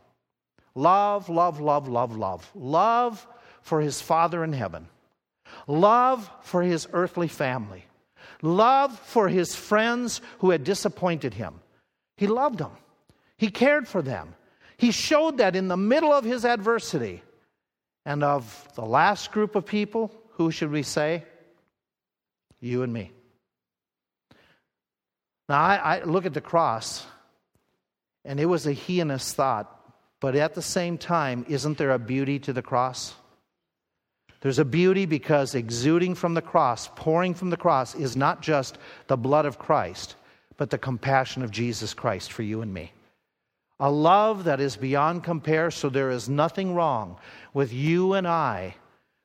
Love, 0.73 1.29
love, 1.29 1.59
love, 1.59 1.87
love, 1.87 2.15
love. 2.15 2.49
Love 2.55 3.27
for 3.61 3.79
his 3.79 4.01
Father 4.01 4.43
in 4.43 4.53
heaven. 4.53 4.87
Love 5.67 6.29
for 6.41 6.63
his 6.63 6.87
earthly 6.93 7.27
family. 7.27 7.85
Love 8.41 8.97
for 8.99 9.27
his 9.27 9.55
friends 9.55 10.21
who 10.39 10.49
had 10.49 10.63
disappointed 10.63 11.33
him. 11.33 11.59
He 12.15 12.27
loved 12.27 12.57
them, 12.59 12.71
he 13.37 13.51
cared 13.51 13.87
for 13.87 14.01
them. 14.01 14.33
He 14.77 14.91
showed 14.91 15.37
that 15.37 15.55
in 15.55 15.67
the 15.67 15.77
middle 15.77 16.13
of 16.13 16.23
his 16.23 16.45
adversity. 16.45 17.23
And 18.05 18.23
of 18.23 18.67
the 18.75 18.85
last 18.85 19.31
group 19.31 19.55
of 19.55 19.65
people, 19.65 20.13
who 20.31 20.49
should 20.49 20.71
we 20.71 20.83
say? 20.83 21.25
You 22.61 22.83
and 22.83 22.93
me. 22.93 23.11
Now, 25.49 25.61
I, 25.61 25.75
I 25.75 26.03
look 26.03 26.25
at 26.25 26.33
the 26.33 26.41
cross, 26.41 27.05
and 28.23 28.39
it 28.39 28.45
was 28.45 28.65
a 28.65 28.73
heinous 28.73 29.33
thought, 29.33 29.73
but 30.19 30.35
at 30.35 30.55
the 30.55 30.61
same 30.61 30.97
time, 30.97 31.45
isn't 31.49 31.77
there 31.77 31.91
a 31.91 31.99
beauty 31.99 32.39
to 32.39 32.53
the 32.53 32.61
cross? 32.61 33.13
There's 34.41 34.59
a 34.59 34.65
beauty 34.65 35.05
because 35.05 35.55
exuding 35.55 36.15
from 36.15 36.33
the 36.33 36.41
cross, 36.41 36.89
pouring 36.95 37.33
from 37.33 37.49
the 37.49 37.57
cross, 37.57 37.95
is 37.95 38.15
not 38.15 38.41
just 38.41 38.77
the 39.07 39.17
blood 39.17 39.45
of 39.45 39.59
Christ, 39.59 40.15
but 40.57 40.69
the 40.69 40.77
compassion 40.77 41.43
of 41.43 41.51
Jesus 41.51 41.93
Christ 41.93 42.31
for 42.31 42.43
you 42.43 42.61
and 42.61 42.73
me. 42.73 42.91
A 43.79 43.91
love 43.91 44.45
that 44.45 44.59
is 44.59 44.75
beyond 44.75 45.23
compare, 45.23 45.69
so 45.69 45.89
there 45.89 46.09
is 46.09 46.27
nothing 46.27 46.73
wrong 46.73 47.17
with 47.53 47.71
you 47.71 48.13
and 48.13 48.27
I 48.27 48.75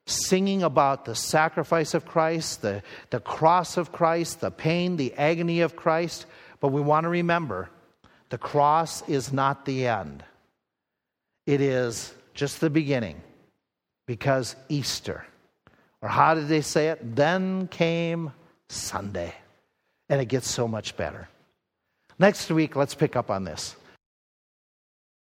singing 0.06 0.62
about 0.62 1.04
the 1.04 1.14
sacrifice 1.14 1.94
of 1.94 2.04
Christ, 2.04 2.62
the, 2.62 2.82
the 3.10 3.20
cross 3.20 3.76
of 3.76 3.92
Christ, 3.92 4.40
the 4.40 4.50
pain, 4.50 4.96
the 4.96 5.14
agony 5.14 5.60
of 5.60 5.76
Christ. 5.76 6.26
But 6.60 6.68
we 6.68 6.80
want 6.80 7.04
to 7.04 7.08
remember 7.08 7.70
the 8.28 8.38
cross 8.38 9.08
is 9.08 9.32
not 9.32 9.64
the 9.64 9.86
end, 9.86 10.24
it 11.46 11.60
is 11.60 12.12
just 12.34 12.60
the 12.60 12.70
beginning 12.70 13.20
because 14.06 14.56
Easter. 14.68 15.24
Or 16.00 16.08
how 16.08 16.34
did 16.34 16.48
they 16.48 16.62
say 16.62 16.88
it? 16.88 17.14
Then 17.16 17.68
came 17.68 18.32
Sunday. 18.68 19.34
And 20.08 20.20
it 20.20 20.26
gets 20.26 20.50
so 20.50 20.66
much 20.66 20.96
better. 20.96 21.28
Next 22.18 22.50
week, 22.50 22.76
let's 22.76 22.94
pick 22.94 23.16
up 23.16 23.30
on 23.30 23.44
this. 23.44 23.76